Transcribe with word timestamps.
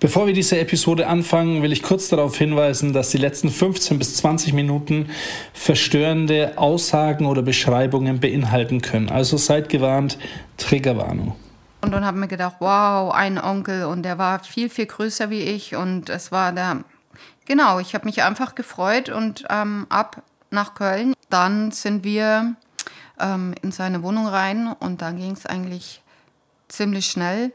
Bevor 0.00 0.28
wir 0.28 0.34
diese 0.34 0.56
Episode 0.58 1.08
anfangen, 1.08 1.60
will 1.60 1.72
ich 1.72 1.82
kurz 1.82 2.08
darauf 2.08 2.38
hinweisen, 2.38 2.92
dass 2.92 3.10
die 3.10 3.18
letzten 3.18 3.50
15 3.50 3.98
bis 3.98 4.14
20 4.16 4.52
Minuten 4.52 5.10
verstörende 5.52 6.52
Aussagen 6.56 7.26
oder 7.26 7.42
Beschreibungen 7.42 8.20
beinhalten 8.20 8.80
können. 8.80 9.08
Also 9.08 9.36
seid 9.36 9.68
gewarnt, 9.68 10.16
Triggerwarnung. 10.56 11.34
Und 11.80 11.92
dann 11.92 12.04
haben 12.04 12.20
wir 12.20 12.28
gedacht, 12.28 12.56
wow, 12.60 13.12
ein 13.12 13.38
Onkel 13.38 13.86
und 13.86 14.04
der 14.04 14.18
war 14.18 14.38
viel, 14.38 14.68
viel 14.68 14.86
größer 14.86 15.30
wie 15.30 15.42
ich 15.42 15.74
und 15.74 16.10
es 16.10 16.30
war 16.30 16.52
da, 16.52 16.84
genau, 17.46 17.80
ich 17.80 17.94
habe 17.94 18.04
mich 18.04 18.22
einfach 18.22 18.54
gefreut 18.54 19.08
und 19.08 19.46
ähm, 19.50 19.86
ab 19.88 20.22
nach 20.50 20.74
Köln. 20.74 21.14
Dann 21.28 21.72
sind 21.72 22.04
wir 22.04 22.54
ähm, 23.18 23.52
in 23.62 23.72
seine 23.72 24.04
Wohnung 24.04 24.28
rein 24.28 24.72
und 24.78 25.02
dann 25.02 25.16
ging 25.16 25.32
es 25.32 25.44
eigentlich 25.44 26.02
ziemlich 26.68 27.06
schnell, 27.06 27.52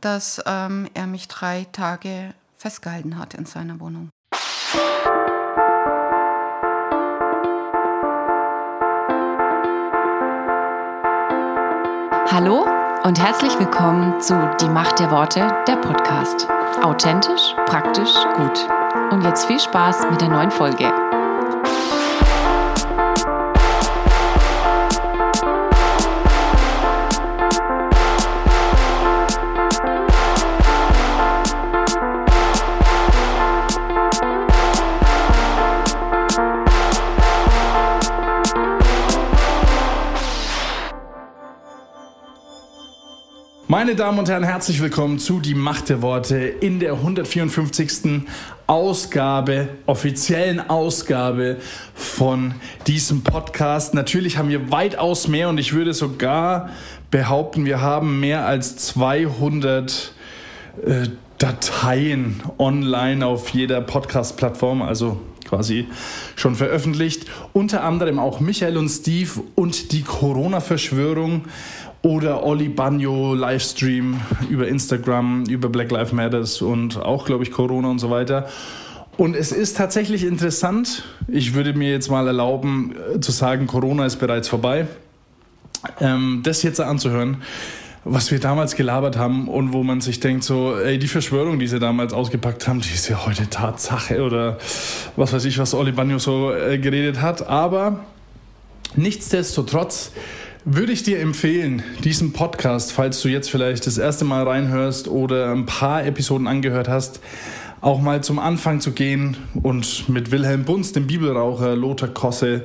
dass 0.00 0.42
ähm, 0.46 0.88
er 0.94 1.06
mich 1.06 1.28
drei 1.28 1.66
Tage 1.72 2.34
festgehalten 2.56 3.18
hat 3.18 3.34
in 3.34 3.46
seiner 3.46 3.80
Wohnung. 3.80 4.10
Hallo 12.28 12.66
und 13.04 13.18
herzlich 13.18 13.58
willkommen 13.58 14.20
zu 14.20 14.34
Die 14.60 14.68
Macht 14.68 14.98
der 14.98 15.10
Worte, 15.10 15.40
der 15.66 15.76
Podcast. 15.76 16.48
Authentisch, 16.82 17.54
praktisch, 17.66 18.12
gut. 18.34 18.68
Und 19.10 19.22
jetzt 19.22 19.46
viel 19.46 19.60
Spaß 19.60 20.10
mit 20.10 20.20
der 20.20 20.28
neuen 20.28 20.50
Folge. 20.50 20.92
Meine 43.76 43.94
Damen 43.94 44.18
und 44.18 44.30
Herren, 44.30 44.42
herzlich 44.42 44.80
willkommen 44.80 45.18
zu 45.18 45.38
Die 45.38 45.54
Macht 45.54 45.90
der 45.90 46.00
Worte 46.00 46.38
in 46.38 46.80
der 46.80 46.94
154. 46.94 48.22
Ausgabe, 48.66 49.68
offiziellen 49.84 50.70
Ausgabe 50.70 51.58
von 51.94 52.54
diesem 52.86 53.22
Podcast. 53.22 53.92
Natürlich 53.92 54.38
haben 54.38 54.48
wir 54.48 54.72
weitaus 54.72 55.28
mehr 55.28 55.50
und 55.50 55.58
ich 55.58 55.74
würde 55.74 55.92
sogar 55.92 56.70
behaupten, 57.10 57.66
wir 57.66 57.82
haben 57.82 58.18
mehr 58.18 58.46
als 58.46 58.78
200 58.78 60.14
äh, 60.82 61.08
Dateien 61.36 62.42
online 62.56 63.26
auf 63.26 63.50
jeder 63.50 63.82
Podcast-Plattform, 63.82 64.80
also 64.80 65.20
quasi 65.46 65.86
schon 66.34 66.54
veröffentlicht. 66.54 67.26
Unter 67.52 67.84
anderem 67.84 68.18
auch 68.18 68.40
Michael 68.40 68.78
und 68.78 68.88
Steve 68.88 69.42
und 69.54 69.92
die 69.92 70.02
Corona-Verschwörung 70.02 71.44
oder 72.06 72.44
Olli 72.44 72.68
Bagno 72.68 73.34
Livestream 73.34 74.20
über 74.48 74.68
Instagram, 74.68 75.42
über 75.48 75.68
Black 75.68 75.90
Lives 75.90 76.12
Matters 76.12 76.62
und 76.62 76.96
auch, 76.98 77.26
glaube 77.26 77.42
ich, 77.42 77.50
Corona 77.50 77.88
und 77.88 77.98
so 77.98 78.10
weiter. 78.10 78.46
Und 79.16 79.34
es 79.34 79.50
ist 79.50 79.76
tatsächlich 79.76 80.22
interessant. 80.22 81.02
Ich 81.26 81.54
würde 81.54 81.74
mir 81.74 81.90
jetzt 81.90 82.08
mal 82.08 82.24
erlauben 82.28 82.94
äh, 83.16 83.18
zu 83.18 83.32
sagen, 83.32 83.66
Corona 83.66 84.06
ist 84.06 84.20
bereits 84.20 84.46
vorbei. 84.46 84.86
Ähm, 86.00 86.42
das 86.44 86.62
jetzt 86.62 86.80
anzuhören, 86.80 87.38
was 88.04 88.30
wir 88.30 88.38
damals 88.38 88.76
gelabert 88.76 89.16
haben 89.16 89.48
und 89.48 89.72
wo 89.72 89.82
man 89.82 90.00
sich 90.00 90.20
denkt, 90.20 90.44
so, 90.44 90.76
ey, 90.78 91.00
die 91.00 91.08
Verschwörung, 91.08 91.58
die 91.58 91.66
sie 91.66 91.80
damals 91.80 92.12
ausgepackt 92.12 92.68
haben, 92.68 92.80
die 92.82 92.94
ist 92.94 93.08
ja 93.08 93.26
heute 93.26 93.50
Tatsache 93.50 94.22
oder 94.22 94.58
was 95.16 95.32
weiß 95.32 95.44
ich, 95.44 95.58
was 95.58 95.74
Olli 95.74 95.90
Bagno 95.90 96.20
so 96.20 96.54
äh, 96.54 96.78
geredet 96.78 97.20
hat. 97.20 97.48
Aber 97.48 98.04
nichtsdestotrotz 98.94 100.12
würde 100.68 100.92
ich 100.92 101.04
dir 101.04 101.20
empfehlen, 101.20 101.84
diesen 102.02 102.32
Podcast, 102.32 102.90
falls 102.92 103.22
du 103.22 103.28
jetzt 103.28 103.48
vielleicht 103.48 103.86
das 103.86 103.98
erste 103.98 104.24
Mal 104.24 104.42
reinhörst 104.42 105.06
oder 105.06 105.52
ein 105.52 105.64
paar 105.64 106.04
Episoden 106.04 106.48
angehört 106.48 106.88
hast, 106.88 107.20
auch 107.80 108.00
mal 108.00 108.24
zum 108.24 108.40
Anfang 108.40 108.80
zu 108.80 108.90
gehen 108.90 109.36
und 109.62 110.08
mit 110.08 110.32
Wilhelm 110.32 110.64
Bunz, 110.64 110.90
dem 110.92 111.06
Bibelraucher, 111.06 111.76
Lothar 111.76 112.08
Kosse 112.08 112.64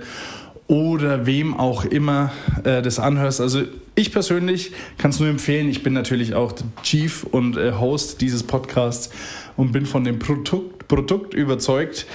oder 0.65 1.27
wem 1.27 1.53
auch 1.53 1.85
immer 1.85 2.31
äh, 2.63 2.81
das 2.81 2.97
anhörst. 2.97 3.39
Also 3.39 3.61
ich 3.93 4.11
persönlich 4.11 4.71
kann 4.97 5.11
es 5.11 5.19
nur 5.19 5.29
empfehlen. 5.29 5.69
Ich 5.69 5.83
bin 5.83 5.93
natürlich 5.93 6.33
auch 6.33 6.53
Chief 6.81 7.23
und 7.23 7.55
äh, 7.55 7.73
Host 7.73 8.21
dieses 8.21 8.41
Podcasts 8.41 9.11
und 9.57 9.73
bin 9.73 9.85
von 9.85 10.03
dem 10.03 10.17
Produkt, 10.17 10.87
Produkt 10.87 11.35
überzeugt. 11.35 12.07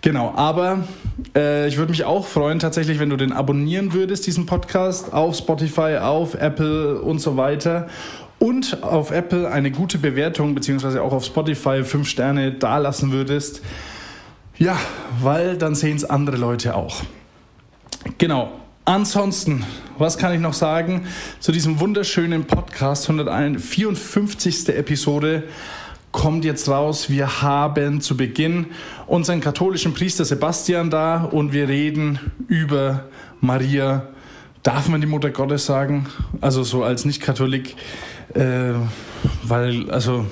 Genau, 0.00 0.32
aber 0.36 0.84
äh, 1.34 1.66
ich 1.66 1.76
würde 1.76 1.90
mich 1.90 2.04
auch 2.04 2.26
freuen, 2.26 2.60
tatsächlich, 2.60 3.00
wenn 3.00 3.10
du 3.10 3.16
den 3.16 3.32
abonnieren 3.32 3.92
würdest, 3.92 4.26
diesen 4.26 4.46
Podcast, 4.46 5.12
auf 5.12 5.36
Spotify, 5.36 5.98
auf 6.00 6.34
Apple 6.34 7.00
und 7.00 7.18
so 7.18 7.36
weiter. 7.36 7.88
Und 8.38 8.84
auf 8.84 9.10
Apple 9.10 9.50
eine 9.50 9.72
gute 9.72 9.98
Bewertung, 9.98 10.54
beziehungsweise 10.54 11.02
auch 11.02 11.12
auf 11.12 11.24
Spotify 11.24 11.82
fünf 11.82 12.08
Sterne 12.08 12.52
dalassen 12.52 13.10
würdest. 13.10 13.62
Ja, 14.56 14.78
weil 15.20 15.56
dann 15.56 15.74
sehen 15.74 15.96
es 15.96 16.04
andere 16.04 16.36
Leute 16.36 16.76
auch. 16.76 17.02
Genau. 18.18 18.52
Ansonsten, 18.84 19.66
was 19.98 20.16
kann 20.16 20.32
ich 20.32 20.40
noch 20.40 20.54
sagen 20.54 21.06
zu 21.40 21.50
diesem 21.50 21.80
wunderschönen 21.80 22.44
Podcast, 22.44 23.10
154. 23.10 24.68
Episode? 24.68 25.42
kommt 26.12 26.44
jetzt 26.44 26.68
raus, 26.68 27.10
wir 27.10 27.42
haben 27.42 28.00
zu 28.00 28.16
Beginn 28.16 28.66
unseren 29.08 29.40
katholischen 29.40 29.94
Priester 29.94 30.24
Sebastian 30.24 30.90
da 30.90 31.24
und 31.24 31.52
wir 31.52 31.68
reden 31.68 32.20
über 32.46 33.04
Maria. 33.40 34.08
Darf 34.62 34.88
man 34.88 35.00
die 35.00 35.06
Mutter 35.06 35.30
Gottes 35.30 35.66
sagen? 35.66 36.06
Also 36.40 36.62
so 36.62 36.82
als 36.84 37.04
Nicht-Katholik, 37.04 37.74
äh, 38.34 38.74
weil, 39.44 39.90
also, 39.90 40.26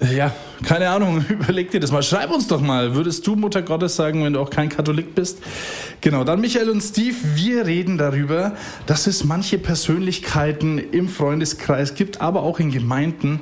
ja, 0.00 0.32
keine 0.62 0.88
Ahnung, 0.88 1.22
überleg 1.28 1.70
dir 1.70 1.80
das 1.80 1.92
mal. 1.92 2.02
Schreib 2.02 2.30
uns 2.30 2.46
doch 2.46 2.62
mal, 2.62 2.94
würdest 2.94 3.26
du 3.26 3.36
Mutter 3.36 3.60
Gottes 3.60 3.94
sagen, 3.94 4.24
wenn 4.24 4.32
du 4.32 4.40
auch 4.40 4.50
kein 4.50 4.70
Katholik 4.70 5.14
bist? 5.14 5.38
Genau, 6.00 6.24
dann 6.24 6.40
Michael 6.40 6.70
und 6.70 6.80
Steve, 6.80 7.16
wir 7.34 7.66
reden 7.66 7.98
darüber, 7.98 8.54
dass 8.86 9.06
es 9.06 9.24
manche 9.24 9.58
Persönlichkeiten 9.58 10.78
im 10.78 11.08
Freundeskreis 11.08 11.94
gibt, 11.94 12.22
aber 12.22 12.42
auch 12.42 12.58
in 12.58 12.70
Gemeinden, 12.70 13.40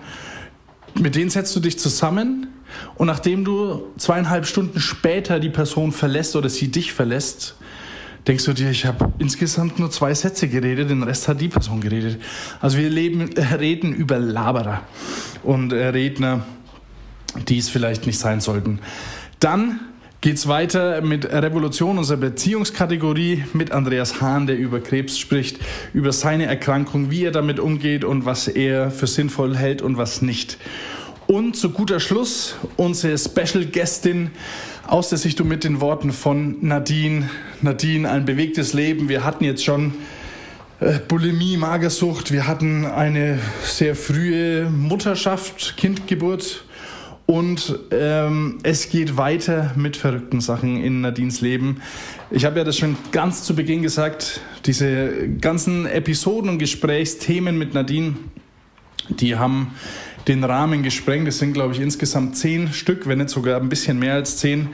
mit 0.98 1.14
denen 1.14 1.30
setzt 1.30 1.54
du 1.54 1.60
dich 1.60 1.78
zusammen 1.78 2.48
und 2.96 3.06
nachdem 3.06 3.44
du 3.44 3.82
zweieinhalb 3.96 4.46
Stunden 4.46 4.80
später 4.80 5.40
die 5.40 5.50
Person 5.50 5.92
verlässt 5.92 6.36
oder 6.36 6.48
sie 6.48 6.68
dich 6.68 6.92
verlässt, 6.92 7.56
denkst 8.26 8.44
du 8.44 8.52
dir, 8.52 8.70
ich 8.70 8.86
habe 8.86 9.12
insgesamt 9.18 9.78
nur 9.78 9.90
zwei 9.90 10.14
Sätze 10.14 10.48
geredet, 10.48 10.90
den 10.90 11.02
Rest 11.02 11.28
hat 11.28 11.40
die 11.40 11.48
Person 11.48 11.80
geredet. 11.80 12.20
Also 12.60 12.78
wir 12.78 12.88
leben, 12.88 13.32
äh, 13.36 13.54
reden 13.54 13.92
über 13.92 14.18
Laberer 14.18 14.82
und 15.42 15.72
äh, 15.72 15.88
Redner, 15.88 16.44
die 17.48 17.58
es 17.58 17.68
vielleicht 17.68 18.06
nicht 18.06 18.18
sein 18.18 18.40
sollten. 18.40 18.78
Dann 19.40 19.80
geht 20.24 20.36
es 20.36 20.48
weiter 20.48 21.02
mit 21.02 21.30
Revolution, 21.30 21.98
unserer 21.98 22.16
Beziehungskategorie, 22.16 23.44
mit 23.52 23.72
Andreas 23.72 24.22
Hahn, 24.22 24.46
der 24.46 24.56
über 24.56 24.80
Krebs 24.80 25.18
spricht, 25.18 25.58
über 25.92 26.12
seine 26.12 26.46
Erkrankung, 26.46 27.10
wie 27.10 27.24
er 27.24 27.30
damit 27.30 27.60
umgeht 27.60 28.04
und 28.04 28.24
was 28.24 28.48
er 28.48 28.90
für 28.90 29.06
sinnvoll 29.06 29.54
hält 29.54 29.82
und 29.82 29.98
was 29.98 30.22
nicht. 30.22 30.56
Und 31.26 31.56
zu 31.56 31.70
guter 31.70 32.00
Schluss 32.00 32.56
unsere 32.76 33.16
Special 33.16 33.64
Guestin 33.64 34.30
aus 34.86 35.08
der 35.08 35.18
Sichtung 35.18 35.48
mit 35.48 35.64
den 35.64 35.80
Worten 35.80 36.12
von 36.12 36.56
Nadine. 36.60 37.30
Nadine, 37.62 38.10
ein 38.10 38.26
bewegtes 38.26 38.74
Leben. 38.74 39.08
Wir 39.08 39.24
hatten 39.24 39.44
jetzt 39.44 39.64
schon 39.64 39.94
äh, 40.80 40.98
Bulimie, 40.98 41.56
Magersucht. 41.56 42.30
Wir 42.30 42.46
hatten 42.46 42.84
eine 42.84 43.38
sehr 43.62 43.96
frühe 43.96 44.68
Mutterschaft, 44.68 45.78
Kindgeburt 45.78 46.64
und 47.26 47.78
ähm, 47.90 48.58
es 48.62 48.90
geht 48.90 49.16
weiter 49.16 49.72
mit 49.76 49.96
verrückten 49.96 50.42
Sachen 50.42 50.76
in 50.82 51.00
Nadines 51.00 51.40
Leben. 51.40 51.80
Ich 52.30 52.44
habe 52.44 52.58
ja 52.58 52.64
das 52.64 52.76
schon 52.76 52.96
ganz 53.12 53.44
zu 53.44 53.56
Beginn 53.56 53.82
gesagt, 53.82 54.42
diese 54.66 55.28
ganzen 55.40 55.86
Episoden 55.86 56.50
und 56.50 56.58
Gesprächsthemen 56.58 57.56
mit 57.56 57.72
Nadine, 57.72 58.16
die 59.08 59.36
haben 59.36 59.72
den 60.28 60.44
Rahmen 60.44 60.82
gesprengt. 60.82 61.28
Es 61.28 61.38
sind, 61.38 61.52
glaube 61.52 61.74
ich, 61.74 61.80
insgesamt 61.80 62.36
zehn 62.36 62.72
Stück, 62.72 63.06
wenn 63.08 63.18
nicht 63.18 63.30
sogar 63.30 63.60
ein 63.60 63.68
bisschen 63.68 63.98
mehr 63.98 64.14
als 64.14 64.38
zehn. 64.38 64.68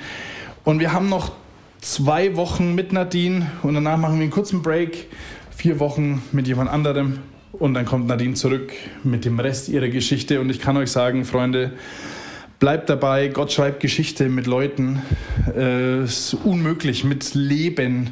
Und 0.64 0.80
wir 0.80 0.92
haben 0.92 1.08
noch 1.08 1.32
zwei 1.80 2.36
Wochen 2.36 2.74
mit 2.74 2.92
Nadine 2.92 3.50
und 3.62 3.74
danach 3.74 3.96
machen 3.96 4.16
wir 4.16 4.22
einen 4.22 4.30
kurzen 4.30 4.62
Break, 4.62 5.08
vier 5.50 5.80
Wochen 5.80 6.22
mit 6.32 6.46
jemand 6.46 6.70
anderem 6.70 7.20
und 7.52 7.74
dann 7.74 7.84
kommt 7.86 8.06
Nadine 8.06 8.34
zurück 8.34 8.72
mit 9.02 9.24
dem 9.24 9.40
Rest 9.40 9.68
ihrer 9.68 9.88
Geschichte. 9.88 10.40
Und 10.40 10.50
ich 10.50 10.60
kann 10.60 10.76
euch 10.76 10.90
sagen, 10.90 11.24
Freunde, 11.24 11.72
Bleibt 12.60 12.90
dabei, 12.90 13.28
Gott 13.28 13.50
schreibt 13.52 13.80
Geschichte 13.80 14.28
mit 14.28 14.46
Leuten. 14.46 15.00
Äh, 15.56 16.00
es 16.00 16.34
ist 16.34 16.36
unmöglich 16.44 17.04
mit 17.04 17.32
Leben, 17.32 18.10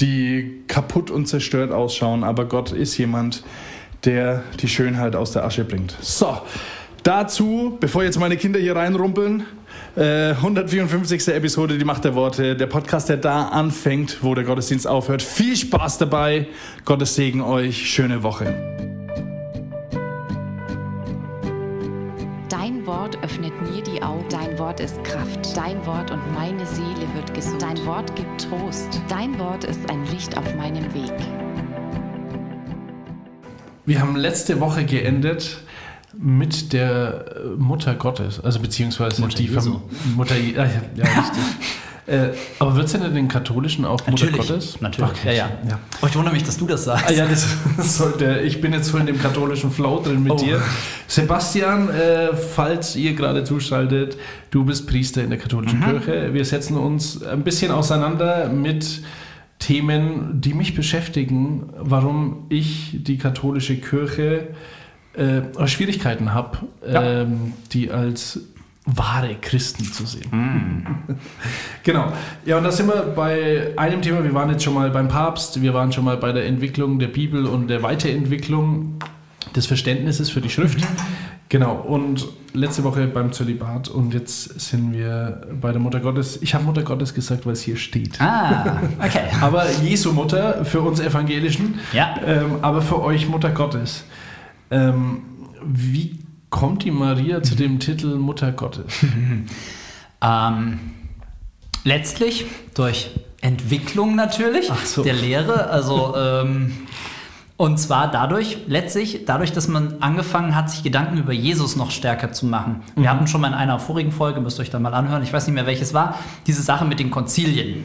die 0.00 0.64
kaputt 0.66 1.08
und 1.08 1.26
zerstört 1.26 1.70
ausschauen. 1.70 2.24
Aber 2.24 2.46
Gott 2.46 2.72
ist 2.72 2.98
jemand, 2.98 3.44
der 3.44 3.44
die 4.04 4.68
Schönheit 4.68 5.16
aus 5.16 5.32
der 5.32 5.44
Asche 5.44 5.64
bringt. 5.64 5.96
So, 6.00 6.36
Dazu, 7.06 7.76
bevor 7.78 8.02
jetzt 8.02 8.18
meine 8.18 8.36
Kinder 8.36 8.58
hier 8.58 8.74
reinrumpeln, 8.74 9.44
äh, 9.94 10.30
154. 10.30 11.28
Episode, 11.28 11.78
die 11.78 11.84
Macht 11.84 12.02
der 12.02 12.16
Worte, 12.16 12.56
der 12.56 12.66
Podcast, 12.66 13.08
der 13.08 13.16
da 13.16 13.46
anfängt, 13.46 14.24
wo 14.24 14.34
der 14.34 14.42
Gottesdienst 14.42 14.88
aufhört. 14.88 15.22
Viel 15.22 15.56
Spaß 15.56 15.98
dabei, 15.98 16.48
Gottes 16.84 17.14
Segen 17.14 17.42
euch, 17.42 17.88
schöne 17.88 18.24
Woche. 18.24 18.46
Dein 22.48 22.84
Wort 22.84 23.16
öffnet 23.22 23.52
mir 23.62 23.84
die 23.84 24.02
Augen. 24.02 24.24
Dein 24.28 24.58
Wort 24.58 24.80
ist 24.80 25.02
Kraft. 25.04 25.56
Dein 25.56 25.86
Wort 25.86 26.10
und 26.10 26.20
meine 26.34 26.66
Seele 26.66 27.06
wird 27.14 27.32
gesund. 27.34 27.62
Dein 27.62 27.86
Wort 27.86 28.16
gibt 28.16 28.48
Trost. 28.50 29.00
Dein 29.08 29.38
Wort 29.38 29.62
ist 29.62 29.88
ein 29.88 30.04
Licht 30.06 30.36
auf 30.36 30.56
meinem 30.56 30.92
Weg. 30.92 31.45
Wir 33.86 34.00
haben 34.00 34.16
letzte 34.16 34.60
Woche 34.60 34.84
geendet 34.84 35.58
mit 36.18 36.72
der 36.72 37.24
Mutter 37.58 37.94
Gottes, 37.94 38.40
also 38.42 38.58
beziehungsweise 38.60 39.20
Mutter 39.22 39.36
die 39.36 39.46
Jesu. 39.46 39.80
Mutter, 40.16 40.36
Je- 40.36 40.54
ja, 40.54 40.64
ja, 40.64 41.04
richtig. 41.04 41.42
äh, 42.06 42.28
aber 42.58 42.74
wird 42.76 42.86
es 42.86 42.92
denn 42.92 43.02
in 43.02 43.14
den 43.14 43.28
katholischen 43.28 43.84
auch 43.84 44.00
Mutter 44.06 44.10
Natürlich, 44.26 44.36
Gottes? 44.36 44.80
natürlich. 44.80 45.10
Okay. 45.10 45.26
Ja, 45.28 45.32
ja. 45.32 45.50
ja. 45.68 45.78
Oh, 46.02 46.06
ich 46.06 46.16
wundere 46.16 46.32
mich, 46.34 46.42
dass 46.44 46.56
du 46.56 46.66
das 46.66 46.84
sagst. 46.84 47.06
Ah, 47.08 47.12
ja, 47.12 47.26
das 47.26 47.46
sollte. 47.98 48.40
Ich 48.40 48.60
bin 48.62 48.72
jetzt 48.72 48.88
so 48.88 48.96
in 48.98 49.06
dem 49.06 49.20
katholischen 49.20 49.70
Flow 49.70 50.00
drin 50.02 50.22
mit 50.22 50.32
Oh. 50.32 50.36
dir. 50.36 50.62
Sebastian, 51.06 51.90
äh, 51.90 52.34
falls 52.34 52.96
ihr 52.96 53.14
gerade 53.14 53.44
zuschaltet, 53.44 54.16
du 54.50 54.64
bist 54.64 54.86
Priester 54.88 55.22
in 55.22 55.30
der 55.30 55.38
katholischen 55.38 55.80
Kirche. 55.84 56.32
Wir 56.32 56.44
setzen 56.44 56.76
uns 56.76 57.22
ein 57.22 57.42
bisschen 57.44 57.70
auseinander 57.70 58.48
mit 58.48 59.02
Themen, 59.58 60.40
die 60.40 60.54
mich 60.54 60.74
beschäftigen, 60.74 61.70
warum 61.78 62.46
ich 62.48 62.98
die 63.02 63.16
katholische 63.18 63.76
Kirche 63.76 64.48
äh, 65.14 65.66
Schwierigkeiten 65.66 66.34
habe, 66.34 66.58
Ja. 66.90 67.22
ähm, 67.22 67.52
die 67.72 67.90
als 67.90 68.40
wahre 68.84 69.34
Christen 69.40 69.84
zu 69.84 70.06
sehen. 70.06 70.86
Genau. 71.82 72.12
Ja, 72.44 72.58
und 72.58 72.64
da 72.64 72.70
sind 72.70 72.86
wir 72.86 73.02
bei 73.16 73.72
einem 73.76 74.00
Thema. 74.02 74.22
Wir 74.22 74.32
waren 74.34 74.50
jetzt 74.50 74.62
schon 74.62 74.74
mal 74.74 74.90
beim 74.90 75.08
Papst, 75.08 75.60
wir 75.60 75.74
waren 75.74 75.90
schon 75.90 76.04
mal 76.04 76.16
bei 76.16 76.30
der 76.32 76.46
Entwicklung 76.46 76.98
der 77.00 77.08
Bibel 77.08 77.46
und 77.46 77.66
der 77.68 77.82
Weiterentwicklung 77.82 78.94
des 79.56 79.66
Verständnisses 79.66 80.30
für 80.30 80.40
die 80.40 80.50
Schrift. 80.50 80.78
Genau. 81.48 81.74
Und 81.76 82.26
letzte 82.54 82.82
Woche 82.84 83.06
beim 83.06 83.32
Zölibat 83.32 83.88
und 83.88 84.14
jetzt 84.14 84.58
sind 84.60 84.92
wir 84.92 85.46
bei 85.60 85.70
der 85.72 85.80
Mutter 85.80 86.00
Gottes. 86.00 86.40
Ich 86.42 86.54
habe 86.54 86.64
Mutter 86.64 86.82
Gottes 86.82 87.14
gesagt, 87.14 87.46
weil 87.46 87.52
es 87.52 87.62
hier 87.62 87.76
steht. 87.76 88.20
Ah, 88.20 88.82
okay. 88.98 89.24
Aber 89.40 89.70
Jesu 89.82 90.12
Mutter 90.12 90.64
für 90.64 90.80
uns 90.80 90.98
Evangelischen, 90.98 91.78
Ja. 91.92 92.16
ähm, 92.26 92.56
aber 92.62 92.82
für 92.82 93.00
euch 93.02 93.28
Mutter 93.28 93.50
Gottes. 93.50 94.04
Ähm, 94.70 95.22
wie 95.64 96.18
kommt 96.50 96.84
die 96.84 96.90
Maria 96.90 97.42
zu 97.42 97.54
dem 97.54 97.78
Titel 97.78 98.16
Mutter 98.16 98.52
Gottes? 98.52 98.92
Ähm, 100.22 100.78
letztlich 101.84 102.46
durch 102.74 103.10
Entwicklung 103.42 104.16
natürlich 104.16 104.70
so. 104.84 105.02
der 105.04 105.12
Lehre. 105.12 105.68
Also, 105.68 106.14
ähm, 106.16 106.72
und 107.58 107.78
zwar 107.78 108.10
dadurch, 108.10 108.58
letztlich, 108.66 109.24
dadurch, 109.24 109.52
dass 109.52 109.66
man 109.66 109.96
angefangen 110.00 110.54
hat, 110.54 110.70
sich 110.70 110.82
Gedanken 110.82 111.16
über 111.16 111.32
Jesus 111.32 111.74
noch 111.76 111.90
stärker 111.90 112.32
zu 112.32 112.44
machen. 112.44 112.82
Wir 112.96 113.10
hatten 113.10 113.26
schon 113.26 113.40
mal 113.40 113.48
in 113.48 113.54
einer 113.54 113.78
vorigen 113.78 114.12
Folge, 114.12 114.40
müsst 114.40 114.58
ihr 114.58 114.62
euch 114.62 114.70
da 114.70 114.78
mal 114.78 114.92
anhören, 114.92 115.22
ich 115.22 115.32
weiß 115.32 115.46
nicht 115.46 115.54
mehr 115.54 115.66
welches 115.66 115.94
war, 115.94 116.18
diese 116.46 116.62
Sache 116.62 116.84
mit 116.84 116.98
den 116.98 117.10
Konzilien. 117.10 117.84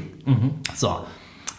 So. 0.75 1.06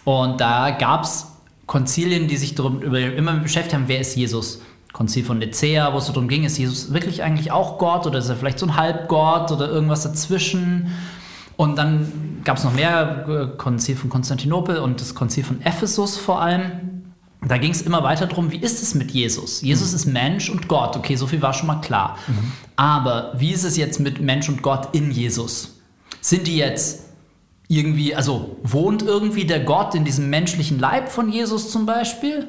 Und 0.04 0.40
da 0.40 0.70
gab 0.72 1.04
es 1.04 1.28
Konzilien, 1.66 2.28
die 2.28 2.36
sich 2.36 2.54
darum 2.54 2.80
über, 2.80 3.00
immer 3.00 3.32
beschäftigt 3.34 3.74
haben, 3.74 3.84
wer 3.86 4.00
ist 4.00 4.14
Jesus? 4.14 4.60
Konzil 4.92 5.24
von 5.24 5.38
Nicea, 5.38 5.94
wo 5.94 5.98
es 5.98 6.06
darum 6.06 6.28
ging, 6.28 6.44
ist 6.44 6.58
Jesus 6.58 6.92
wirklich 6.92 7.22
eigentlich 7.22 7.50
auch 7.50 7.78
Gott 7.78 8.06
oder 8.06 8.18
ist 8.18 8.28
er 8.28 8.36
vielleicht 8.36 8.58
so 8.58 8.66
ein 8.66 8.76
Halbgott 8.76 9.50
oder 9.50 9.70
irgendwas 9.70 10.02
dazwischen? 10.02 10.92
Und 11.56 11.76
dann 11.76 12.40
gab 12.44 12.58
es 12.58 12.64
noch 12.64 12.74
mehr, 12.74 13.26
äh, 13.26 13.56
Konzil 13.56 13.96
von 13.96 14.10
Konstantinopel 14.10 14.78
und 14.78 15.00
das 15.00 15.14
Konzil 15.14 15.44
von 15.44 15.62
Ephesus 15.62 16.18
vor 16.18 16.42
allem. 16.42 16.91
Da 17.46 17.58
ging 17.58 17.72
es 17.72 17.82
immer 17.82 18.04
weiter 18.04 18.26
darum, 18.26 18.52
wie 18.52 18.58
ist 18.58 18.82
es 18.82 18.94
mit 18.94 19.10
Jesus? 19.10 19.62
Jesus 19.62 19.92
ist 19.92 20.06
Mensch 20.06 20.48
und 20.48 20.68
Gott, 20.68 20.96
okay, 20.96 21.16
so 21.16 21.26
viel 21.26 21.42
war 21.42 21.52
schon 21.52 21.66
mal 21.66 21.80
klar. 21.80 22.16
Aber 22.76 23.32
wie 23.36 23.50
ist 23.50 23.64
es 23.64 23.76
jetzt 23.76 23.98
mit 23.98 24.20
Mensch 24.20 24.48
und 24.48 24.62
Gott 24.62 24.94
in 24.94 25.10
Jesus? 25.10 25.80
Sind 26.20 26.46
die 26.46 26.56
jetzt 26.56 27.00
irgendwie, 27.66 28.14
also 28.14 28.56
wohnt 28.62 29.02
irgendwie 29.02 29.44
der 29.44 29.60
Gott 29.60 29.94
in 29.94 30.04
diesem 30.04 30.30
menschlichen 30.30 30.78
Leib 30.78 31.08
von 31.08 31.32
Jesus 31.32 31.70
zum 31.70 31.84
Beispiel? 31.84 32.46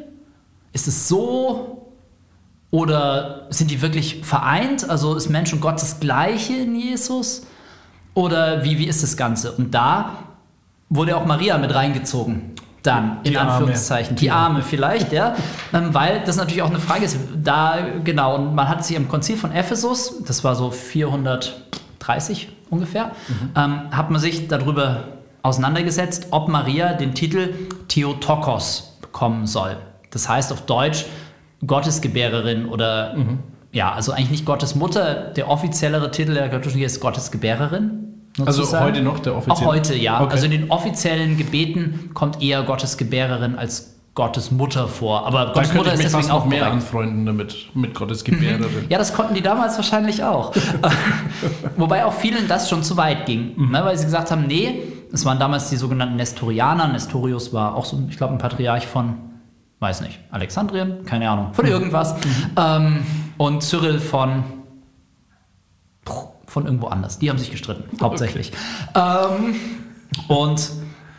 Ist 0.73 0.87
es 0.87 1.07
so? 1.07 1.91
Oder 2.69 3.47
sind 3.49 3.71
die 3.71 3.81
wirklich 3.81 4.21
vereint? 4.23 4.89
Also 4.89 5.15
ist 5.15 5.29
Mensch 5.29 5.53
und 5.53 5.61
Gott 5.61 5.81
das 5.81 5.99
Gleiche 5.99 6.53
in 6.53 6.75
Jesus? 6.75 7.47
Oder 8.13 8.63
wie, 8.63 8.77
wie 8.77 8.87
ist 8.87 9.01
das 9.01 9.17
Ganze? 9.17 9.53
Und 9.53 9.73
da 9.73 10.17
wurde 10.89 11.17
auch 11.17 11.25
Maria 11.25 11.57
mit 11.57 11.73
reingezogen. 11.73 12.53
Dann, 12.83 13.19
in 13.23 13.31
Die 13.31 13.37
Arme. 13.37 13.51
Anführungszeichen. 13.51 14.15
Die 14.17 14.29
Arme 14.29 14.61
vielleicht, 14.61 15.13
ja. 15.13 15.35
Ähm, 15.73 15.93
weil 15.93 16.21
das 16.25 16.35
natürlich 16.35 16.61
auch 16.61 16.69
eine 16.69 16.79
Frage 16.79 17.05
ist. 17.05 17.17
Da, 17.41 17.77
genau, 18.03 18.35
und 18.35 18.53
man 18.53 18.67
hat 18.67 18.85
sich 18.85 18.97
im 18.97 19.07
Konzil 19.07 19.37
von 19.37 19.53
Ephesus, 19.53 20.21
das 20.25 20.43
war 20.43 20.53
so 20.55 20.69
430 20.69 22.49
ungefähr, 22.69 23.11
ähm, 23.55 23.83
hat 23.91 24.11
man 24.11 24.19
sich 24.19 24.49
darüber 24.49 25.05
auseinandergesetzt, 25.43 26.27
ob 26.31 26.49
Maria 26.49 26.93
den 26.93 27.13
Titel 27.13 27.53
Theotokos 27.87 28.97
bekommen 29.01 29.47
soll. 29.47 29.77
Das 30.11 30.27
heißt 30.27 30.51
auf 30.51 30.65
Deutsch 30.65 31.05
Gottesgebärerin 31.65 32.65
oder 32.65 33.15
ja, 33.71 33.91
also 33.91 34.11
eigentlich 34.11 34.29
nicht 34.29 34.45
Gottes 34.45 34.75
Mutter. 34.75 35.31
Der 35.35 35.49
offiziellere 35.49 36.11
Titel 36.11 36.33
der 36.33 36.49
katholischen 36.49 36.79
Kirche 36.79 36.95
ist 36.95 36.99
Gottesgebärerin. 37.01 38.02
Also 38.45 38.79
heute 38.79 39.01
noch 39.01 39.19
der 39.19 39.35
offizielle? 39.35 39.59
Auch 39.69 39.73
heute, 39.73 39.95
ja. 39.95 40.21
Okay. 40.21 40.31
Also 40.31 40.45
in 40.45 40.51
den 40.51 40.71
offiziellen 40.71 41.37
Gebeten 41.37 42.11
kommt 42.13 42.41
eher 42.41 42.63
Gottesgebärerin 42.63 43.55
als 43.55 43.93
Gottes 44.15 44.51
Mutter 44.51 44.87
vor. 44.87 45.25
Aber 45.25 45.45
Da 45.47 45.53
Gottes 45.53 45.73
Mutter 45.73 45.87
ich 45.89 45.93
ist 45.95 46.03
mich 46.03 46.11
fast 46.11 46.23
deswegen 46.25 46.31
auch 46.39 46.45
mehr 46.45 46.59
korrekt. 46.59 46.75
anfreunden 46.75 47.25
damit, 47.25 47.55
mit 47.73 47.95
Gottes 47.95 48.23
Gebärerin. 48.23 48.85
Ja, 48.89 48.97
das 48.99 49.13
konnten 49.13 49.33
die 49.33 49.41
damals 49.41 49.75
wahrscheinlich 49.75 50.23
auch. 50.23 50.53
Wobei 51.77 52.05
auch 52.05 52.13
vielen 52.13 52.47
das 52.47 52.69
schon 52.69 52.83
zu 52.83 52.95
weit 52.97 53.25
ging, 53.25 53.53
ne, 53.71 53.83
weil 53.83 53.97
sie 53.97 54.05
gesagt 54.05 54.29
haben, 54.29 54.45
nee, 54.47 54.81
es 55.11 55.25
waren 55.25 55.39
damals 55.39 55.69
die 55.69 55.77
sogenannten 55.77 56.15
Nestorianer. 56.15 56.87
Nestorius 56.87 57.53
war 57.53 57.75
auch 57.75 57.85
so, 57.85 58.03
ich 58.09 58.17
glaube, 58.17 58.33
ein 58.33 58.39
Patriarch 58.39 58.85
von, 58.87 59.15
weiß 59.79 60.01
nicht, 60.01 60.19
Alexandrien, 60.31 61.05
keine 61.05 61.29
Ahnung, 61.29 61.53
von 61.53 61.65
irgendwas. 61.65 62.15
Ähm, 62.57 63.03
und 63.37 63.61
Cyril 63.63 63.99
von 63.99 64.43
von 66.53 66.65
irgendwo 66.65 66.87
anders. 66.87 67.19
Die 67.19 67.29
haben 67.29 67.39
sich 67.39 67.51
gestritten, 67.51 67.83
hauptsächlich. 67.99 68.51
Ähm, 68.95 69.55
und 70.27 70.71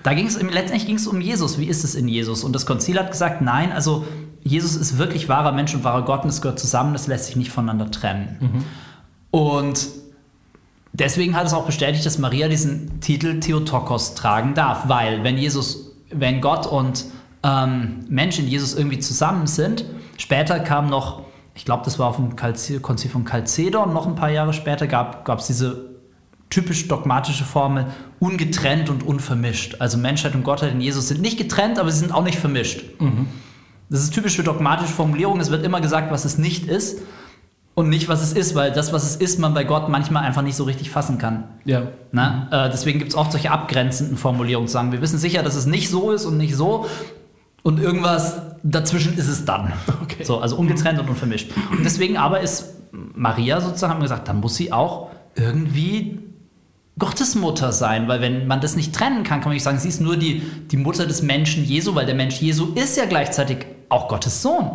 da 0.05 0.15
ging 0.15 0.27
es, 0.27 0.41
letztendlich 0.41 0.87
ging 0.87 0.97
es 0.97 1.07
um 1.07 1.21
Jesus. 1.21 1.59
Wie 1.59 1.67
ist 1.67 1.85
es 1.85 1.95
in 1.95 2.09
Jesus? 2.09 2.45
Und 2.45 2.55
das 2.55 2.67
Konzil 2.67 2.99
hat 2.99 3.11
gesagt, 3.11 3.43
nein, 3.43 3.73
also 3.73 4.05
Jesus 4.43 4.77
ist 4.77 4.99
wirklich 4.99 5.29
wahrer 5.29 5.53
Mensch 5.53 5.75
und 5.75 5.83
wahrer 5.83 6.05
Gott 6.05 6.23
und 6.23 6.29
das 6.29 6.43
gehört 6.43 6.61
zusammen, 6.61 6.93
das 6.93 7.07
lässt 7.07 7.27
sich 7.27 7.37
nicht 7.37 7.51
voneinander 7.51 7.91
trennen. 7.91 8.65
Und 9.31 9.89
deswegen 10.93 11.35
hat 11.35 11.47
es 11.47 11.55
auch 11.55 11.67
bestätigt, 11.67 12.05
dass 12.07 12.19
Maria 12.19 12.49
diesen 12.49 13.01
Titel 13.01 13.41
Theotokos 13.41 14.15
tragen 14.15 14.55
darf, 14.55 14.89
weil 14.89 15.25
wenn 15.25 15.39
Jesus, 15.39 15.97
wenn 16.11 16.41
Gott 16.41 16.67
und 16.67 17.07
ähm, 17.43 18.05
Mensch 18.09 18.39
in 18.39 18.47
Jesus 18.47 18.75
irgendwie 18.75 18.99
zusammen 18.99 19.47
sind, 19.47 19.85
später 20.19 20.61
kam 20.61 20.89
noch, 20.89 21.23
ich 21.55 21.65
glaube, 21.65 21.85
das 21.85 21.99
war 21.99 22.09
auf 22.09 22.17
dem 22.17 22.37
Kalzi- 22.37 22.81
Konzil 22.81 23.11
von 23.11 23.25
Chalcedon, 23.25 23.93
noch 23.93 24.07
ein 24.07 24.15
paar 24.17 24.31
Jahre 24.31 24.53
später 24.53 24.87
gab 24.87 25.39
es 25.39 25.47
diese 25.47 25.95
typisch 26.51 26.87
dogmatische 26.89 27.45
Formel, 27.45 27.87
ungetrennt 28.21 28.89
und 28.91 29.03
unvermischt. 29.05 29.77
Also 29.81 29.99
Menschheit 29.99 30.35
und 30.35 30.45
Gottheit 30.45 30.73
in 30.73 30.81
Jesus 30.81 31.09
sind 31.09 31.21
nicht 31.21 31.37
getrennt, 31.39 31.79
aber 31.79 31.91
sie 31.91 31.99
sind 31.99 32.13
auch 32.13 32.23
nicht 32.23 32.39
vermischt. 32.39 32.85
Das 33.91 34.01
ist 34.03 34.15
typisch 34.15 34.37
für 34.37 34.43
dogmatische 34.45 34.93
Formulierungen. 34.93 35.41
Es 35.41 35.51
wird 35.51 35.65
immer 35.65 35.81
gesagt, 35.81 36.11
was 36.11 36.25
es 36.25 36.39
nicht 36.39 36.67
ist 36.67 36.99
und 37.75 37.89
nicht, 37.89 38.09
was 38.09 38.23
es 38.23 38.33
ist, 38.33 38.55
weil 38.55 38.73
das, 38.73 38.93
was 38.93 39.05
es 39.05 39.17
ist, 39.17 39.39
man 39.39 39.53
bei 39.53 39.65
Gott 39.65 39.89
manchmal 39.89 40.25
einfach 40.25 40.43
nicht 40.43 40.55
so 40.57 40.65
richtig 40.65 40.91
fassen 40.91 41.19
kann. 41.19 41.45
Ja. 41.65 41.89
Ne? 42.13 42.49
Äh, 42.51 42.71
deswegen 42.71 42.99
gibt 42.99 43.11
es 43.13 43.17
oft 43.17 43.33
solche 43.33 43.51
abgrenzenden 43.51 44.17
Formulierungen, 44.17 44.69
zu 44.69 44.75
sagen, 44.75 44.93
wir 44.93 45.01
wissen 45.01 45.19
sicher, 45.19 45.43
dass 45.43 45.55
es 45.57 45.67
nicht 45.67 45.91
so 45.91 46.13
ist 46.13 46.25
und 46.25 46.37
nicht 46.37 46.55
so 46.55 46.87
und 47.65 47.81
irgendwas 47.81 48.37
dazwischen 48.63 49.19
ist 49.19 49.27
es 49.27 49.45
dann. 49.45 49.73
Okay. 50.03 50.23
So, 50.23 50.39
also 50.39 50.57
ungetrennt 50.57 51.01
und 51.01 51.09
unvermischt. 51.09 51.51
Und 51.73 51.83
deswegen 51.83 52.19
aber 52.19 52.41
ist 52.41 52.75
Maria 52.93 53.61
sozusagen, 53.61 54.01
gesagt, 54.01 54.29
dann 54.29 54.39
muss 54.39 54.55
sie 54.55 54.73
auch 54.73 55.11
irgendwie 55.35 56.21
Gottesmutter 56.99 57.73
sein, 57.73 58.07
weil 58.07 58.21
wenn 58.21 58.47
man 58.47 58.61
das 58.61 58.77
nicht 58.77 58.95
trennen 58.95 59.25
kann, 59.25 59.41
kann 59.41 59.49
man 59.49 59.55
nicht 59.55 59.65
sagen, 59.65 59.79
sie 59.79 59.89
ist 59.89 60.01
nur 60.01 60.17
die, 60.17 60.43
die 60.71 60.77
Mutter 60.77 61.07
des 61.07 61.23
Menschen 61.23 61.65
Jesu, 61.65 61.95
weil 61.95 62.07
der 62.07 62.15
Mensch 62.15 62.41
Jesu 62.41 62.73
ist 62.75 62.97
ja 62.97 63.07
gleichzeitig 63.07 63.67
auch 63.89 64.09
Gottes 64.09 64.43
Sohn. 64.43 64.71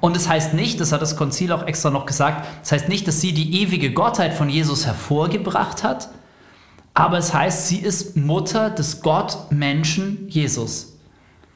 Und 0.00 0.16
es 0.16 0.22
das 0.24 0.32
heißt 0.32 0.54
nicht, 0.54 0.80
das 0.80 0.92
hat 0.92 1.02
das 1.02 1.16
Konzil 1.16 1.52
auch 1.52 1.66
extra 1.66 1.90
noch 1.90 2.06
gesagt, 2.06 2.46
das 2.62 2.72
heißt 2.72 2.88
nicht, 2.88 3.06
dass 3.06 3.20
sie 3.20 3.32
die 3.32 3.60
ewige 3.60 3.92
Gottheit 3.92 4.34
von 4.34 4.48
Jesus 4.48 4.86
hervorgebracht 4.86 5.82
hat, 5.82 6.08
aber 6.94 7.18
es 7.18 7.34
heißt, 7.34 7.66
sie 7.66 7.78
ist 7.78 8.16
Mutter 8.16 8.70
des 8.70 9.02
Gott-Menschen 9.02 10.28
Jesus. 10.28 10.93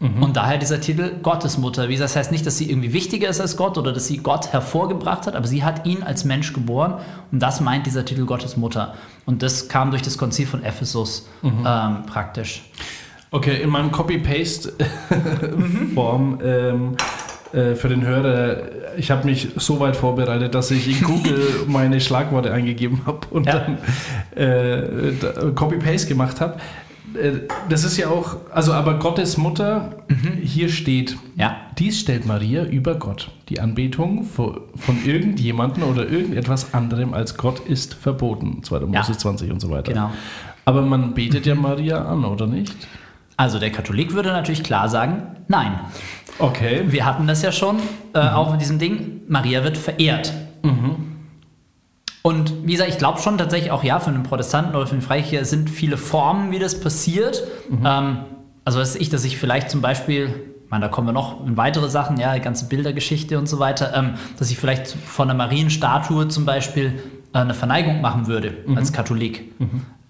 Und 0.01 0.37
daher 0.37 0.59
dieser 0.59 0.81
Titel 0.81 1.11
Gottesmutter. 1.23 1.89
Wie 1.89 1.97
das 1.97 2.15
heißt 2.15 2.31
nicht, 2.31 2.47
dass 2.47 2.57
sie 2.57 2.71
irgendwie 2.71 2.93
wichtiger 2.93 3.29
ist 3.29 3.41
als 3.41 3.57
Gott 3.57 3.77
oder 3.79 3.93
dass 3.93 4.07
sie 4.07 4.19
Gott 4.19 4.53
hervorgebracht 4.53 5.27
hat, 5.27 5.35
aber 5.35 5.49
sie 5.49 5.65
hat 5.65 5.87
ihn 5.87 6.05
als 6.05 6.25
Mensch 6.25 6.53
geboren 6.53 6.95
und 7.33 7.41
das 7.41 7.61
meint 7.61 7.85
dieser 7.85 8.05
Titel 8.05 8.25
Gottesmutter. 8.25 8.95
Und 9.27 9.43
das 9.43 9.69
kam 9.69 9.91
durch 9.91 10.03
das 10.03 10.17
Konzil 10.17 10.47
von 10.47 10.63
Ephesus 10.63 11.29
ähm, 11.43 12.05
praktisch. 12.07 12.63
Okay, 13.33 13.61
in 13.61 13.71
meinem 13.71 13.91
Copy-Paste-Form 13.91 16.39
ähm, 16.43 16.97
äh, 17.53 17.75
für 17.75 17.89
den 17.89 18.07
Hörer, 18.07 18.57
ich 18.97 19.11
habe 19.11 19.25
mich 19.27 19.49
so 19.57 19.81
weit 19.81 19.97
vorbereitet, 19.97 20.55
dass 20.55 20.71
ich 20.71 20.89
in 20.89 21.03
Google 21.07 21.41
meine 21.67 22.01
Schlagworte 22.01 22.53
eingegeben 22.53 23.01
habe 23.07 23.21
und 23.31 23.47
Ja. 23.47 23.59
dann 23.59 23.79
äh, 24.37 25.13
Copy-Paste 25.55 26.09
gemacht 26.09 26.41
habe. 26.41 26.59
Äh, 27.15 27.47
Das 27.69 27.85
ist 27.85 27.97
ja 27.97 28.09
auch, 28.09 28.37
also 28.53 28.73
aber 28.73 28.99
Gottes 28.99 29.37
Mutter, 29.37 29.97
hier 30.43 30.69
steht, 30.69 31.17
Ja. 31.37 31.57
dies 31.79 32.01
stellt 32.01 32.27
Maria 32.27 32.65
über 32.65 32.95
Gott. 32.97 33.31
Die 33.49 33.61
Anbetung 33.61 34.25
von, 34.25 34.61
irgendjemandem 35.05 35.85
oder 35.85 36.09
irgendetwas 36.09 36.75
anderem 36.75 37.15
als 37.15 37.37
Gott 37.37 37.61
ist 37.61 37.95
verboten. 37.95 38.63
2. 38.63 38.81
Mose 38.87 39.13
Ja. 39.13 39.19
20 39.19 39.51
und 39.51 39.61
so 39.61 39.71
weiter. 39.71 39.93
Genau. 39.93 40.11
Aber 40.65 40.83
man 40.83 41.15
betet 41.15 41.47
ja 41.47 41.55
Maria 41.55 42.05
an, 42.05 42.25
oder 42.25 42.47
nicht? 42.47 42.75
Also 43.37 43.59
der 43.59 43.71
Katholik 43.71 44.13
würde 44.15 44.31
natürlich 44.31 44.63
klar 44.65 44.89
sagen, 44.89 45.23
nein. 45.49 45.79
Okay. 46.39 46.83
Wir 46.89 47.05
hatten 47.07 47.27
das 47.27 47.43
ja 47.43 47.53
schon, 47.53 47.77
äh, 48.15 48.19
auch 48.19 48.51
mit 48.53 48.61
diesem 48.61 48.79
Ding, 48.79 49.21
Maria 49.29 49.63
wird 49.65 49.77
verehrt. 49.77 50.33
Und 52.29 52.67
wie 52.67 52.73
gesagt, 52.73 52.91
ich 52.91 52.99
glaube 52.99 53.23
schon 53.23 53.39
tatsächlich 53.39 53.71
auch, 53.71 53.83
ja, 53.83 54.01
für 54.01 54.11
einen 54.11 54.23
Protestanten 54.23 54.77
oder 54.77 54.87
für 54.87 54.93
einen 54.93 55.01
Freikircher 55.01 55.47
sind 55.47 55.71
viele 55.71 55.97
Formen, 55.97 56.51
wie 56.51 56.59
das 56.59 56.79
passiert. 56.79 57.43
Ähm, 57.83 58.19
also 58.67 58.81
weiß 58.81 58.97
ich, 58.97 59.09
dass 59.09 59.25
ich 59.25 59.39
vielleicht 59.39 59.71
zum 59.71 59.81
Beispiel, 59.81 60.27
ich 60.63 60.71
meine, 60.71 60.85
da 60.85 60.89
kommen 60.91 61.09
wir 61.09 61.15
noch 61.15 61.47
in 61.47 61.57
weitere 61.57 61.89
Sachen, 61.89 62.19
ja, 62.19 62.35
die 62.35 62.43
ganze 62.43 62.67
Bildergeschichte 62.69 63.39
und 63.39 63.49
so 63.49 63.61
weiter, 63.61 63.95
ähm, 63.97 64.11
dass 64.39 64.51
ich 64.51 64.59
vielleicht 64.59 64.89
von 64.89 65.31
einer 65.31 65.39
Marienstatue 65.39 66.29
zum 66.29 66.45
Beispiel 66.45 67.01
äh, 67.33 67.39
eine 67.39 67.55
Verneigung 67.55 68.03
machen 68.03 68.27
würde 68.27 68.59
als 68.77 68.93
Katholik. 68.93 69.51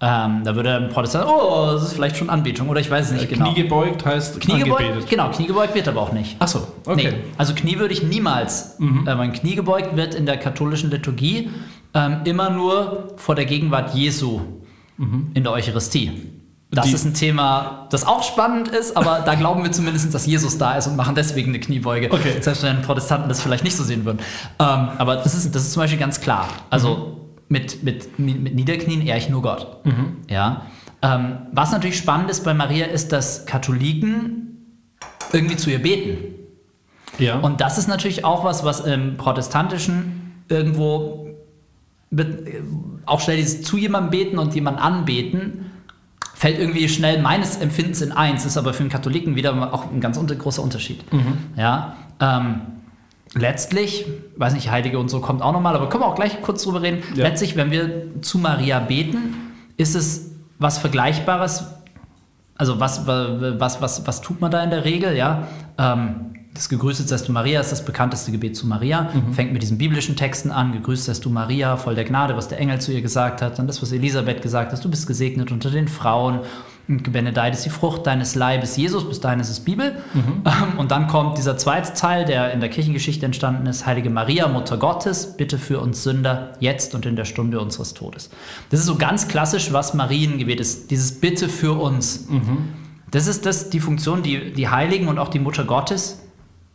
Ähm, 0.01 0.41
da 0.43 0.55
würde 0.55 0.75
ein 0.75 0.89
Protestant, 0.89 1.25
oh, 1.25 1.71
das 1.71 1.83
ist 1.83 1.93
vielleicht 1.93 2.17
schon 2.17 2.29
Anbetung 2.29 2.67
oder 2.67 2.81
ich 2.81 2.91
weiß 2.91 3.07
es 3.07 3.11
nicht 3.13 3.29
genau. 3.29 3.51
Knie 3.51 3.63
gebeugt 3.63 4.05
heißt 4.05 4.41
Knie 4.41 4.59
gebeugt, 4.59 5.09
genau, 5.09 5.29
Knie 5.29 5.47
gebeugt 5.47 5.73
wird 5.73 5.87
aber 5.87 6.01
auch 6.01 6.11
nicht. 6.11 6.35
Ach 6.39 6.47
so, 6.49 6.67
okay. 6.85 7.11
Nee, 7.11 7.17
also 7.37 7.53
Knie 7.53 7.79
würde 7.79 7.93
ich 7.93 8.03
niemals. 8.03 8.77
Äh, 8.79 9.15
mein 9.15 9.31
Knie 9.31 9.55
gebeugt 9.55 9.95
wird 9.95 10.15
in 10.15 10.25
der 10.25 10.35
katholischen 10.35 10.89
Liturgie 10.89 11.49
ähm, 11.93 12.21
immer 12.25 12.49
nur 12.49 13.13
vor 13.17 13.35
der 13.35 13.45
Gegenwart 13.45 13.93
Jesu 13.95 14.41
in 15.33 15.43
der 15.43 15.51
Eucharistie. 15.53 16.11
Das 16.71 16.85
Die- 16.87 16.91
ist 16.93 17.05
ein 17.05 17.13
Thema, 17.13 17.87
das 17.89 18.05
auch 18.05 18.21
spannend 18.21 18.67
ist, 18.67 18.95
aber 18.97 19.21
da 19.25 19.33
glauben 19.35 19.63
wir 19.63 19.71
zumindest, 19.71 20.13
dass 20.13 20.25
Jesus 20.25 20.57
da 20.57 20.75
ist 20.75 20.87
und 20.87 20.97
machen 20.97 21.15
deswegen 21.15 21.49
eine 21.49 21.59
Kniebeuge. 21.59 22.11
Okay. 22.11 22.35
Selbst 22.41 22.63
wenn 22.63 22.81
Protestanten 22.81 23.29
das 23.29 23.41
vielleicht 23.41 23.63
nicht 23.63 23.75
so 23.77 23.83
sehen 23.83 24.03
würden. 24.05 24.19
Ähm, 24.59 24.89
aber 24.97 25.15
das 25.15 25.33
ist, 25.35 25.55
das 25.55 25.63
ist 25.63 25.71
zum 25.73 25.81
Beispiel 25.83 25.97
ganz 25.99 26.19
klar. 26.21 26.47
Also 26.69 27.29
mit, 27.47 27.81
mit, 27.81 28.19
mit 28.19 28.53
Niederknien 28.53 29.01
ehre 29.01 29.17
ich 29.17 29.29
nur 29.29 29.41
Gott. 29.41 29.77
Ja. 30.29 30.63
Ähm, 31.01 31.37
was 31.53 31.71
natürlich 31.71 31.97
spannend 31.97 32.29
ist 32.29 32.43
bei 32.43 32.53
Maria, 32.53 32.85
ist, 32.85 33.11
dass 33.13 33.45
Katholiken 33.45 34.75
irgendwie 35.31 35.55
zu 35.55 35.69
ihr 35.71 35.81
beten. 35.81 36.17
Ja. 37.19 37.39
Und 37.39 37.61
das 37.61 37.77
ist 37.77 37.87
natürlich 37.87 38.25
auch 38.25 38.43
was, 38.43 38.63
was 38.65 38.81
im 38.81 39.15
Protestantischen 39.17 40.43
irgendwo 40.49 41.28
auch 43.05 43.19
schnell 43.19 43.37
dieses 43.37 43.61
zu 43.61 43.77
jemandem 43.77 44.11
beten 44.11 44.39
und 44.39 44.55
jemanden 44.55 44.79
anbeten, 44.79 45.71
fällt 46.33 46.59
irgendwie 46.59 46.89
schnell 46.89 47.21
meines 47.21 47.57
Empfindens 47.57 48.01
in 48.01 48.11
eins, 48.11 48.45
ist 48.45 48.57
aber 48.57 48.73
für 48.73 48.81
einen 48.81 48.89
Katholiken 48.89 49.35
wieder 49.35 49.73
auch 49.73 49.91
ein 49.91 50.01
ganz 50.01 50.17
unter, 50.17 50.35
großer 50.35 50.63
Unterschied. 50.63 51.03
Ja, 51.55 51.97
ähm, 52.19 52.61
letztlich, 53.33 54.05
weiß 54.37 54.53
nicht, 54.53 54.71
Heilige 54.71 54.97
und 54.97 55.09
so 55.09 55.19
kommt 55.19 55.41
auch 55.41 55.51
nochmal, 55.51 55.75
aber 55.75 55.89
können 55.89 56.03
wir 56.03 56.07
auch 56.07 56.15
gleich 56.15 56.41
kurz 56.41 56.63
drüber 56.63 56.81
reden. 56.81 57.03
Ja. 57.15 57.25
Letztlich, 57.25 57.55
wenn 57.55 57.71
wir 57.71 58.21
zu 58.21 58.39
Maria 58.39 58.79
beten, 58.79 59.35
ist 59.77 59.95
es 59.95 60.31
was 60.57 60.77
Vergleichbares 60.77 61.65
also 62.59 62.77
was, 62.79 63.07
was, 63.07 63.81
was, 63.81 64.05
was 64.05 64.21
tut 64.21 64.41
man 64.41 64.51
da 64.51 64.61
in 64.61 64.69
der 64.69 64.83
Regel? 64.83 65.15
Ja, 65.15 65.47
ähm, 65.77 66.33
das 66.53 66.67
Gegrüßet 66.67 67.07
seist 67.07 67.27
du 67.27 67.31
Maria 67.31 67.59
ist 67.61 67.71
das 67.71 67.85
bekannteste 67.85 68.31
Gebet 68.31 68.55
zu 68.55 68.67
Maria. 68.67 69.09
Fängt 69.33 69.53
mit 69.53 69.61
diesen 69.61 69.77
biblischen 69.77 70.15
Texten 70.15 70.51
an. 70.51 70.71
Gegrüßt 70.71 71.05
seist 71.05 71.23
du 71.23 71.29
Maria, 71.29 71.77
voll 71.77 71.95
der 71.95 72.05
Gnade, 72.05 72.35
was 72.35 72.47
der 72.47 72.59
Engel 72.59 72.81
zu 72.81 72.91
ihr 72.91 73.01
gesagt 73.01 73.41
hat. 73.41 73.59
Dann 73.59 73.67
das, 73.67 73.81
was 73.81 73.91
Elisabeth 73.91 74.41
gesagt 74.41 74.71
hat. 74.71 74.83
Du 74.83 74.89
bist 74.89 75.07
gesegnet 75.07 75.51
unter 75.51 75.69
den 75.69 75.87
Frauen. 75.87 76.39
Und 76.87 77.03
gebenedeit 77.03 77.53
ist 77.53 77.65
die 77.65 77.69
Frucht 77.69 78.07
deines 78.07 78.33
Leibes. 78.33 78.75
Jesus, 78.75 79.07
bis 79.07 79.19
dahin 79.19 79.39
ist 79.39 79.49
es 79.49 79.59
Bibel. 79.59 79.97
Ähm, 80.15 80.79
und 80.79 80.89
dann 80.89 81.07
kommt 81.07 81.37
dieser 81.37 81.55
zweite 81.55 81.93
Teil, 81.93 82.25
der 82.25 82.51
in 82.51 82.61
der 82.61 82.69
Kirchengeschichte 82.69 83.25
entstanden 83.25 83.67
ist. 83.67 83.85
Heilige 83.85 84.09
Maria, 84.09 84.47
Mutter 84.47 84.77
Gottes, 84.77 85.37
bitte 85.37 85.59
für 85.59 85.79
uns 85.79 86.03
Sünder, 86.03 86.53
jetzt 86.59 86.95
und 86.95 87.05
in 87.05 87.15
der 87.15 87.25
Stunde 87.25 87.59
unseres 87.59 87.93
Todes. 87.93 88.31
Das 88.71 88.79
ist 88.79 88.87
so 88.87 88.95
ganz 88.95 89.27
klassisch, 89.27 89.71
was 89.71 89.93
Mariengebet 89.93 90.59
ist. 90.59 90.89
Dieses 90.89 91.19
Bitte 91.19 91.47
für 91.47 91.79
uns. 91.79 92.27
Das 93.11 93.27
ist 93.27 93.45
das, 93.45 93.69
die 93.69 93.79
Funktion, 93.79 94.23
die 94.23 94.51
die 94.53 94.69
Heiligen 94.69 95.07
und 95.07 95.19
auch 95.19 95.29
die 95.29 95.39
Mutter 95.39 95.65
Gottes 95.65 96.23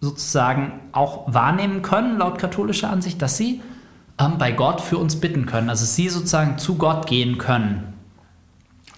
sozusagen 0.04 0.73
auch 0.92 1.32
wahrnehmen 1.32 1.82
können, 1.82 2.18
laut 2.18 2.38
katholischer 2.38 2.90
Ansicht, 2.90 3.20
dass 3.23 3.37
sie 3.37 3.61
ähm, 4.20 4.34
bei 4.38 4.52
Gott 4.52 4.80
für 4.80 4.99
uns 4.99 5.16
bitten 5.16 5.46
können. 5.46 5.68
Also 5.70 5.84
sie 5.84 6.08
sozusagen 6.08 6.58
zu 6.58 6.76
Gott 6.76 7.06
gehen 7.06 7.38
können. 7.38 7.92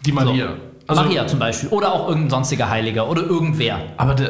die 0.04 0.12
Maria. 0.12 0.54
Also, 0.88 1.02
Maria 1.02 1.26
zum 1.26 1.40
Beispiel. 1.40 1.68
Oder 1.70 1.92
auch 1.92 2.06
irgendein 2.08 2.30
sonstiger 2.30 2.70
Heiliger 2.70 3.08
oder 3.08 3.22
irgendwer. 3.22 3.80
Aber 3.96 4.14
da, 4.14 4.28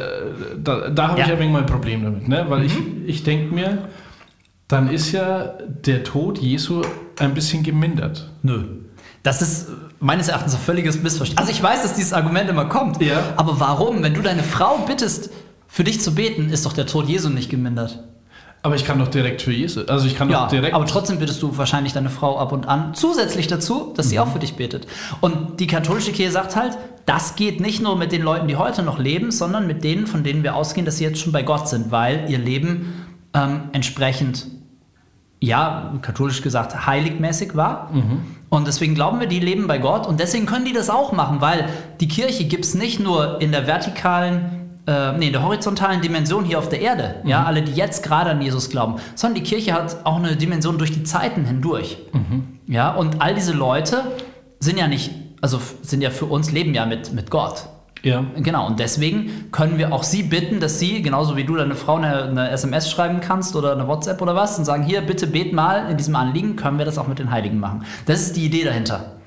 da, 0.57 0.89
da 0.89 1.07
habe 1.09 1.19
ich 1.21 1.27
Ja. 1.27 1.33
ein 1.33 1.39
wenig 1.39 1.53
mal 1.53 1.59
ein 1.59 1.65
Problem 1.67 2.03
damit, 2.03 2.27
ne? 2.27 2.45
weil 2.49 2.63
ich, 2.63 2.73
Mhm. 2.73 3.03
ich 3.05 3.23
denke 3.23 3.53
mir, 3.53 3.89
dann 4.67 4.89
ist 4.89 5.11
ja 5.11 5.53
der 5.67 6.03
Tod 6.03 6.39
Jesu 6.39 6.81
ein 7.19 7.33
bisschen 7.35 7.61
gemindert. 7.61 8.31
Nö. 8.41 8.63
Das 9.21 9.41
ist 9.43 9.67
meines 9.99 10.29
Erachtens 10.29 10.55
ein 10.55 10.61
völliges 10.61 11.01
Missverständnis. 11.03 11.47
Also 11.47 11.51
ich 11.51 11.61
weiß, 11.61 11.83
dass 11.83 11.93
dieses 11.93 12.13
Argument 12.13 12.49
immer 12.49 12.65
kommt. 12.65 13.01
Ja. 13.01 13.19
Aber 13.35 13.59
warum? 13.59 14.01
Wenn 14.01 14.13
du 14.15 14.21
deine 14.21 14.41
Frau 14.43 14.79
bittest, 14.87 15.29
für 15.67 15.83
dich 15.83 16.01
zu 16.01 16.15
beten, 16.15 16.49
ist 16.49 16.65
doch 16.65 16.73
der 16.73 16.85
Tod 16.85 17.07
Jesu 17.07 17.29
nicht 17.29 17.49
gemindert. 17.49 18.03
Aber 18.63 18.75
ich 18.75 18.83
kann 18.85 18.99
doch 18.99 19.07
direkt 19.07 19.41
für 19.43 19.51
Jesus, 19.53 19.87
also 19.87 20.07
ich 20.07 20.15
kann 20.17 20.29
Ja, 20.29 20.41
doch 20.43 20.49
direkt... 20.49 20.73
aber 20.73 20.85
trotzdem 20.85 21.19
bittest 21.19 21.41
du 21.41 21.57
wahrscheinlich 21.57 21.93
deine 21.93 22.09
Frau 22.09 22.37
ab 22.39 22.51
und 22.51 22.67
an 22.67 22.93
zusätzlich 22.95 23.47
dazu, 23.47 23.93
dass 23.95 24.07
Mhm. 24.07 24.09
sie 24.09 24.19
auch 24.19 24.27
für 24.29 24.39
dich 24.39 24.55
betet. 24.55 24.87
Und 25.21 25.59
die 25.59 25.67
katholische 25.67 26.11
Kirche 26.11 26.31
sagt 26.31 26.55
halt, 26.55 26.77
das 27.05 27.35
geht 27.35 27.61
nicht 27.61 27.81
nur 27.81 27.95
mit 27.95 28.11
den 28.11 28.23
Leuten, 28.23 28.47
die 28.47 28.55
heute 28.57 28.81
noch 28.83 28.97
leben, 28.99 29.31
sondern 29.31 29.67
mit 29.67 29.83
denen, 29.83 30.07
von 30.07 30.23
denen 30.23 30.43
wir 30.43 30.55
ausgehen, 30.55 30.85
dass 30.85 30.97
sie 30.97 31.03
jetzt 31.05 31.19
schon 31.19 31.31
bei 31.31 31.43
Gott 31.43 31.69
sind, 31.69 31.91
weil 31.91 32.25
ihr 32.29 32.39
Leben 32.39 33.05
ähm, 33.33 33.69
entsprechend, 33.73 34.47
ja, 35.39 35.93
katholisch 36.01 36.41
gesagt, 36.41 36.87
heiligmäßig 36.87 37.55
war. 37.55 37.91
Mhm. 37.93 38.21
Und 38.49 38.67
deswegen 38.67 38.95
glauben 38.95 39.19
wir, 39.19 39.27
die 39.27 39.39
leben 39.39 39.67
bei 39.67 39.77
Gott 39.77 40.07
und 40.07 40.19
deswegen 40.19 40.45
können 40.45 40.65
die 40.65 40.73
das 40.73 40.89
auch 40.89 41.11
machen, 41.11 41.41
weil 41.41 41.69
die 42.01 42.07
Kirche 42.07 42.45
gibt 42.45 42.65
es 42.65 42.73
nicht 42.73 42.99
nur 42.99 43.39
in 43.39 43.51
der 43.51 43.67
vertikalen 43.67 44.66
äh, 44.87 45.11
nee, 45.17 45.27
in 45.27 45.33
der 45.33 45.43
horizontalen 45.43 46.01
Dimension 46.01 46.45
hier 46.45 46.57
auf 46.59 46.69
der 46.69 46.81
Erde, 46.81 47.15
ja, 47.25 47.43
alle, 47.43 47.61
die 47.61 47.73
jetzt 47.73 48.03
gerade 48.03 48.29
an 48.31 48.41
Jesus 48.41 48.69
glauben, 48.69 48.95
sondern 49.15 49.35
die 49.43 49.49
Kirche 49.49 49.73
hat 49.73 49.97
auch 50.05 50.15
eine 50.17 50.35
Dimension 50.35 50.77
durch 50.77 50.91
die 50.91 51.03
Zeiten 51.03 51.45
hindurch. 51.45 51.97
Ja, 52.67 52.91
und 52.95 53.21
all 53.21 53.33
diese 53.35 53.53
Leute 53.53 54.03
sind 54.59 54.77
ja 54.79 54.87
nicht, 54.87 55.11
also 55.41 55.59
sind 55.81 56.01
ja 56.01 56.09
für 56.09 56.25
uns, 56.25 56.51
leben 56.51 56.73
ja 56.73 56.85
mit, 56.85 57.13
mit 57.13 57.29
Gott. 57.29 57.67
ja. 58.03 58.23
Genau, 58.37 58.65
und 58.67 58.79
deswegen 58.79 59.51
können 59.51 59.77
wir 59.77 59.91
auch 59.93 60.03
sie 60.03 60.23
bitten, 60.23 60.59
dass 60.59 60.79
sie, 60.79 61.01
genauso 61.01 61.35
wie 61.35 61.43
du 61.43 61.55
deine 61.55 61.75
Frau 61.75 61.95
eine, 61.95 62.23
eine 62.23 62.49
SMS 62.51 62.89
schreiben 62.89 63.19
kannst 63.21 63.55
oder 63.55 63.73
eine 63.73 63.87
WhatsApp 63.87 64.21
oder 64.21 64.35
was, 64.35 64.57
und 64.57 64.65
sagen, 64.65 64.83
hier, 64.83 65.01
bitte 65.01 65.27
bet 65.27 65.51
mal 65.53 65.89
in 65.91 65.97
diesem 65.97 66.15
Anliegen, 66.15 66.55
können 66.55 66.77
wir 66.77 66.85
das 66.85 66.97
auch 66.97 67.07
mit 67.07 67.19
den 67.19 67.29
Heiligen 67.31 67.59
machen. 67.59 67.83
Das 68.05 68.21
ist 68.21 68.35
die 68.37 68.45
Idee 68.45 68.63
dahinter, 68.63 69.17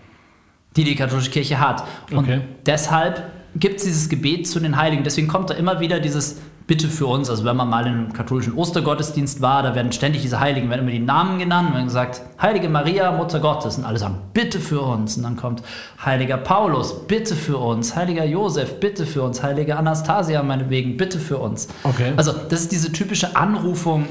die 0.76 0.85
die 0.85 0.95
katholische 0.95 1.31
Kirche 1.31 1.61
hat. 1.61 1.85
Und 2.11 2.19
Okay. 2.21 2.40
deshalb 2.67 3.23
gibt 3.57 3.78
es 3.78 3.85
dieses 3.85 4.09
Gebet 4.09 4.49
zu 4.49 4.61
den 4.61 4.76
Heiligen. 4.76 5.04
Deswegen 5.04 5.28
kommt 5.28 5.50
da 5.50 5.54
immer 5.54 5.80
wieder 5.80 6.00
dieses 6.00 6.38
Bitte 6.66 6.87
für 6.87 7.07
uns. 7.07 7.28
Also 7.28 7.45
wenn 7.45 7.57
man 7.57 7.69
mal 7.69 7.85
in 7.85 7.92
einem 7.92 8.12
katholischen 8.12 8.54
Ostergottesdienst 8.54 9.40
war, 9.40 9.64
da 9.64 9.75
werden 9.75 9.90
ständig 9.90 10.23
diese 10.23 10.38
Heiligen, 10.38 10.71
werden 10.71 10.83
immer 10.83 10.92
die 10.92 11.00
Namen 11.00 11.40
genannt, 11.40 11.71
und 11.71 11.75
dann 11.75 11.85
gesagt, 11.87 12.23
Heilige 12.40 12.69
Maria, 12.69 13.11
Mutter 13.11 13.40
Gottes. 13.40 13.76
Und 13.76 13.85
alle 13.85 13.99
sagen, 13.99 14.19
bitte 14.35 14.61
für 14.61 14.80
uns. 14.80 15.16
Und 15.16 15.25
dann 15.25 15.37
kommt 15.37 15.62
Heiliger 16.04 16.37
Paulus, 16.37 17.09
bitte 17.09 17.35
für 17.35 17.59
uns. 17.59 17.97
Heiliger 17.97 18.25
Josef, 18.25 18.78
bitte 18.78 19.04
für 19.04 19.23
uns. 19.23 19.42
Heilige 19.42 19.76
Anastasia, 19.76 20.42
meinetwegen, 20.45 20.97
bitte 20.97 21.19
für 21.19 21.38
uns. 21.38 21.66
Okay. 21.83 22.12
Also 22.16 22.33
das 22.49 22.61
ist 22.61 22.73
diese 22.73 22.92
typische 22.92 23.35
Anrufung 23.35 24.07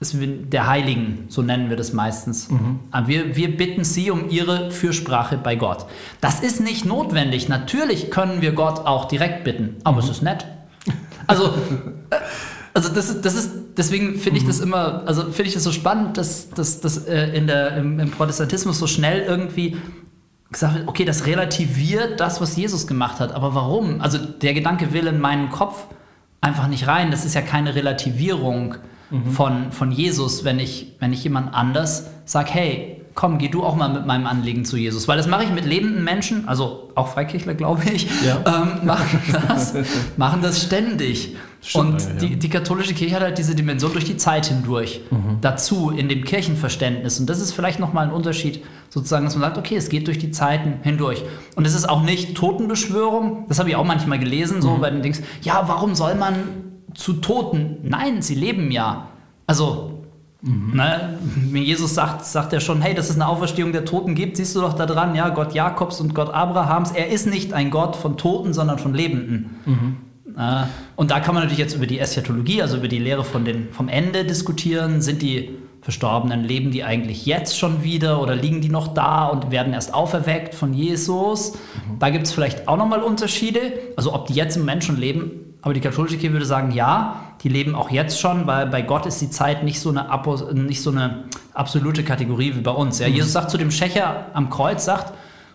der 0.00 0.66
Heiligen, 0.66 1.26
so 1.28 1.42
nennen 1.42 1.68
wir 1.68 1.76
das 1.76 1.92
meistens. 1.92 2.48
Aber 2.90 3.06
Wir, 3.06 3.36
wir 3.36 3.54
bitten 3.56 3.84
sie 3.84 4.10
um 4.10 4.30
ihre 4.30 4.70
Fürsprache 4.70 5.36
bei 5.36 5.56
Gott. 5.56 5.86
Das 6.22 6.40
ist 6.40 6.60
nicht 6.60 6.86
notwendig. 6.86 7.48
Natürlich 7.48 8.10
können 8.10 8.40
wir 8.40 8.52
Gott 8.52 8.86
auch 8.86 9.06
direkt 9.06 9.44
bitten, 9.44 9.76
aber 9.84 9.98
es 9.98 10.08
ist 10.08 10.22
nett. 10.22 10.46
Also, 11.26 11.48
äh, 12.10 12.16
also 12.72 12.88
das 12.88 13.10
ist, 13.10 13.24
das 13.24 13.34
ist 13.34 13.50
deswegen 13.76 14.16
finde 14.18 14.38
ich 14.38 14.46
das 14.46 14.60
immer, 14.60 15.02
also 15.06 15.24
finde 15.24 15.44
ich 15.44 15.54
das 15.54 15.64
so 15.64 15.72
spannend, 15.72 16.16
dass, 16.16 16.50
dass, 16.50 16.80
dass 16.80 17.06
äh, 17.06 17.28
in 17.36 17.46
der, 17.46 17.76
im, 17.76 18.00
im 18.00 18.10
Protestantismus 18.10 18.78
so 18.78 18.86
schnell 18.86 19.22
irgendwie 19.22 19.76
gesagt 20.50 20.74
wird, 20.74 20.88
okay, 20.88 21.04
das 21.04 21.26
relativiert 21.26 22.20
das, 22.20 22.40
was 22.40 22.56
Jesus 22.56 22.86
gemacht 22.86 23.20
hat. 23.20 23.32
Aber 23.32 23.54
warum? 23.54 24.00
Also 24.00 24.18
der 24.18 24.54
Gedanke 24.54 24.92
will 24.92 25.06
in 25.06 25.20
meinen 25.20 25.50
Kopf 25.50 25.86
einfach 26.40 26.68
nicht 26.68 26.86
rein. 26.86 27.10
Das 27.10 27.24
ist 27.24 27.34
ja 27.34 27.42
keine 27.42 27.74
Relativierung 27.74 28.76
von, 29.32 29.72
von 29.72 29.90
Jesus, 29.92 30.44
wenn 30.44 30.58
ich, 30.58 30.92
wenn 31.00 31.12
ich 31.12 31.24
jemand 31.24 31.54
anders 31.54 32.10
sage, 32.24 32.50
hey, 32.52 33.00
komm, 33.14 33.38
geh 33.38 33.48
du 33.48 33.64
auch 33.64 33.76
mal 33.76 33.88
mit 33.88 34.06
meinem 34.06 34.26
Anliegen 34.26 34.64
zu 34.64 34.76
Jesus. 34.76 35.08
Weil 35.08 35.16
das 35.16 35.26
mache 35.26 35.44
ich 35.44 35.50
mit 35.50 35.64
lebenden 35.64 36.04
Menschen, 36.04 36.48
also 36.48 36.90
auch 36.94 37.08
Freikirchler, 37.08 37.54
glaube 37.54 37.82
ich, 37.92 38.06
Ja. 38.24 38.42
ähm, 38.46 38.86
machen, 38.86 39.20
das, 39.48 39.74
machen 40.16 40.40
das 40.42 40.62
ständig. 40.62 41.36
Stimmt, 41.62 41.84
Und 41.84 42.00
ja, 42.00 42.08
ja. 42.08 42.14
die, 42.14 42.36
die 42.36 42.48
katholische 42.48 42.94
Kirche 42.94 43.16
hat 43.16 43.22
halt 43.22 43.36
diese 43.36 43.54
Dimension 43.54 43.92
durch 43.92 44.06
die 44.06 44.16
Zeit 44.16 44.46
hindurch 44.46 45.02
dazu 45.42 45.90
in 45.90 46.08
dem 46.08 46.24
Kirchenverständnis. 46.24 47.20
Und 47.20 47.28
das 47.28 47.40
ist 47.40 47.52
vielleicht 47.52 47.78
nochmal 47.80 48.06
ein 48.06 48.12
Unterschied, 48.12 48.64
sozusagen, 48.88 49.26
dass 49.26 49.34
man 49.34 49.42
sagt, 49.42 49.58
okay, 49.58 49.76
es 49.76 49.90
geht 49.90 50.06
durch 50.06 50.18
die 50.18 50.30
Zeiten 50.30 50.82
hindurch. 50.82 51.22
Und 51.56 51.66
es 51.66 51.74
ist 51.74 51.86
auch 51.86 52.02
nicht 52.02 52.34
Totenbeschwörung, 52.34 53.44
das 53.48 53.58
habe 53.58 53.68
ich 53.68 53.76
auch 53.76 53.84
manchmal 53.84 54.18
gelesen, 54.18 54.62
so 54.62 54.78
bei 54.78 54.88
den 54.88 55.02
Dings, 55.02 55.20
ja, 55.42 55.64
warum 55.66 55.94
soll 55.94 56.14
man 56.14 56.69
zu 56.94 57.14
Toten? 57.14 57.78
Nein, 57.82 58.22
sie 58.22 58.34
leben 58.34 58.70
ja. 58.70 59.08
Also, 59.46 60.04
ne, 60.42 61.18
wenn 61.50 61.62
Jesus 61.62 61.94
sagt, 61.94 62.24
sagt 62.24 62.52
er 62.52 62.60
schon, 62.60 62.80
hey, 62.80 62.94
dass 62.94 63.10
es 63.10 63.16
eine 63.16 63.28
Auferstehung 63.28 63.72
der 63.72 63.84
Toten 63.84 64.14
gibt, 64.14 64.36
siehst 64.36 64.54
du 64.56 64.60
doch 64.60 64.74
da 64.74 64.86
dran, 64.86 65.14
ja, 65.14 65.28
Gott 65.28 65.54
Jakobs 65.54 66.00
und 66.00 66.14
Gott 66.14 66.32
Abrahams, 66.32 66.92
er 66.92 67.08
ist 67.08 67.26
nicht 67.26 67.52
ein 67.52 67.70
Gott 67.70 67.96
von 67.96 68.16
Toten, 68.16 68.52
sondern 68.52 68.78
von 68.78 68.94
Lebenden. 68.94 69.50
Äh, 70.36 70.64
Und 70.96 71.10
da 71.10 71.20
kann 71.20 71.34
man 71.34 71.42
natürlich 71.42 71.58
jetzt 71.58 71.74
über 71.74 71.86
die 71.86 71.98
Eschatologie, 71.98 72.62
also 72.62 72.76
über 72.76 72.88
die 72.88 72.98
Lehre 72.98 73.24
von 73.24 73.44
den, 73.44 73.68
vom 73.72 73.88
Ende 73.88 74.24
diskutieren. 74.24 75.00
Sind 75.02 75.22
die 75.22 75.50
Verstorbenen, 75.82 76.44
leben 76.44 76.70
die 76.70 76.84
eigentlich 76.84 77.26
jetzt 77.26 77.58
schon 77.58 77.82
wieder 77.82 78.22
oder 78.22 78.36
liegen 78.36 78.60
die 78.60 78.68
noch 78.68 78.88
da 78.94 79.26
und 79.26 79.50
werden 79.50 79.72
erst 79.72 79.92
auferweckt 79.94 80.54
von 80.54 80.72
Jesus? 80.74 81.54
Da 81.98 82.10
gibt 82.10 82.26
es 82.26 82.32
vielleicht 82.32 82.68
auch 82.68 82.76
nochmal 82.76 83.02
Unterschiede. 83.02 83.60
Also 83.96 84.14
ob 84.14 84.26
die 84.26 84.34
jetzt 84.34 84.56
im 84.56 84.62
Moment 84.62 84.84
schon 84.84 84.98
leben. 84.98 85.30
Aber 85.62 85.74
die 85.74 85.80
katholische 85.80 86.16
Kirche 86.16 86.32
würde 86.32 86.46
sagen, 86.46 86.72
ja, 86.72 87.34
die 87.42 87.48
leben 87.48 87.74
auch 87.74 87.90
jetzt 87.90 88.18
schon, 88.18 88.46
weil 88.46 88.66
bei 88.66 88.82
Gott 88.82 89.06
ist 89.06 89.20
die 89.20 89.30
Zeit 89.30 89.62
nicht 89.62 89.80
so 89.80 89.90
eine, 89.90 90.06
nicht 90.54 90.82
so 90.82 90.90
eine 90.90 91.24
absolute 91.52 92.02
Kategorie 92.02 92.54
wie 92.54 92.60
bei 92.60 92.70
uns. 92.70 92.98
Ja, 92.98 93.06
Jesus 93.06 93.32
sagt 93.32 93.50
zu 93.50 93.58
dem 93.58 93.70
Schächer 93.70 94.26
am 94.32 94.48
Kreuz, 94.48 94.84
sagt, 94.84 95.12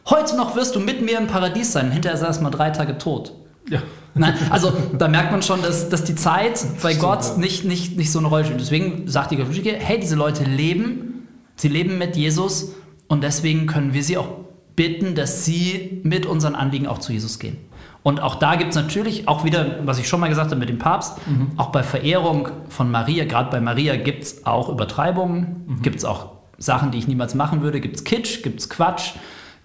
heute 0.09 0.35
noch 0.35 0.55
wirst 0.55 0.75
du 0.75 0.79
mit 0.79 1.01
mir 1.01 1.17
im 1.17 1.27
Paradies 1.27 1.71
sein. 1.71 1.91
Hinterher 1.91 2.15
ist 2.15 2.21
er 2.21 2.27
erst 2.27 2.41
mal 2.41 2.51
drei 2.51 2.69
Tage 2.69 2.97
tot. 2.97 3.33
Ja. 3.69 3.81
Nein, 4.13 4.33
also 4.49 4.71
da 4.97 5.07
merkt 5.07 5.31
man 5.31 5.41
schon, 5.41 5.61
dass, 5.61 5.89
dass 5.89 6.03
die 6.03 6.15
Zeit 6.15 6.65
bei 6.81 6.93
Gott 6.93 7.37
nicht, 7.37 7.65
nicht, 7.65 7.97
nicht 7.97 8.11
so 8.11 8.19
eine 8.19 8.29
Rolle 8.29 8.45
spielt. 8.45 8.61
Deswegen 8.61 9.07
sagt 9.09 9.31
die 9.31 9.35
katholische 9.35 9.63
Kirche, 9.63 9.79
hey, 9.79 9.99
diese 9.99 10.15
Leute 10.15 10.43
leben, 10.43 11.27
sie 11.55 11.67
leben 11.67 11.97
mit 11.97 12.15
Jesus 12.15 12.73
und 13.07 13.23
deswegen 13.23 13.67
können 13.67 13.93
wir 13.93 14.03
sie 14.03 14.17
auch 14.17 14.29
bitten, 14.75 15.15
dass 15.15 15.45
sie 15.45 16.01
mit 16.03 16.25
unseren 16.25 16.55
Anliegen 16.55 16.87
auch 16.87 16.99
zu 16.99 17.11
Jesus 17.11 17.39
gehen. 17.39 17.57
Und 18.05 18.21
auch 18.21 18.35
da 18.35 18.55
gibt 18.55 18.69
es 18.69 18.75
natürlich 18.75 19.27
auch 19.27 19.45
wieder, 19.45 19.79
was 19.83 19.97
ich 19.97 20.07
schon 20.07 20.19
mal 20.19 20.27
gesagt 20.27 20.51
habe 20.51 20.59
mit 20.59 20.69
dem 20.69 20.77
Papst, 20.77 21.17
auch 21.57 21.69
bei 21.71 21.81
Verehrung 21.81 22.49
von 22.69 22.91
Maria, 22.91 23.25
gerade 23.25 23.49
bei 23.49 23.59
Maria 23.59 23.95
gibt 23.95 24.23
es 24.25 24.45
auch 24.45 24.69
Übertreibungen, 24.69 25.79
gibt 25.81 25.95
es 25.95 26.05
auch 26.05 26.27
Sachen, 26.59 26.91
die 26.91 26.99
ich 26.99 27.07
niemals 27.07 27.33
machen 27.33 27.63
würde, 27.63 27.81
gibt 27.81 27.95
es 27.95 28.03
Kitsch, 28.03 28.43
gibt 28.43 28.59
es 28.59 28.69
Quatsch, 28.69 29.13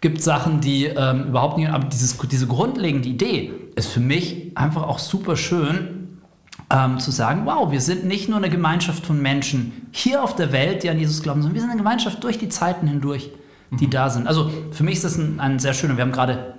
gibt 0.01 0.23
Sachen, 0.23 0.63
die 0.63 0.87
ähm, 0.87 1.27
überhaupt 1.27 1.59
nicht, 1.59 1.69
aber 1.69 1.85
dieses, 1.85 2.17
diese 2.17 2.47
grundlegende 2.47 3.11
Idee 3.11 3.53
ist 3.77 3.89
für 3.89 4.01
mich 4.01 4.53
einfach 4.55 4.85
auch 4.85 5.01
super 5.01 5.37
schön, 5.37 6.19
ähm, 6.71 6.99
zu 6.99 7.11
sagen, 7.11 7.43
wow, 7.45 7.71
wir 7.71 7.83
sind 7.83 8.07
nicht 8.07 8.31
nur 8.31 8.39
eine 8.39 8.49
Gemeinschaft 8.49 9.05
von 9.05 9.21
Menschen 9.21 9.89
hier 9.93 10.25
auf 10.25 10.35
der 10.35 10.51
Welt, 10.51 10.83
die 10.83 10.89
an 10.89 10.99
Jesus 10.99 11.23
glauben, 11.23 11.43
sondern 11.43 11.57
wir 11.57 11.61
sind 11.61 11.71
eine 11.73 11.79
Gemeinschaft 11.79 12.25
durch 12.25 12.39
die 12.39 12.49
Zeiten 12.49 12.87
hindurch, 12.87 13.33
die 13.71 13.91
da 13.91 14.09
sind. 14.09 14.27
Also 14.27 14.51
für 14.71 14.83
mich 14.83 14.95
ist 14.95 15.05
das 15.05 15.19
ein, 15.19 15.41
ein 15.41 15.59
sehr 15.59 15.75
schöner, 15.75 15.99
wir 15.99 16.05
haben 16.05 16.13
gerade, 16.13 16.55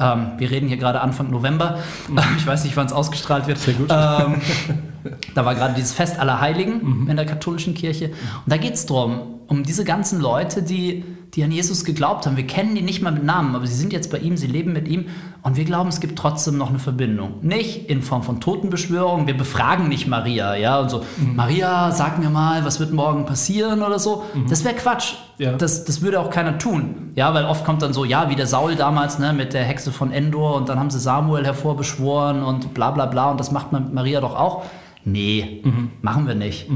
ähm, 0.00 0.32
wir 0.38 0.50
reden 0.50 0.68
hier 0.68 0.76
gerade 0.76 1.00
Anfang 1.00 1.30
November, 1.30 1.78
ich 2.36 2.46
weiß 2.46 2.64
nicht, 2.64 2.76
wann 2.76 2.86
es 2.86 2.92
ausgestrahlt 2.92 3.46
wird. 3.46 3.58
Sehr 3.58 3.74
gut. 3.74 3.90
Ähm, 3.90 4.40
da 5.34 5.44
war 5.44 5.54
gerade 5.54 5.74
dieses 5.74 5.92
Fest 5.92 6.18
aller 6.18 6.40
Heiligen 6.40 7.06
in 7.08 7.16
der 7.16 7.26
katholischen 7.26 7.74
Kirche. 7.74 8.06
Und 8.06 8.46
da 8.46 8.56
geht 8.56 8.74
es 8.74 8.86
darum, 8.86 9.40
um 9.46 9.62
diese 9.62 9.84
ganzen 9.84 10.20
Leute, 10.20 10.62
die, 10.62 11.04
die 11.34 11.44
an 11.44 11.52
Jesus 11.52 11.84
geglaubt 11.84 12.26
haben. 12.26 12.36
Wir 12.36 12.46
kennen 12.46 12.74
die 12.74 12.82
nicht 12.82 13.02
mal 13.02 13.12
mit 13.12 13.24
Namen, 13.24 13.54
aber 13.54 13.66
sie 13.66 13.74
sind 13.74 13.92
jetzt 13.92 14.10
bei 14.10 14.18
ihm, 14.18 14.36
sie 14.36 14.48
leben 14.48 14.72
mit 14.72 14.88
ihm. 14.88 15.06
Und 15.42 15.56
wir 15.56 15.64
glauben, 15.64 15.88
es 15.88 16.00
gibt 16.00 16.18
trotzdem 16.18 16.58
noch 16.58 16.70
eine 16.70 16.80
Verbindung. 16.80 17.34
Nicht 17.42 17.88
in 17.88 18.02
Form 18.02 18.22
von 18.22 18.40
Totenbeschwörung. 18.40 19.26
Wir 19.26 19.36
befragen 19.36 19.88
nicht 19.88 20.08
Maria, 20.08 20.56
ja, 20.56 20.80
und 20.80 20.90
so, 20.90 21.04
Maria, 21.34 21.92
sag 21.92 22.18
mir 22.18 22.30
mal, 22.30 22.64
was 22.64 22.80
wird 22.80 22.92
morgen 22.92 23.26
passieren 23.26 23.82
oder 23.82 23.98
so. 23.98 24.24
Das 24.48 24.64
wäre 24.64 24.74
Quatsch. 24.74 25.14
Ja. 25.38 25.52
Das, 25.52 25.84
das 25.84 26.02
würde 26.02 26.20
auch 26.20 26.30
keiner 26.30 26.58
tun. 26.58 27.12
Ja, 27.14 27.32
weil 27.32 27.44
oft 27.44 27.64
kommt 27.64 27.82
dann 27.82 27.92
so, 27.92 28.04
ja, 28.04 28.28
wie 28.28 28.34
der 28.34 28.46
Saul 28.46 28.74
damals, 28.74 29.18
ne, 29.18 29.32
mit 29.32 29.54
der 29.54 29.64
Hexe 29.64 29.92
von 29.92 30.12
Endor 30.12 30.56
und 30.56 30.68
dann 30.68 30.78
haben 30.78 30.90
sie 30.90 30.98
Samuel 30.98 31.44
hervorbeschworen 31.44 32.42
und 32.42 32.74
bla 32.74 32.90
bla 32.90 33.06
bla 33.06 33.30
und 33.30 33.40
das 33.40 33.50
macht 33.50 33.72
man 33.72 33.84
mit 33.84 33.94
Maria 33.94 34.20
doch 34.20 34.34
auch. 34.34 34.64
Nee, 35.04 35.62
machen 36.02 36.26
wir 36.26 36.34
nicht. 36.34 36.68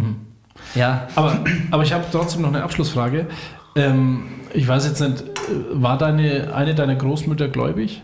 Ja. 0.75 1.09
Aber, 1.15 1.39
aber 1.71 1.83
ich 1.83 1.93
habe 1.93 2.05
trotzdem 2.11 2.43
noch 2.43 2.49
eine 2.49 2.63
Abschlussfrage. 2.63 3.27
Ähm, 3.77 4.25
ich 4.53 4.67
weiß 4.69 4.87
jetzt 4.87 5.01
nicht, 5.01 5.21
äh, 5.23 5.25
war 5.73 5.99
deine, 5.99 6.55
eine 6.55 6.75
deiner 6.75 6.95
Großmütter 6.95 7.49
gläubig? 7.49 8.03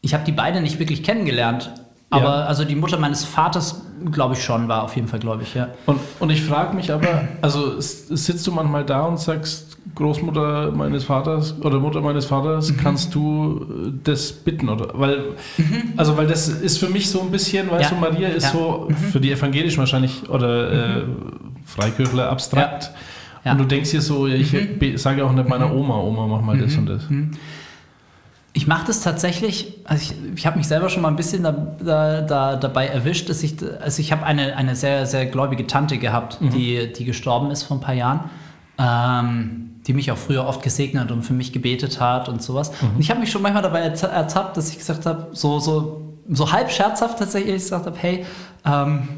Ich 0.00 0.14
habe 0.14 0.24
die 0.24 0.32
beide 0.32 0.60
nicht 0.60 0.78
wirklich 0.78 1.02
kennengelernt. 1.02 1.70
Aber 2.10 2.24
Ja. 2.40 2.44
also 2.44 2.64
die 2.64 2.74
Mutter 2.74 2.98
meines 2.98 3.24
Vaters, 3.24 3.86
glaube 4.10 4.34
ich 4.34 4.42
schon, 4.44 4.68
war 4.68 4.82
auf 4.82 4.94
jeden 4.96 5.08
Fall 5.08 5.20
gläubig, 5.20 5.54
ja. 5.54 5.68
Und, 5.86 5.98
und 6.20 6.28
ich 6.28 6.42
frage 6.42 6.76
mich 6.76 6.92
aber, 6.92 7.26
also 7.40 7.80
sitzt 7.80 8.46
du 8.46 8.52
manchmal 8.52 8.84
da 8.84 9.06
und 9.06 9.18
sagst, 9.18 9.78
Großmutter 9.94 10.72
meines 10.72 11.04
Vaters 11.04 11.54
oder 11.62 11.80
Mutter 11.80 12.02
meines 12.02 12.26
Vaters, 12.26 12.72
kannst 12.82 13.14
du 13.14 13.66
äh, 13.88 13.92
das 14.04 14.30
bitten? 14.32 14.68
Oder? 14.68 14.88
Weil, 14.92 15.24
also, 15.96 16.16
weil 16.18 16.26
das 16.26 16.48
ist 16.48 16.76
für 16.78 16.88
mich 16.88 17.08
so 17.10 17.20
ein 17.22 17.30
bisschen, 17.30 17.70
weißt 17.70 17.90
Ja. 17.90 17.96
du, 17.96 18.00
Maria 18.00 18.28
ist 18.28 18.44
Ja. 18.44 18.50
so 18.52 18.88
für 19.10 19.18
die 19.20 19.32
Evangelischen 19.32 19.78
wahrscheinlich 19.78 20.28
oder 20.28 20.98
äh, 20.98 21.04
Freikirchler 21.64 22.28
abstrakt. 22.30 22.90
Ja. 23.44 23.52
Und 23.52 23.58
du 23.58 23.64
denkst 23.64 23.90
hier 23.90 24.00
so, 24.02 24.26
ich 24.26 24.52
be- 24.78 24.96
sage 24.98 25.24
auch 25.24 25.32
nicht 25.32 25.48
meiner 25.48 25.72
Oma, 25.74 25.96
Oma, 25.96 26.26
mach 26.26 26.42
mal 26.42 26.56
das 26.58 26.76
und 26.76 26.86
das. 26.86 27.02
Ich 28.54 28.66
mache 28.66 28.86
das 28.86 29.00
tatsächlich, 29.00 29.78
also 29.84 30.12
ich, 30.12 30.36
ich 30.36 30.46
habe 30.46 30.58
mich 30.58 30.68
selber 30.68 30.90
schon 30.90 31.00
mal 31.02 31.08
ein 31.08 31.16
bisschen 31.16 31.42
da, 31.42 31.52
da, 31.52 32.20
da, 32.20 32.56
dabei 32.56 32.86
erwischt, 32.86 33.30
dass 33.30 33.42
ich, 33.42 33.56
also 33.80 34.00
ich 34.00 34.12
habe 34.12 34.24
eine, 34.26 34.56
eine 34.56 34.76
sehr, 34.76 35.06
sehr 35.06 35.24
gläubige 35.26 35.66
Tante 35.66 35.96
gehabt, 35.96 36.38
die, 36.40 36.92
die 36.92 37.04
gestorben 37.06 37.50
ist 37.50 37.62
vor 37.62 37.78
ein 37.78 37.80
paar 37.80 37.94
Jahren, 37.94 38.20
ähm, 38.78 39.70
die 39.86 39.94
mich 39.94 40.12
auch 40.12 40.18
früher 40.18 40.46
oft 40.46 40.62
gesegnet 40.62 41.10
und 41.10 41.22
für 41.22 41.32
mich 41.32 41.52
gebetet 41.52 41.98
hat 41.98 42.28
und 42.28 42.42
sowas. 42.42 42.70
Und 42.82 43.00
ich 43.00 43.10
habe 43.10 43.20
mich 43.20 43.30
schon 43.30 43.40
manchmal 43.42 43.62
dabei 43.62 43.88
erta- 43.88 44.08
ertappt, 44.08 44.56
dass 44.56 44.70
ich 44.70 44.78
gesagt 44.78 45.06
habe, 45.06 45.28
so, 45.32 45.58
so, 45.58 46.12
so 46.28 46.52
halb 46.52 46.70
scherzhaft 46.70 47.18
tatsächlich 47.18 47.54
gesagt 47.54 47.86
habe, 47.86 47.96
hey, 47.98 48.24
ähm, 48.66 49.08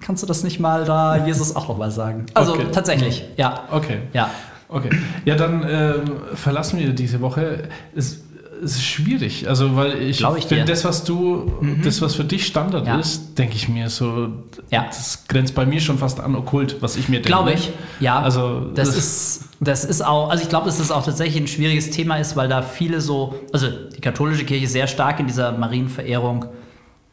kannst 0.00 0.22
du 0.22 0.26
das 0.26 0.42
nicht 0.44 0.60
mal 0.60 0.84
da 0.84 1.26
Jesus 1.26 1.54
auch 1.56 1.68
noch 1.68 1.78
mal 1.78 1.90
sagen? 1.90 2.26
Also 2.34 2.52
Okay. 2.54 2.66
tatsächlich, 2.72 3.24
ja. 3.36 3.64
Okay. 3.70 3.98
Ja. 4.12 4.30
Okay. 4.68 4.90
Ja, 5.24 5.34
dann 5.34 5.64
ähm, 5.68 6.02
verlassen 6.34 6.78
wir 6.78 6.92
diese 6.92 7.20
Woche. 7.20 7.64
Es, 7.94 8.20
es 8.62 8.72
ist 8.72 8.84
schwierig, 8.84 9.48
also 9.48 9.74
weil 9.74 9.94
ich, 10.02 10.20
ich 10.20 10.26
finde, 10.44 10.64
dir. 10.64 10.72
das, 10.72 10.84
was 10.84 11.02
du, 11.02 11.50
das, 11.82 12.02
was 12.02 12.14
für 12.14 12.24
dich 12.24 12.46
Standard 12.46 12.86
Ja. 12.86 12.98
ist, 12.98 13.38
denke 13.38 13.56
ich 13.56 13.68
mir 13.70 13.88
so, 13.88 14.28
Ja. 14.70 14.84
das 14.86 15.24
grenzt 15.28 15.54
bei 15.54 15.64
mir 15.64 15.80
schon 15.80 15.96
fast 15.98 16.20
an 16.20 16.36
okkult, 16.36 16.76
was 16.82 16.96
ich 16.96 17.08
mir 17.08 17.16
denke. 17.22 17.28
Glaube 17.28 17.52
ich, 17.54 17.70
ja. 18.00 18.20
Also 18.20 18.70
das, 18.74 18.94
ist, 18.96 19.44
das 19.60 19.84
ist 19.86 20.04
auch, 20.04 20.28
also 20.28 20.42
ich 20.42 20.50
glaube, 20.50 20.66
dass 20.66 20.76
das 20.76 20.90
auch 20.92 21.02
tatsächlich 21.04 21.42
ein 21.42 21.48
schwieriges 21.48 21.88
Thema 21.90 22.16
ist, 22.18 22.36
weil 22.36 22.48
da 22.48 22.60
viele 22.60 23.00
so, 23.00 23.34
also 23.52 23.66
die 23.96 24.00
katholische 24.02 24.44
Kirche 24.44 24.66
sehr 24.68 24.86
stark 24.86 25.18
in 25.20 25.26
dieser 25.26 25.52
Marienverehrung 25.52 26.44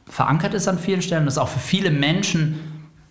verankert 0.06 0.54
ist 0.54 0.68
an 0.68 0.78
vielen 0.78 1.02
Stellen, 1.02 1.26
das 1.26 1.38
auch 1.38 1.48
für 1.50 1.60
viele 1.60 1.92
Menschen 1.92 2.60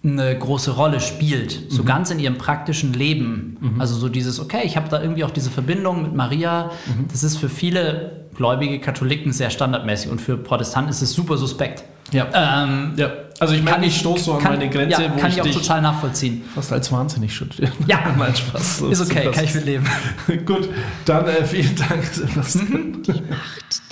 eine 0.07 0.39
große 0.39 0.73
Rolle 0.73 1.01
spielt, 1.01 1.71
so 1.71 1.85
ganz 1.85 2.11
in 2.11 2.19
ihrem 2.19 2.39
praktischen 2.39 2.93
Leben. 2.93 3.77
Also 3.79 3.97
so 3.97 4.09
dieses, 4.09 4.41
okay, 4.41 4.61
ich 4.65 4.77
habe 4.77 4.89
da 4.89 5.01
irgendwie 5.03 5.25
auch 5.25 5.31
diese 5.31 5.51
Verbindung 5.51 6.03
mit 6.03 6.15
Maria, 6.15 6.71
das 7.11 7.25
ist 7.25 7.37
für 7.37 7.49
viele 7.49 8.27
gläubige 8.37 8.79
Katholiken 8.79 9.33
sehr 9.33 9.51
standardmäßig 9.51 10.11
und 10.11 10.21
für 10.21 10.37
Protestanten 10.37 10.91
ist 10.91 11.03
es 11.03 11.13
super 11.13 11.37
suspekt. 11.37 11.85
Ja. 12.13 12.27
Ähm, 12.33 12.93
ja. 12.97 13.11
Also 13.39 13.55
ich 13.55 13.63
merke, 13.63 13.85
ich 13.85 13.99
stoße 13.99 14.25
so 14.25 14.35
an 14.35 14.43
kann, 14.43 14.53
meine 14.53 14.71
Grenze, 14.71 15.03
ja, 15.03 15.15
wo 15.15 15.19
kann 15.19 15.31
ich 15.31 15.37
ich 15.37 15.43
auch 15.43 15.51
total 15.51 15.83
nachvollziehen. 15.83 16.43
fast 16.55 16.73
als 16.73 16.91
wahnsinnig 16.91 17.35
studiere. 17.35 17.71
Ja. 17.87 18.15
Nein, 18.19 18.35
Spaß. 18.35 18.79
So 18.79 18.89
Ist 18.89 19.01
okay, 19.03 19.31
kann 19.31 19.45
ich 19.45 19.55
mitleben. 19.55 19.87
Gut, 20.47 20.69
dann 21.05 21.27
äh, 21.27 21.45
vielen 21.45 21.75
Dank, 21.77 22.05
Sebastian. 22.05 23.03
Macht 23.29 23.83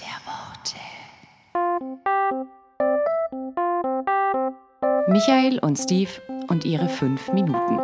Michael 5.07 5.59
und 5.59 5.79
Steve 5.79 6.11
und 6.49 6.65
ihre 6.65 6.89
fünf 6.89 7.31
Minuten. 7.35 7.79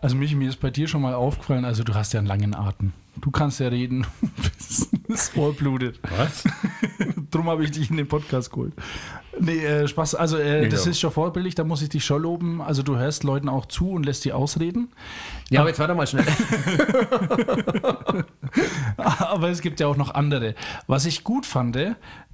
Also 0.00 0.16
Michi, 0.16 0.34
mir 0.34 0.48
ist 0.48 0.60
bei 0.60 0.70
dir 0.70 0.88
schon 0.88 1.02
mal 1.02 1.12
aufgefallen, 1.12 1.66
also 1.66 1.84
du 1.84 1.94
hast 1.94 2.14
ja 2.14 2.20
einen 2.20 2.26
langen 2.26 2.54
Atem. 2.54 2.94
Du 3.20 3.30
kannst 3.30 3.60
ja 3.60 3.68
reden, 3.68 4.06
bis 4.42 4.88
das 5.08 5.36
Ohr 5.36 5.54
blutet. 5.54 6.00
Was? 6.16 6.44
Drum 7.30 7.50
habe 7.50 7.64
ich 7.64 7.70
dich 7.70 7.90
in 7.90 7.98
den 7.98 8.08
Podcast 8.08 8.50
geholt. 8.50 8.72
Nee, 9.38 9.64
äh, 9.64 9.88
Spaß. 9.88 10.14
Also, 10.14 10.38
äh, 10.38 10.68
das 10.68 10.86
ist 10.86 11.00
schon 11.00 11.10
vorbildlich, 11.10 11.54
da 11.54 11.64
muss 11.64 11.82
ich 11.82 11.88
dich 11.88 12.04
schon 12.04 12.22
loben. 12.22 12.60
Also, 12.60 12.82
du 12.82 12.96
hörst 12.96 13.24
Leuten 13.24 13.48
auch 13.48 13.66
zu 13.66 13.90
und 13.90 14.04
lässt 14.04 14.24
die 14.24 14.32
ausreden. 14.32 14.92
Ja, 15.50 15.60
aber 15.60 15.68
jetzt 15.68 15.78
warte 15.78 15.94
mal 15.94 16.06
schnell. 16.06 16.24
Aber 18.96 19.48
es 19.48 19.62
gibt 19.62 19.80
ja 19.80 19.86
auch 19.86 19.96
noch 19.96 20.14
andere. 20.14 20.54
Was 20.86 21.06
ich 21.06 21.24
gut 21.24 21.46
fand, 21.46 21.76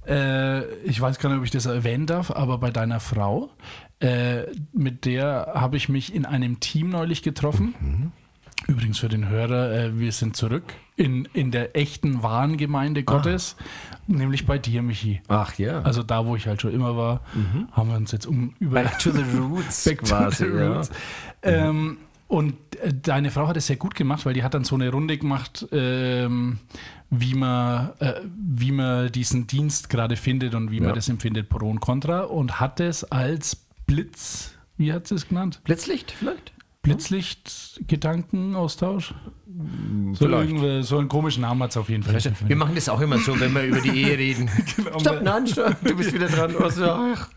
äh, 0.09 0.65
ich 0.83 0.99
weiß 0.99 1.19
gar 1.19 1.29
nicht, 1.29 1.39
ob 1.39 1.45
ich 1.45 1.51
das 1.51 1.65
erwähnen 1.65 2.07
darf, 2.07 2.31
aber 2.31 2.57
bei 2.57 2.71
deiner 2.71 2.99
Frau, 2.99 3.51
äh, 3.99 4.43
mit 4.73 5.05
der 5.05 5.51
habe 5.53 5.77
ich 5.77 5.87
mich 5.89 6.13
in 6.13 6.25
einem 6.25 6.59
Team 6.59 6.89
neulich 6.89 7.21
getroffen. 7.21 8.11
Übrigens 8.67 8.99
für 8.99 9.07
den 9.07 9.29
Hörer, 9.29 9.71
äh, 9.71 9.99
wir 9.99 10.11
sind 10.11 10.35
zurück 10.35 10.73
in, 10.95 11.25
in 11.33 11.51
der 11.51 11.77
echten, 11.77 12.23
wahren 12.23 12.57
Gemeinde 12.57 13.03
Gottes, 13.03 13.55
nämlich 14.07 14.45
bei 14.45 14.57
dir, 14.57 14.81
Michi. 14.81 15.21
Ach 15.27 15.57
ja. 15.57 15.81
Also 15.81 16.03
da, 16.03 16.25
wo 16.25 16.35
ich 16.35 16.47
halt 16.47 16.61
schon 16.61 16.73
immer 16.73 16.97
war, 16.97 17.21
haben 17.71 17.89
wir 17.89 17.95
uns 17.95 18.11
jetzt 18.11 18.25
um 18.25 18.53
über 18.59 18.83
Back 18.83 18.99
to 18.99 19.11
the 19.11 19.23
roots 19.37 19.83
Back 19.85 19.99
to 20.03 20.15
quasi. 20.15 20.45
the 20.45 20.57
ja. 20.57 20.73
roots. 20.73 20.91
Ähm, 21.41 21.97
und 22.29 22.53
äh, 22.77 22.93
deine 22.93 23.29
Frau 23.31 23.49
hat 23.49 23.57
es 23.57 23.67
sehr 23.67 23.75
gut 23.75 23.93
gemacht, 23.95 24.25
weil 24.25 24.33
die 24.33 24.43
hat 24.43 24.53
dann 24.53 24.63
so 24.63 24.75
eine 24.75 24.89
Runde 24.89 25.17
gemacht, 25.17 25.67
ähm, 25.73 26.59
wie, 27.09 27.33
man, 27.33 27.89
äh, 27.99 28.21
wie 28.37 28.71
man 28.71 29.11
diesen 29.11 29.45
Dienst 29.47 29.89
gerade 29.89 30.15
findet 30.15 30.55
und 30.55 30.71
wie 30.71 30.77
Ja. 30.77 30.83
man 30.83 30.95
das 30.95 31.09
empfindet, 31.09 31.49
Pro 31.49 31.69
und 31.69 31.81
Contra, 31.81 32.21
und 32.21 32.61
hat 32.61 32.79
es 32.79 33.03
als 33.03 33.57
Blitz, 33.87 34.53
wie 34.77 34.93
hat 34.93 35.07
sie 35.07 35.15
es 35.15 35.27
genannt? 35.27 35.59
Blitzlicht 35.65 36.11
vielleicht? 36.11 36.53
Blitzlicht-Gedankenaustausch? 36.83 39.13
So, 40.13 40.81
so 40.83 40.97
einen 40.99 41.07
komischen 41.07 41.41
Namen 41.41 41.63
hat 41.63 41.71
es 41.71 41.77
auf 41.77 41.89
jeden 41.89 42.03
Fall. 42.03 42.21
Wir 42.45 42.55
machen 42.55 42.75
das 42.75 42.87
auch 42.87 43.01
immer 43.01 43.17
so, 43.17 43.39
wenn 43.39 43.53
wir 43.53 43.63
über 43.63 43.81
die 43.81 43.89
Ehe 43.89 44.17
reden. 44.17 44.49
Genau. 44.75 44.99
Stopp, 44.99 45.21
nein, 45.23 45.47
stopp, 45.47 45.75
du 45.83 45.95
bist 45.95 46.13
wieder 46.13 46.27
dran. 46.27 46.53
Ach. 46.59 47.29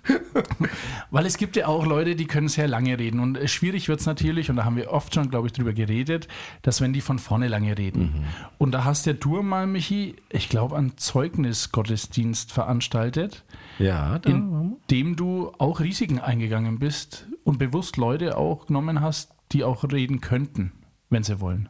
Weil 1.11 1.27
es 1.27 1.37
gibt 1.37 1.57
ja 1.57 1.67
auch 1.67 1.87
Leute, 1.87 2.15
die 2.15 2.27
können 2.27 2.49
sehr 2.49 2.69
lange 2.69 2.99
reden. 2.99 3.21
Und 3.21 3.39
schwierig 3.49 3.89
wird 3.89 4.01
es 4.01 4.07
natürlich, 4.07 4.51
und 4.51 4.57
da 4.57 4.65
haben 4.65 4.77
wir 4.77 4.91
oft 4.91 5.15
schon, 5.15 5.31
glaube 5.31 5.47
ich, 5.49 5.53
drüber 5.53 5.73
geredet, 5.73 6.29
dass 6.63 6.81
wenn 6.81 6.93
die 6.93 7.01
von 7.01 7.19
vorne 7.19 7.49
lange 7.49 7.77
reden. 7.79 8.27
Und 8.59 8.73
da 8.73 8.85
hast 8.85 9.07
ja 9.07 9.13
du 9.15 9.43
mal, 9.43 9.67
Michi, 9.67 10.15
ich 10.31 10.49
glaube, 10.49 10.77
einen 10.77 10.97
Zeugnisgottesdienst 10.99 12.53
veranstaltet, 12.53 13.45
Ja, 13.79 14.19
da. 14.19 14.31
in 14.31 14.77
dem 14.91 15.17
du 15.17 15.53
auch 15.59 15.81
Risiken 15.81 16.19
eingegangen 16.19 16.79
bist 16.79 17.27
und 17.45 17.59
bewusst 17.59 17.97
Leute 17.97 18.37
auch 18.37 18.67
genommen 18.67 19.01
hast, 19.01 19.31
die 19.53 19.65
auch 19.65 19.85
reden 19.91 20.21
könnten, 20.21 20.73
wenn 21.11 21.23
sie 21.23 21.41
wollen. 21.41 21.69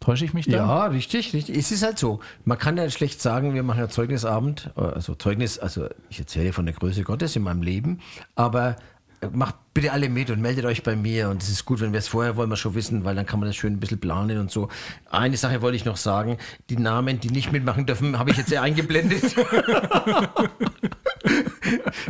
Täusche 0.00 0.24
ich 0.24 0.32
mich 0.32 0.46
da? 0.46 0.52
Ja, 0.52 0.86
richtig, 0.86 1.32
richtig. 1.34 1.56
Es 1.56 1.72
ist 1.72 1.82
halt 1.82 1.98
so. 1.98 2.20
Man 2.44 2.56
kann 2.56 2.76
ja 2.76 2.88
schlecht 2.88 3.20
sagen, 3.20 3.54
wir 3.54 3.62
machen 3.64 3.80
ja 3.80 3.88
Zeugnisabend, 3.88 4.70
äh, 4.76 4.80
also 4.80 5.14
Zeugnis, 5.14 5.58
also 5.58 5.88
ich 6.08 6.20
erzähle 6.20 6.52
von 6.52 6.66
der 6.66 6.74
Größe 6.74 7.02
Gottes 7.02 7.34
in 7.34 7.42
meinem 7.42 7.62
Leben, 7.62 8.00
aber 8.36 8.76
äh, 9.20 9.26
macht 9.32 9.56
bitte 9.74 9.92
alle 9.92 10.08
mit 10.08 10.30
und 10.30 10.40
meldet 10.40 10.64
euch 10.64 10.84
bei 10.84 10.94
mir 10.94 11.28
und 11.30 11.42
es 11.42 11.48
ist 11.48 11.64
gut, 11.64 11.80
wenn 11.80 11.92
wir 11.92 11.98
es 11.98 12.06
vorher 12.08 12.36
wollen 12.36 12.50
wir 12.50 12.56
schon 12.56 12.74
wissen, 12.74 13.04
weil 13.04 13.16
dann 13.16 13.26
kann 13.26 13.40
man 13.40 13.48
das 13.48 13.56
schön 13.56 13.74
ein 13.74 13.80
bisschen 13.80 13.98
planen 13.98 14.38
und 14.38 14.50
so. 14.50 14.68
Eine 15.10 15.36
Sache 15.36 15.62
wollte 15.62 15.76
ich 15.76 15.84
noch 15.84 15.96
sagen, 15.96 16.38
die 16.70 16.76
Namen, 16.76 17.18
die 17.18 17.30
nicht 17.30 17.50
mitmachen 17.50 17.84
dürfen, 17.86 18.18
habe 18.18 18.30
ich 18.30 18.36
jetzt 18.36 18.50
ja 18.50 18.62
eingeblendet. 18.62 19.34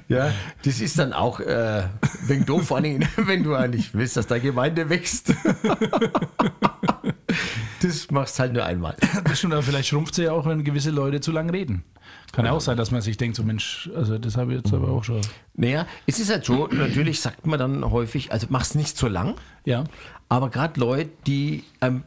ja, 0.09 0.31
das 0.65 0.81
ist 0.81 0.99
dann 0.99 1.13
auch 1.15 1.41
äh, 1.41 1.85
wegen 2.27 2.45
doof, 2.45 2.69
vor 2.69 2.77
allem, 2.77 3.03
wenn 3.17 3.43
du 3.43 3.55
eigentlich 3.55 3.95
willst, 3.95 4.17
dass 4.17 4.27
deine 4.27 4.43
Gemeinde 4.43 4.91
wächst. 4.91 5.33
das 7.83 8.11
machst 8.11 8.39
halt 8.39 8.53
nur 8.53 8.65
einmal. 8.65 8.97
Das 9.25 9.39
stimmt, 9.39 9.53
aber 9.53 9.63
vielleicht 9.63 9.89
schrumpft 9.89 10.15
sie 10.15 10.25
ja 10.25 10.33
auch, 10.33 10.47
wenn 10.47 10.65
gewisse 10.65 10.91
Leute 10.91 11.21
zu 11.21 11.33
lang 11.33 11.51
reden. 11.51 11.85
Kann 12.33 12.45
ja 12.45 12.53
auch 12.53 12.61
sein, 12.61 12.77
dass 12.77 12.91
man 12.91 13.01
sich 13.03 13.17
denkt, 13.17 13.37
so 13.37 13.43
Mensch, 13.43 13.91
also 13.95 14.19
das 14.19 14.37
habe 14.37 14.53
ich 14.53 14.59
jetzt 14.63 14.73
aber 14.73 14.89
auch 14.89 15.05
schon. 15.05 15.21
Naja, 15.55 15.87
es 16.07 16.19
ist 16.19 16.31
halt 16.31 16.45
so, 16.45 16.67
natürlich 16.69 17.21
sagt 17.21 17.47
man 17.47 17.59
dann 17.59 17.91
häufig, 17.91 18.33
also 18.33 18.47
mach's 18.51 18.75
nicht 18.75 18.97
so 18.97 19.09
lang, 19.09 19.35
Ja. 19.65 19.85
aber 20.29 20.49
gerade 20.51 20.79
Leute, 20.81 21.11
die 21.27 21.65
ähm, 21.81 22.03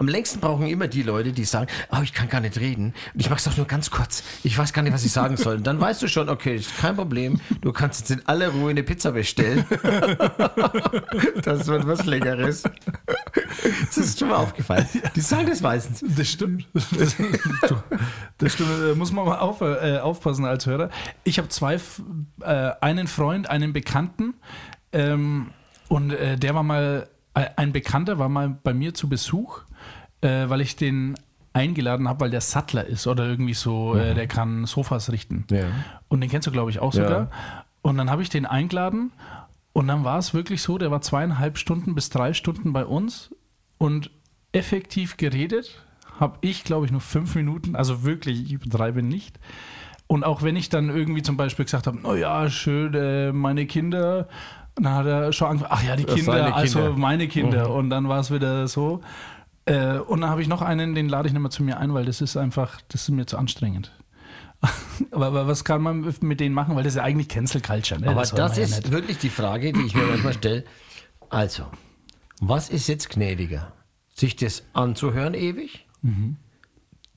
am 0.00 0.08
längsten 0.08 0.40
brauchen 0.40 0.66
immer 0.66 0.88
die 0.88 1.02
Leute, 1.02 1.32
die 1.32 1.44
sagen, 1.44 1.70
oh, 1.92 1.98
ich 2.02 2.14
kann 2.14 2.28
gar 2.30 2.40
nicht 2.40 2.58
reden 2.58 2.94
und 3.12 3.20
ich 3.20 3.28
mach's 3.28 3.44
doch 3.44 3.56
nur 3.58 3.66
ganz 3.66 3.90
kurz. 3.90 4.22
Ich 4.42 4.56
weiß 4.56 4.72
gar 4.72 4.80
nicht, 4.80 4.94
was 4.94 5.04
ich 5.04 5.12
sagen 5.12 5.36
soll. 5.36 5.56
Und 5.56 5.66
dann 5.66 5.78
weißt 5.78 6.00
du 6.00 6.08
schon, 6.08 6.30
okay, 6.30 6.56
ist 6.56 6.74
kein 6.78 6.96
Problem. 6.96 7.38
Du 7.60 7.70
kannst 7.70 8.00
jetzt 8.00 8.10
in 8.10 8.26
aller 8.26 8.48
Ruhe 8.48 8.70
eine 8.70 8.82
Pizza 8.82 9.12
bestellen. 9.12 9.66
das 11.42 11.66
wird 11.66 11.86
was 11.86 12.06
Leckeres. 12.06 12.62
Das 12.62 13.98
ist 13.98 14.18
schon 14.18 14.28
mal 14.28 14.36
aufgefallen. 14.36 14.88
Die 15.14 15.20
sagen 15.20 15.46
das 15.46 15.60
meistens. 15.60 16.02
Das 16.16 16.28
stimmt. 16.28 16.66
Das, 16.72 16.88
das 18.38 18.52
stimmt. 18.54 18.70
Da 18.70 18.94
muss 18.94 19.12
man 19.12 19.26
mal 19.26 19.38
auf, 19.38 19.60
äh, 19.60 19.98
aufpassen 19.98 20.46
als 20.46 20.64
Hörer. 20.64 20.88
Ich 21.24 21.36
habe 21.36 21.50
zwei, 21.50 21.78
äh, 22.40 22.70
einen 22.80 23.06
Freund, 23.06 23.50
einen 23.50 23.74
Bekannten. 23.74 24.32
Ähm, 24.92 25.50
und 25.88 26.10
äh, 26.12 26.38
der 26.38 26.54
war 26.54 26.62
mal, 26.62 27.10
äh, 27.34 27.46
ein 27.56 27.72
Bekannter 27.72 28.18
war 28.18 28.30
mal 28.30 28.48
bei 28.48 28.72
mir 28.72 28.94
zu 28.94 29.10
Besuch, 29.10 29.60
äh, 30.22 30.48
weil 30.48 30.60
ich 30.60 30.76
den 30.76 31.14
eingeladen 31.52 32.08
habe, 32.08 32.20
weil 32.20 32.30
der 32.30 32.40
Sattler 32.40 32.86
ist 32.86 33.06
oder 33.06 33.26
irgendwie 33.26 33.54
so, 33.54 33.96
äh, 33.96 34.14
der 34.14 34.26
kann 34.28 34.66
Sofas 34.66 35.10
richten. 35.10 35.46
Ja. 35.50 35.64
Und 36.08 36.20
den 36.20 36.30
kennst 36.30 36.46
du, 36.46 36.52
glaube 36.52 36.70
ich, 36.70 36.78
auch 36.78 36.94
Ja. 36.94 37.02
sogar. 37.02 37.30
Und 37.82 37.96
dann 37.96 38.10
habe 38.10 38.22
ich 38.22 38.28
den 38.28 38.46
eingeladen 38.46 39.10
und 39.72 39.88
dann 39.88 40.04
war 40.04 40.18
es 40.18 40.32
wirklich 40.34 40.62
so, 40.62 40.78
der 40.78 40.90
war 40.90 41.00
zweieinhalb 41.00 41.58
Stunden 41.58 41.94
bis 41.94 42.10
drei 42.10 42.34
Stunden 42.34 42.72
bei 42.72 42.84
uns 42.84 43.34
und 43.78 44.10
effektiv 44.52 45.16
geredet 45.16 45.82
habe 46.18 46.36
ich, 46.42 46.64
glaube 46.64 46.84
ich, 46.84 46.92
nur 46.92 47.00
fünf 47.00 47.34
Minuten, 47.34 47.74
also 47.74 48.04
wirklich, 48.04 48.44
ich 48.44 48.52
übertreibe 48.52 49.02
nicht. 49.02 49.40
Und 50.06 50.22
auch 50.24 50.42
wenn 50.42 50.54
ich 50.56 50.68
dann 50.68 50.90
irgendwie 50.90 51.22
zum 51.22 51.36
Beispiel 51.36 51.64
gesagt 51.64 51.86
habe, 51.86 51.98
oh 52.04 52.14
ja, 52.14 52.50
schön, 52.50 52.92
äh, 52.94 53.32
meine 53.32 53.64
Kinder, 53.64 54.28
dann 54.74 54.94
hat 54.94 55.06
er 55.06 55.32
schon 55.32 55.48
angefangen, 55.48 55.72
ach 55.72 55.82
ja, 55.82 55.96
die 55.96 56.04
Kinder, 56.04 56.32
seine 56.32 56.54
also 56.54 56.78
Kinder. 56.80 56.96
meine 56.98 57.28
Kinder. 57.28 57.72
Und 57.72 57.90
dann 57.90 58.08
war 58.08 58.20
es 58.20 58.30
wieder 58.30 58.68
so. 58.68 59.00
Äh, 59.70 60.00
und 60.00 60.22
dann 60.22 60.30
habe 60.30 60.42
ich 60.42 60.48
noch 60.48 60.62
einen, 60.62 60.96
den 60.96 61.08
lade 61.08 61.28
ich 61.28 61.32
nicht 61.32 61.40
mehr 61.40 61.50
zu 61.50 61.62
mir 61.62 61.78
ein, 61.78 61.94
weil 61.94 62.04
das 62.04 62.20
ist 62.20 62.36
einfach, 62.36 62.80
das 62.88 63.02
ist 63.02 63.10
mir 63.10 63.26
zu 63.26 63.38
anstrengend. 63.38 63.92
aber, 65.12 65.26
aber 65.26 65.46
was 65.46 65.64
kann 65.64 65.80
man 65.80 66.12
mit 66.20 66.40
denen 66.40 66.54
machen? 66.54 66.74
Weil 66.74 66.82
das 66.82 66.94
ist 66.94 66.96
ja 66.98 67.04
eigentlich 67.04 67.28
Cancel 67.28 67.60
Culture. 67.60 68.00
Ne? 68.00 68.08
Aber 68.08 68.22
das 68.22 68.56
ja 68.56 68.64
ist 68.64 68.76
nicht. 68.76 68.90
wirklich 68.90 69.18
die 69.18 69.30
Frage, 69.30 69.72
die 69.72 69.82
ich 69.82 69.94
mir 69.94 70.02
manchmal 70.02 70.34
stelle. 70.34 70.64
Also, 71.28 71.66
was 72.40 72.68
ist 72.68 72.88
jetzt 72.88 73.10
gnädiger? 73.10 73.72
Sich 74.12 74.34
das 74.34 74.64
anzuhören 74.72 75.34
ewig? 75.34 75.86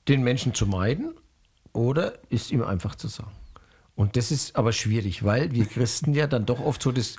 Den 0.06 0.22
Menschen 0.22 0.54
zu 0.54 0.66
meiden? 0.66 1.12
Oder 1.72 2.14
ist 2.30 2.52
ihm 2.52 2.62
einfach 2.62 2.94
zu 2.94 3.08
sagen? 3.08 3.32
Und 3.96 4.16
das 4.16 4.30
ist 4.30 4.54
aber 4.54 4.72
schwierig, 4.72 5.24
weil 5.24 5.50
wir 5.52 5.66
Christen 5.66 6.14
ja 6.14 6.28
dann 6.28 6.46
doch 6.46 6.60
oft 6.60 6.80
so 6.82 6.92
das, 6.92 7.16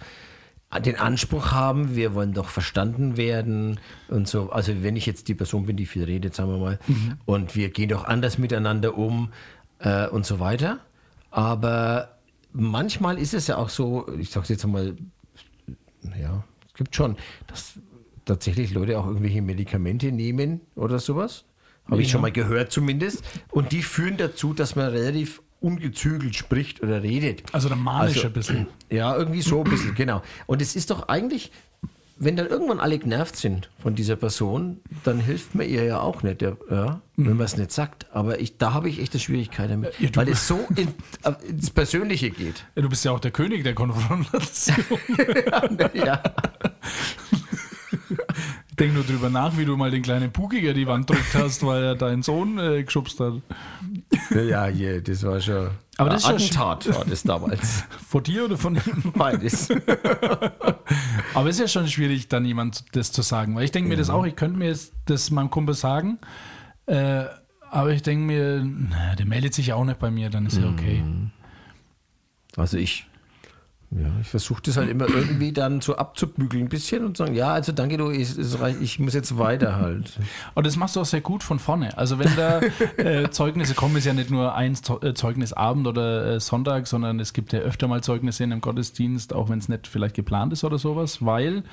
den 0.79 0.97
Anspruch 0.97 1.51
haben, 1.51 1.95
wir 1.95 2.13
wollen 2.13 2.33
doch 2.33 2.49
verstanden 2.49 3.17
werden 3.17 3.79
und 4.07 4.27
so. 4.27 4.49
Also 4.51 4.83
wenn 4.83 4.95
ich 4.95 5.05
jetzt 5.05 5.27
die 5.27 5.35
Person 5.35 5.65
bin, 5.65 5.77
die 5.77 5.85
viel 5.85 6.03
redet, 6.03 6.35
sagen 6.35 6.51
wir 6.51 6.57
mal, 6.57 6.79
und 7.25 7.55
wir 7.55 7.69
gehen 7.69 7.89
doch 7.89 8.05
anders 8.05 8.37
miteinander 8.37 8.97
um 8.97 9.31
äh, 9.79 10.07
und 10.07 10.25
so 10.25 10.39
weiter. 10.39 10.79
Aber 11.31 12.17
manchmal 12.53 13.17
ist 13.17 13.33
es 13.33 13.47
ja 13.47 13.57
auch 13.57 13.69
so, 13.69 14.07
ich 14.17 14.29
sage 14.29 14.47
jetzt 14.49 14.63
einmal, 14.63 14.95
ja, 16.19 16.43
es 16.67 16.73
gibt 16.75 16.95
schon, 16.95 17.17
dass 17.47 17.73
tatsächlich 18.25 18.73
Leute 18.73 18.99
auch 18.99 19.05
irgendwelche 19.05 19.41
Medikamente 19.41 20.11
nehmen 20.11 20.61
oder 20.75 20.99
sowas. 20.99 21.45
Habe 21.89 22.01
ich 22.01 22.09
schon 22.09 22.21
mal 22.21 22.31
gehört 22.31 22.71
zumindest. 22.71 23.23
Und 23.51 23.71
die 23.71 23.83
führen 23.83 24.17
dazu, 24.17 24.53
dass 24.53 24.75
man 24.75 24.89
relativ 24.89 25.43
ungezügelt 25.65 26.35
spricht 26.35 26.81
oder 26.83 27.01
redet. 27.03 27.43
Also 27.53 27.67
der 27.67 27.77
manisch 27.77 28.17
Also- 28.17 28.27
ein 28.27 28.33
bisschen. 28.33 28.67
Ja, 28.91 29.17
irgendwie 29.17 29.41
so 29.41 29.63
ein 29.63 29.69
bisschen, 29.69 29.95
genau. 29.95 30.21
Und 30.45 30.61
es 30.61 30.75
ist 30.75 30.91
doch 30.91 31.07
eigentlich, 31.09 31.51
wenn 32.17 32.35
dann 32.37 32.45
irgendwann 32.47 32.79
alle 32.79 32.99
genervt 32.99 33.35
sind 33.35 33.69
von 33.81 33.95
dieser 33.95 34.15
Person, 34.15 34.79
dann 35.03 35.19
hilft 35.19 35.55
man 35.55 35.67
ihr 35.67 35.83
ja 35.83 35.99
auch 35.99 36.21
nicht, 36.23 36.41
ja, 36.43 36.53
ja, 36.69 37.01
wenn 37.17 37.35
man 37.35 37.45
es 37.45 37.57
nicht 37.57 37.71
sagt. 37.71 38.05
Aber 38.13 38.39
ich, 38.39 38.57
da 38.57 38.73
habe 38.73 38.87
ich 38.87 39.01
echt 39.01 39.13
eine 39.13 39.19
Schwierigkeit 39.19 39.71
damit, 39.71 39.99
Ja, 39.99 40.09
weil 40.13 40.29
es 40.29 40.47
so 40.47 40.59
in, 40.75 40.89
äh, 41.23 41.33
ins 41.49 41.71
Persönliche 41.71 42.29
geht. 42.29 42.63
Ja, 42.75 42.83
du 42.83 42.89
bist 42.89 43.03
ja 43.03 43.11
auch 43.11 43.19
der 43.19 43.31
König 43.31 43.63
der 43.63 43.73
Konfrontation. 43.73 44.77
ja. 45.95 46.21
Ich 48.69 48.75
denke 48.77 48.95
nur 48.95 49.03
drüber 49.05 49.29
nach, 49.29 49.57
wie 49.57 49.63
du 49.63 49.77
mal 49.77 49.89
den 49.89 50.01
kleinen 50.01 50.31
Pukiger 50.33 50.73
die 50.73 50.85
Wand 50.85 51.09
drückt 51.09 51.33
hast, 51.33 51.65
weil 51.65 51.81
er 51.81 51.95
deinen 51.95 52.23
Sohn 52.23 52.57
äh, 52.59 52.83
geschubst 52.83 53.19
hat. 53.21 53.35
Ja, 54.31 54.67
ja, 54.67 54.99
das 54.99 55.23
war 55.23 55.39
schon. 55.39 55.69
Aber 55.97 56.09
das 56.09 56.23
ist 56.23 56.29
ja 56.29 56.35
Attentat 56.35 56.95
war 56.95 57.05
das 57.05 57.23
damals. 57.23 57.83
Vor 58.07 58.21
dir 58.21 58.45
oder 58.45 58.57
von 58.57 58.75
ihm? 58.85 59.13
Beides. 59.15 59.69
Aber 61.33 61.49
es 61.49 61.55
ist 61.55 61.59
ja 61.59 61.67
schon 61.67 61.87
schwierig, 61.87 62.27
dann 62.27 62.45
jemand 62.45 62.83
das 62.95 63.11
zu 63.11 63.21
sagen. 63.21 63.55
Weil 63.55 63.63
ich 63.65 63.71
denke 63.71 63.89
mir 63.89 63.97
das 63.97 64.09
auch, 64.09 64.25
ich 64.25 64.35
könnte 64.35 64.57
mir 64.57 64.67
jetzt 64.67 64.93
das 65.05 65.31
meinem 65.31 65.49
Kumpel 65.49 65.73
sagen, 65.75 66.19
äh, 66.87 67.25
aber 67.71 67.91
ich 67.91 68.03
denke 68.03 68.25
mir, 68.25 68.63
na, 68.63 69.15
der 69.15 69.25
meldet 69.25 69.53
sich 69.53 69.67
ja 69.67 69.75
auch 69.75 69.83
nicht 69.83 69.99
bei 69.99 70.09
mir, 70.09 70.29
dann 70.29 70.45
ist 70.45 70.57
ja 70.57 70.69
okay. 70.69 71.03
Also 72.55 72.77
ich, 72.77 73.05
Ja, 73.97 74.07
ich 74.19 74.27
versuche 74.27 74.61
das 74.63 74.75
halt 74.75 74.89
immer 74.89 75.07
irgendwie 75.07 75.53
dann 75.53 75.79
so 75.79 75.95
abzubügeln 75.95 76.65
ein 76.65 76.69
bisschen 76.69 77.05
und 77.05 77.15
sagen, 77.15 77.33
ja, 77.33 77.53
also 77.53 77.71
danke, 77.71 77.95
du, 77.95 78.11
ich, 78.11 78.37
ich 78.81 78.99
muss 78.99 79.13
jetzt 79.13 79.37
weiter 79.37 79.77
halt. 79.77 80.19
Und 80.53 80.67
das 80.67 80.75
machst 80.75 80.97
du 80.97 81.01
auch 81.01 81.05
sehr 81.05 81.21
gut 81.21 81.43
von 81.43 81.59
vorne. 81.59 81.97
Also 81.97 82.19
wenn 82.19 82.35
da 82.35 82.59
äh, 82.97 83.29
Zeugnisse 83.29 83.73
kommen, 83.73 83.95
ist 83.95 84.05
ja 84.05 84.13
nicht 84.13 84.31
nur 84.31 84.53
ein 84.53 84.77
äh, 85.01 85.13
Zeugnisabend 85.13 85.87
oder 85.87 86.35
äh, 86.35 86.39
Sonntag, 86.41 86.87
sondern 86.87 87.21
es 87.21 87.31
gibt 87.31 87.53
ja 87.53 87.59
öfter 87.59 87.87
mal 87.87 88.03
Zeugnisse 88.03 88.43
in 88.43 88.51
einem 88.51 88.59
Gottesdienst, 88.59 89.33
auch 89.33 89.49
wenn 89.49 89.59
es 89.59 89.69
nicht 89.69 89.87
vielleicht 89.87 90.15
geplant 90.15 90.51
ist 90.51 90.65
oder 90.65 90.77
sowas, 90.77 91.25
weil 91.25 91.63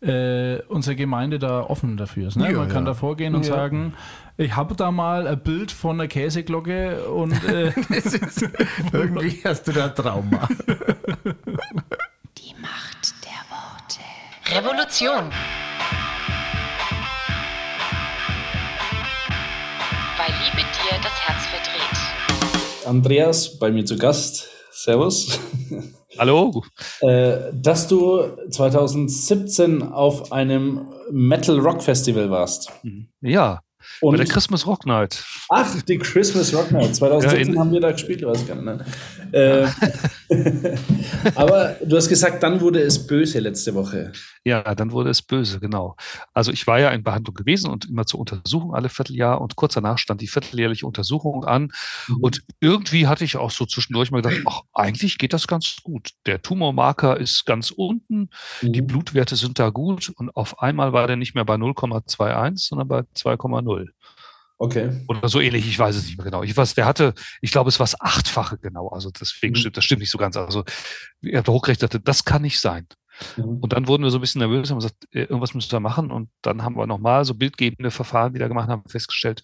äh, 0.00 0.58
unsere 0.68 0.94
Gemeinde 0.96 1.38
da 1.38 1.60
offen 1.62 1.96
dafür 1.96 2.28
ist. 2.28 2.36
Ne? 2.36 2.50
Ja, 2.52 2.58
Man 2.58 2.68
kann 2.68 2.84
ja. 2.84 2.90
da 2.92 2.94
vorgehen 2.94 3.34
und 3.34 3.46
Ja. 3.46 3.54
sagen, 3.54 3.94
ich 4.36 4.54
habe 4.54 4.76
da 4.76 4.90
mal 4.92 5.26
ein 5.26 5.40
Bild 5.40 5.72
von 5.72 5.98
der 5.98 6.06
Käseglocke 6.08 7.08
und 7.08 7.32
äh, 7.48 7.72
Irgendwie 8.92 9.40
hast 9.44 9.66
du 9.66 9.72
da 9.72 9.88
Trauma. 9.88 10.48
Die 12.38 12.54
Macht 12.60 13.14
der 13.24 13.42
Worte. 13.50 14.00
Revolution. 14.54 15.30
Weil 20.16 20.32
Liebe 20.44 20.62
dir 20.62 20.98
das 21.02 21.12
Herz 21.26 21.46
verdreht. 21.46 22.86
Andreas, 22.86 23.58
bei 23.58 23.70
mir 23.70 23.84
zu 23.84 23.96
Gast. 23.96 24.48
Servus. 24.72 25.38
Hallo? 26.18 26.62
Äh, 27.00 27.52
dass 27.52 27.86
du 27.88 28.22
2017 28.50 29.82
auf 29.82 30.32
einem 30.32 30.88
Metal 31.10 31.58
Rock 31.58 31.82
Festival 31.82 32.30
warst. 32.30 32.70
Ja, 33.20 33.60
bei 34.00 34.08
Und, 34.08 34.18
der 34.18 34.26
Christmas 34.26 34.66
Rock 34.66 34.84
Night. 34.86 35.24
ach, 35.50 35.80
die 35.82 35.98
Christmas 35.98 36.54
Rock 36.54 36.72
Night. 36.72 36.94
2017 36.96 37.54
Ja, 37.54 37.60
haben 37.60 37.72
wir 37.72 37.80
da 37.80 37.92
gespielt, 37.92 38.22
weiß 38.24 38.42
ich 38.42 38.48
gar 38.48 38.56
nicht. 38.56 38.84
Äh, 39.32 39.66
aber 41.34 41.76
du 41.84 41.96
hast 41.96 42.08
gesagt, 42.08 42.42
dann 42.42 42.60
wurde 42.60 42.80
es 42.80 43.06
böse 43.06 43.40
letzte 43.40 43.74
Woche. 43.74 44.12
Ja, 44.44 44.74
dann 44.74 44.92
wurde 44.92 45.10
es 45.10 45.22
böse, 45.22 45.60
genau. 45.60 45.96
Also 46.32 46.52
ich 46.52 46.66
war 46.66 46.78
ja 46.78 46.90
in 46.90 47.02
Behandlung 47.02 47.34
gewesen 47.34 47.70
und 47.70 47.86
immer 47.88 48.06
zur 48.06 48.20
Untersuchung 48.20 48.74
alle 48.74 48.88
Vierteljahr 48.88 49.40
und 49.40 49.56
kurz 49.56 49.74
danach 49.74 49.98
stand 49.98 50.20
die 50.20 50.26
vierteljährliche 50.28 50.86
Untersuchung 50.86 51.44
an 51.44 51.70
und 52.20 52.42
irgendwie 52.60 53.06
hatte 53.06 53.24
ich 53.24 53.36
auch 53.36 53.50
so 53.50 53.66
zwischendurch 53.66 54.10
mal 54.10 54.22
gedacht, 54.22 54.42
ach, 54.46 54.62
eigentlich 54.72 55.18
geht 55.18 55.32
das 55.32 55.46
ganz 55.46 55.76
gut. 55.82 56.10
Der 56.26 56.40
Tumormarker 56.42 57.18
ist 57.18 57.44
ganz 57.44 57.70
unten, 57.70 58.30
die 58.62 58.82
Mhm. 58.82 58.86
Blutwerte 58.86 59.36
sind 59.36 59.58
da 59.58 59.70
gut 59.70 60.10
und 60.16 60.34
auf 60.36 60.60
einmal 60.60 60.92
war 60.92 61.06
der 61.06 61.16
nicht 61.16 61.34
mehr 61.34 61.44
bei 61.44 61.56
0,21, 61.56 62.68
sondern 62.68 62.88
bei 62.88 63.00
2,0 63.14 63.88
Okay. 64.60 65.04
oder 65.06 65.28
so 65.28 65.40
ähnlich, 65.40 65.68
ich 65.68 65.78
weiß 65.78 65.94
es 65.94 66.06
nicht 66.06 66.18
mehr 66.18 66.24
genau. 66.24 66.42
Ich 66.42 66.56
weiß, 66.56 66.74
der 66.74 66.84
hatte, 66.84 67.14
ich 67.40 67.52
glaube, 67.52 67.68
es 67.68 67.78
war 67.78 67.84
das 67.84 68.00
Achtfache 68.00 68.58
genau. 68.58 68.88
Also 68.88 69.10
deswegen 69.10 69.52
Mhm. 69.52 69.56
stimmt, 69.56 69.76
das 69.76 69.84
stimmt 69.84 70.00
nicht 70.00 70.10
so 70.10 70.18
ganz. 70.18 70.36
Also 70.36 70.64
er 71.22 71.38
hat 71.38 71.48
hochgerechnet, 71.48 72.00
das 72.06 72.24
kann 72.24 72.42
nicht 72.42 72.58
sein. 72.58 72.86
Mhm. 73.36 73.58
Und 73.58 73.72
dann 73.72 73.86
wurden 73.86 74.02
wir 74.02 74.10
so 74.10 74.18
ein 74.18 74.20
bisschen 74.20 74.40
nervös, 74.40 74.70
haben 74.70 74.78
gesagt, 74.78 74.96
äh, 75.12 75.22
irgendwas 75.22 75.54
müssen 75.54 75.70
wir 75.72 75.80
machen. 75.80 76.10
Und 76.10 76.28
dann 76.42 76.62
haben 76.62 76.76
wir 76.76 76.86
nochmal 76.86 77.24
so 77.24 77.34
bildgebende 77.34 77.90
Verfahren 77.90 78.34
wieder 78.34 78.48
gemacht, 78.48 78.68
haben 78.68 78.82
festgestellt, 78.88 79.42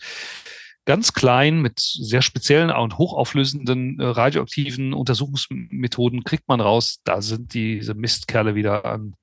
ganz 0.86 1.12
klein 1.12 1.62
mit 1.62 1.78
sehr 1.78 2.20
speziellen 2.20 2.70
und 2.70 2.98
hochauflösenden 2.98 3.98
äh, 4.00 4.04
radioaktiven 4.04 4.92
Untersuchungsmethoden 4.92 6.24
kriegt 6.24 6.46
man 6.48 6.60
raus, 6.60 6.98
da 7.04 7.22
sind 7.22 7.54
diese 7.54 7.94
Mistkerle 7.94 8.54
wieder 8.54 8.84
an, 8.84 9.14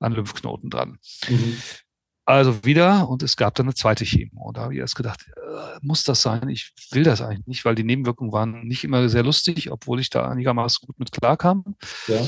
an 0.00 0.12
Lymphknoten 0.12 0.68
dran. 0.68 0.98
Mhm. 1.28 1.56
Also 2.28 2.62
wieder 2.62 3.08
und 3.08 3.22
es 3.22 3.38
gab 3.38 3.54
dann 3.54 3.64
eine 3.64 3.74
zweite 3.74 4.04
Chemo. 4.04 4.48
Und 4.48 4.58
da 4.58 4.64
habe 4.64 4.74
ich 4.74 4.80
erst 4.80 4.96
gedacht, 4.96 5.24
äh, 5.34 5.78
muss 5.80 6.04
das 6.04 6.20
sein? 6.20 6.50
Ich 6.50 6.74
will 6.90 7.02
das 7.02 7.22
eigentlich 7.22 7.46
nicht, 7.46 7.64
weil 7.64 7.74
die 7.74 7.84
Nebenwirkungen 7.84 8.32
waren 8.32 8.66
nicht 8.68 8.84
immer 8.84 9.08
sehr 9.08 9.22
lustig, 9.22 9.72
obwohl 9.72 9.98
ich 9.98 10.10
da 10.10 10.28
einigermaßen 10.28 10.84
gut 10.86 10.98
mit 10.98 11.10
klarkam. 11.10 11.64
Ja. 12.06 12.20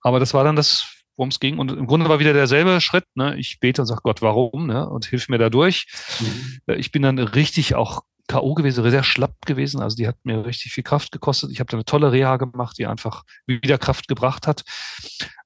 Aber 0.00 0.20
das 0.20 0.32
war 0.32 0.42
dann 0.42 0.56
das, 0.56 0.86
worum 1.16 1.28
es 1.28 1.38
ging. 1.38 1.58
Und 1.58 1.70
im 1.70 1.86
Grunde 1.86 2.08
war 2.08 2.18
wieder 2.18 2.32
derselbe 2.32 2.80
Schritt. 2.80 3.04
Ne? 3.14 3.36
Ich 3.36 3.60
bete 3.60 3.82
und 3.82 3.86
sage 3.88 4.00
Gott, 4.02 4.22
warum? 4.22 4.68
Ne? 4.68 4.88
Und 4.88 5.04
hilf 5.04 5.28
mir 5.28 5.36
dadurch. 5.36 5.86
Mhm. 6.20 6.60
Äh, 6.68 6.76
Ich 6.76 6.90
bin 6.90 7.02
dann 7.02 7.18
richtig 7.18 7.74
auch 7.74 8.04
K.O. 8.28 8.54
gewesen, 8.54 8.90
sehr 8.90 9.02
schlapp 9.02 9.36
gewesen. 9.44 9.82
Also 9.82 9.96
die 9.96 10.08
hat 10.08 10.16
mir 10.22 10.46
richtig 10.46 10.72
viel 10.72 10.84
Kraft 10.84 11.12
gekostet. 11.12 11.50
Ich 11.50 11.60
habe 11.60 11.70
da 11.70 11.76
eine 11.76 11.84
tolle 11.84 12.10
Reha 12.10 12.38
gemacht, 12.38 12.78
die 12.78 12.86
einfach 12.86 13.24
wieder 13.44 13.76
Kraft 13.76 14.08
gebracht 14.08 14.46
hat. 14.46 14.64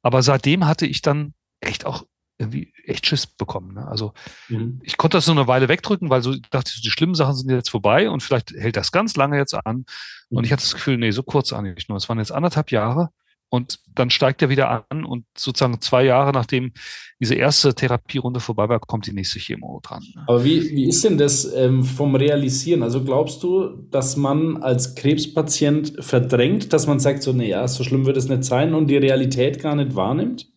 Aber 0.03 0.23
seitdem 0.23 0.64
hatte 0.64 0.87
ich 0.87 1.03
dann 1.03 1.35
echt 1.61 1.85
auch 1.85 2.05
irgendwie 2.38 2.72
echt 2.85 3.07
Schiss 3.07 3.27
bekommen. 3.27 3.75
Ne? 3.75 3.87
Also 3.87 4.12
Mhm. 4.49 4.81
ich 4.83 4.96
konnte 4.96 5.16
das 5.16 5.25
so 5.25 5.33
eine 5.33 5.46
Weile 5.49 5.68
wegdrücken, 5.68 6.11
weil 6.11 6.22
so 6.22 6.33
ich 6.33 6.42
dachte 6.51 6.70
ich, 6.75 6.83
die 6.83 6.90
schlimmen 6.90 7.14
Sachen 7.14 7.35
sind 7.35 7.51
jetzt 7.51 7.70
vorbei 7.70 8.11
und 8.11 8.22
vielleicht 8.22 8.51
hält 8.53 8.77
das 8.77 8.92
ganz 8.92 9.16
lange 9.16 9.38
jetzt 9.38 9.55
an. 9.55 9.85
Und 10.29 10.44
ich 10.44 10.53
hatte 10.53 10.62
das 10.62 10.75
Gefühl, 10.75 10.99
nee, 10.99 11.11
so 11.12 11.22
kurz 11.22 11.53
eigentlich 11.53 11.88
nur. 11.88 11.96
Es 11.96 12.09
waren 12.09 12.18
jetzt 12.18 12.33
anderthalb 12.33 12.70
Jahre 12.70 13.11
und 13.49 13.79
dann 13.94 14.11
steigt 14.11 14.42
er 14.42 14.49
wieder 14.49 14.85
an 14.90 15.05
und 15.05 15.25
sozusagen 15.38 15.81
zwei 15.81 16.05
Jahre 16.05 16.33
nachdem 16.33 16.72
diese 17.20 17.37
erste 17.37 17.75
Therapierunde 17.75 18.40
vorbei 18.40 18.68
war, 18.68 18.81
kommt 18.81 19.07
die 19.07 19.12
nächste 19.12 19.38
Chemo 19.38 19.81
dran. 19.83 20.03
ne? 20.14 20.25
Aber 20.27 20.44
wie, 20.44 20.62
wie 20.70 20.88
ist 20.88 21.05
denn 21.05 21.16
das 21.16 21.51
ähm, 21.55 21.85
vom 21.85 22.16
Realisieren? 22.16 22.83
Also 22.83 23.03
glaubst 23.05 23.42
du, 23.44 23.87
dass 23.90 24.16
man 24.16 24.59
als 24.62 24.94
Krebspatient 24.96 25.94
verdrängt, 26.05 26.72
dass 26.72 26.87
man 26.87 26.99
sagt, 26.99 27.22
so, 27.22 27.33
naja, 27.33 27.66
so 27.68 27.85
schlimm 27.85 28.05
wird 28.05 28.16
es 28.16 28.29
nicht 28.29 28.44
sein 28.44 28.75
und 28.75 28.88
die 28.88 28.96
Realität 28.99 29.61
gar 29.61 29.77
nicht 29.77 29.94
wahrnimmt? 29.94 30.49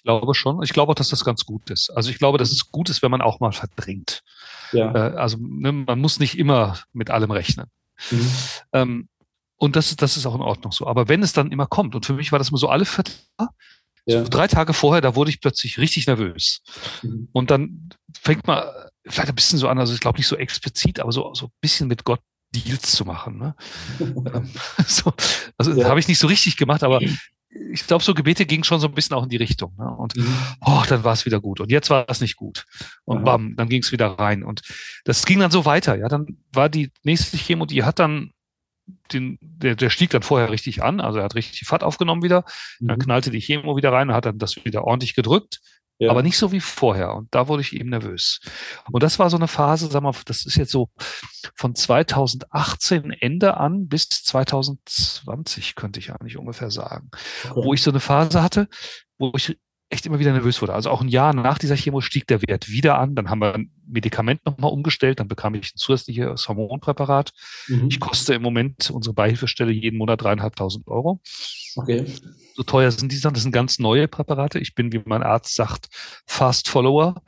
Ich 0.00 0.04
glaube 0.04 0.34
schon. 0.34 0.62
Ich 0.62 0.72
glaube 0.72 0.90
auch, 0.92 0.94
dass 0.94 1.10
das 1.10 1.24
ganz 1.26 1.44
gut 1.44 1.68
ist. 1.68 1.90
Also 1.90 2.08
ich 2.08 2.16
glaube, 2.18 2.38
dass 2.38 2.50
es 2.50 2.70
gut 2.70 2.88
ist, 2.88 3.02
wenn 3.02 3.10
man 3.10 3.20
auch 3.20 3.38
mal 3.38 3.52
verdrängt. 3.52 4.22
Ja. 4.72 4.94
Äh, 4.94 5.16
also 5.18 5.36
ne, 5.38 5.72
man 5.72 6.00
muss 6.00 6.18
nicht 6.18 6.38
immer 6.38 6.78
mit 6.94 7.10
allem 7.10 7.30
rechnen. 7.30 7.66
Mhm. 8.10 8.30
Ähm, 8.72 9.08
und 9.56 9.76
das, 9.76 9.90
ist- 9.90 10.00
das 10.00 10.16
ist 10.16 10.24
auch 10.24 10.34
in 10.34 10.40
Ordnung 10.40 10.72
so. 10.72 10.86
Aber 10.86 11.08
wenn 11.08 11.22
es 11.22 11.34
dann 11.34 11.52
immer 11.52 11.66
kommt, 11.66 11.94
und 11.94 12.06
für 12.06 12.14
mich 12.14 12.32
war 12.32 12.38
das 12.38 12.48
immer 12.48 12.56
so 12.56 12.70
alle 12.70 12.86
Vierteljahr, 12.86 13.54
Ja. 14.06 14.22
so 14.24 14.28
drei 14.30 14.46
Tage 14.48 14.72
vorher, 14.72 15.02
da 15.02 15.14
wurde 15.16 15.28
ich 15.30 15.42
plötzlich 15.42 15.76
richtig 15.78 16.06
nervös. 16.06 16.62
Mhm. 17.02 17.28
Und 17.32 17.50
dann 17.50 17.90
fängt 18.18 18.46
man 18.46 18.64
vielleicht 19.06 19.28
ein 19.28 19.34
bisschen 19.34 19.58
so 19.58 19.68
an, 19.68 19.78
also 19.78 19.92
ich 19.92 20.00
glaube 20.00 20.16
nicht 20.18 20.28
so 20.28 20.36
explizit, 20.36 20.98
aber 20.98 21.12
so, 21.12 21.34
so 21.34 21.46
ein 21.48 21.52
bisschen 21.60 21.88
mit 21.88 22.04
Gott 22.04 22.20
Deals 22.54 22.92
zu 22.92 23.04
machen. 23.04 23.36
Ne? 23.38 23.54
ähm, 24.00 24.50
so, 24.86 25.12
also 25.58 25.72
Ja. 25.72 25.90
habe 25.90 26.00
ich 26.00 26.08
nicht 26.08 26.18
so 26.18 26.26
richtig 26.26 26.56
gemacht, 26.56 26.82
aber 26.82 27.02
ich 27.72 27.86
glaube, 27.86 28.04
so 28.04 28.14
Gebete 28.14 28.46
gingen 28.46 28.62
schon 28.64 28.78
so 28.80 28.86
ein 28.86 28.94
bisschen 28.94 29.16
auch 29.16 29.24
in 29.24 29.28
die 29.28 29.36
Richtung. 29.36 29.74
Ne? 29.76 29.90
Und 29.90 30.16
Mhm. 30.16 30.36
oh, 30.60 30.82
dann 30.88 31.02
war 31.04 31.12
es 31.14 31.26
wieder 31.26 31.40
gut. 31.40 31.60
Und 31.60 31.70
jetzt 31.70 31.90
war 31.90 32.04
es 32.08 32.20
nicht 32.20 32.36
gut. 32.36 32.64
Und 33.04 33.18
Aha. 33.18 33.24
bam, 33.24 33.56
dann 33.56 33.68
ging 33.68 33.82
es 33.82 33.90
wieder 33.92 34.06
rein. 34.06 34.44
Und 34.44 34.62
das 35.04 35.24
ging 35.26 35.40
dann 35.40 35.50
so 35.50 35.64
weiter. 35.64 35.96
Ja, 35.96 36.08
dann 36.08 36.26
war 36.52 36.68
die 36.68 36.92
nächste 37.02 37.36
Chemo, 37.36 37.66
die 37.66 37.82
hat 37.82 37.98
dann 37.98 38.30
den, 39.12 39.38
der, 39.40 39.76
der 39.76 39.90
stieg 39.90 40.10
dann 40.10 40.22
vorher 40.22 40.50
richtig 40.50 40.82
an, 40.82 41.00
also 41.00 41.18
er 41.18 41.24
hat 41.24 41.36
richtig 41.36 41.66
Fahrt 41.66 41.84
aufgenommen 41.84 42.22
wieder, 42.24 42.44
dann 42.80 42.96
Mhm. 42.98 43.02
knallte 43.02 43.30
die 43.30 43.38
Chemo 43.40 43.76
wieder 43.76 43.92
rein 43.92 44.08
und 44.08 44.14
hat 44.16 44.26
dann 44.26 44.38
das 44.38 44.56
wieder 44.64 44.84
ordentlich 44.84 45.14
gedrückt, 45.14 45.60
Ja. 46.00 46.10
aber 46.10 46.22
nicht 46.22 46.38
so 46.38 46.50
wie 46.50 46.60
vorher. 46.60 47.14
Und 47.14 47.32
da 47.34 47.46
wurde 47.46 47.62
ich 47.62 47.74
eben 47.74 47.90
nervös. 47.90 48.40
Und 48.90 49.02
das 49.02 49.18
war 49.18 49.30
so 49.30 49.36
eine 49.36 49.48
Phase, 49.48 49.88
sag 49.88 50.02
mal, 50.02 50.14
das 50.24 50.46
ist 50.46 50.56
jetzt 50.56 50.72
so 50.72 50.88
von 51.54 51.74
2018 51.74 53.10
Ende 53.12 53.56
an 53.56 53.86
bis 53.86 54.08
2020, 54.08 55.74
könnte 55.74 56.00
ich 56.00 56.10
eigentlich 56.10 56.36
ungefähr 56.36 56.70
sagen 56.70 57.10
wo 57.54 57.74
ich 57.74 57.82
so 57.82 57.90
eine 57.90 58.00
Phase 58.00 58.42
hatte, 58.42 58.68
wo 59.18 59.32
ich 59.36 59.58
echt 59.90 60.06
immer 60.06 60.20
wieder 60.20 60.32
nervös 60.32 60.62
wurde. 60.62 60.72
Also 60.72 60.88
auch 60.88 61.02
ein 61.02 61.08
Jahr 61.08 61.34
nach 61.34 61.58
dieser 61.58 61.76
Chemo 61.76 62.00
stieg 62.00 62.26
der 62.28 62.40
Wert 62.42 62.68
wieder 62.68 62.98
an. 62.98 63.16
Dann 63.16 63.28
haben 63.28 63.40
wir 63.40 63.54
ein 63.54 63.72
Medikament 63.86 64.46
nochmal 64.46 64.70
umgestellt. 64.70 65.18
Dann 65.18 65.28
bekam 65.28 65.54
ich 65.54 65.74
ein 65.74 65.76
zusätzliches 65.76 66.48
Hormonpräparat. 66.48 67.32
Mhm. 67.66 67.88
Ich 67.88 67.98
koste 67.98 68.34
im 68.34 68.42
Moment 68.42 68.90
unsere 68.90 69.14
Beihilfestelle 69.14 69.72
jeden 69.72 69.98
Monat 69.98 70.22
dreieinhalbtausend 70.22 70.86
Euro. 70.86 71.20
Okay. 71.74 72.06
So 72.54 72.62
teuer 72.62 72.90
sind 72.92 73.10
die 73.10 73.20
dann. 73.20 73.34
Das 73.34 73.42
sind 73.42 73.52
ganz 73.52 73.80
neue 73.80 74.06
Präparate. 74.06 74.60
Ich 74.60 74.74
bin, 74.74 74.92
wie 74.92 75.02
mein 75.04 75.24
Arzt 75.24 75.56
sagt, 75.56 75.88
Fast 76.24 76.68
Follower 76.68 77.20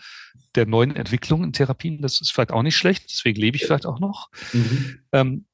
der 0.54 0.66
neuen 0.66 0.94
Entwicklungen 0.94 1.44
in 1.44 1.52
Therapien. 1.52 2.00
Das 2.00 2.20
ist 2.20 2.30
vielleicht 2.32 2.52
auch 2.52 2.62
nicht 2.62 2.76
schlecht. 2.76 3.04
Deswegen 3.10 3.40
lebe 3.40 3.56
ich 3.56 3.64
vielleicht 3.64 3.86
auch 3.86 3.98
noch. 3.98 4.30
Mhm. 4.52 5.00
Ähm, 5.12 5.46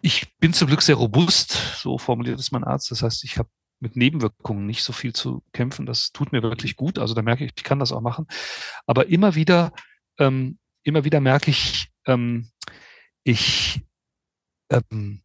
ich 0.00 0.36
bin 0.38 0.52
zum 0.52 0.68
Glück 0.68 0.82
sehr 0.82 0.94
robust, 0.96 1.58
so 1.80 1.98
formuliert 1.98 2.38
es 2.38 2.52
mein 2.52 2.64
Arzt. 2.64 2.90
Das 2.90 3.02
heißt, 3.02 3.24
ich 3.24 3.38
habe 3.38 3.48
mit 3.80 3.96
Nebenwirkungen 3.96 4.66
nicht 4.66 4.82
so 4.82 4.92
viel 4.92 5.12
zu 5.12 5.42
kämpfen. 5.52 5.86
Das 5.86 6.12
tut 6.12 6.32
mir 6.32 6.42
wirklich 6.42 6.76
gut. 6.76 6.98
Also 6.98 7.14
da 7.14 7.22
merke 7.22 7.44
ich, 7.44 7.52
ich 7.56 7.64
kann 7.64 7.78
das 7.78 7.92
auch 7.92 8.00
machen. 8.00 8.26
Aber 8.86 9.08
immer 9.08 9.34
wieder, 9.34 9.72
ähm, 10.18 10.58
immer 10.82 11.04
wieder 11.04 11.20
merke 11.20 11.50
ich, 11.50 11.90
ähm, 12.06 12.48
ich, 13.24 13.82
ähm, 14.70 15.22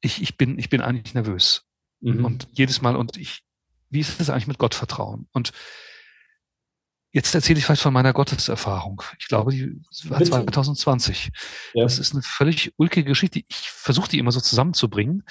ich, 0.00 0.22
ich 0.22 0.36
bin, 0.36 0.58
ich 0.58 0.68
bin 0.68 0.80
eigentlich 0.80 1.14
nervös. 1.14 1.64
Mhm. 2.00 2.24
Und 2.24 2.48
jedes 2.52 2.82
Mal, 2.82 2.96
und 2.96 3.16
ich, 3.16 3.42
wie 3.88 4.00
ist 4.00 4.20
es 4.20 4.30
eigentlich 4.30 4.46
mit 4.46 4.58
Gottvertrauen? 4.58 5.28
Und 5.32 5.52
jetzt 7.12 7.34
erzähle 7.34 7.58
ich 7.58 7.64
vielleicht 7.64 7.82
von 7.82 7.92
meiner 7.92 8.12
Gotteserfahrung. 8.12 9.02
Ich 9.18 9.28
glaube, 9.28 9.52
die 9.52 9.80
war 10.04 10.18
Bitte. 10.18 10.30
2020. 10.30 11.30
ja. 11.74 11.82
Das 11.82 11.98
ist 11.98 12.12
eine 12.12 12.22
völlig 12.22 12.72
ulkige 12.76 13.08
Geschichte. 13.08 13.40
Ich 13.48 13.70
versuche 13.70 14.08
die 14.08 14.18
immer 14.18 14.32
so 14.32 14.40
zusammenzubringen. 14.40 15.24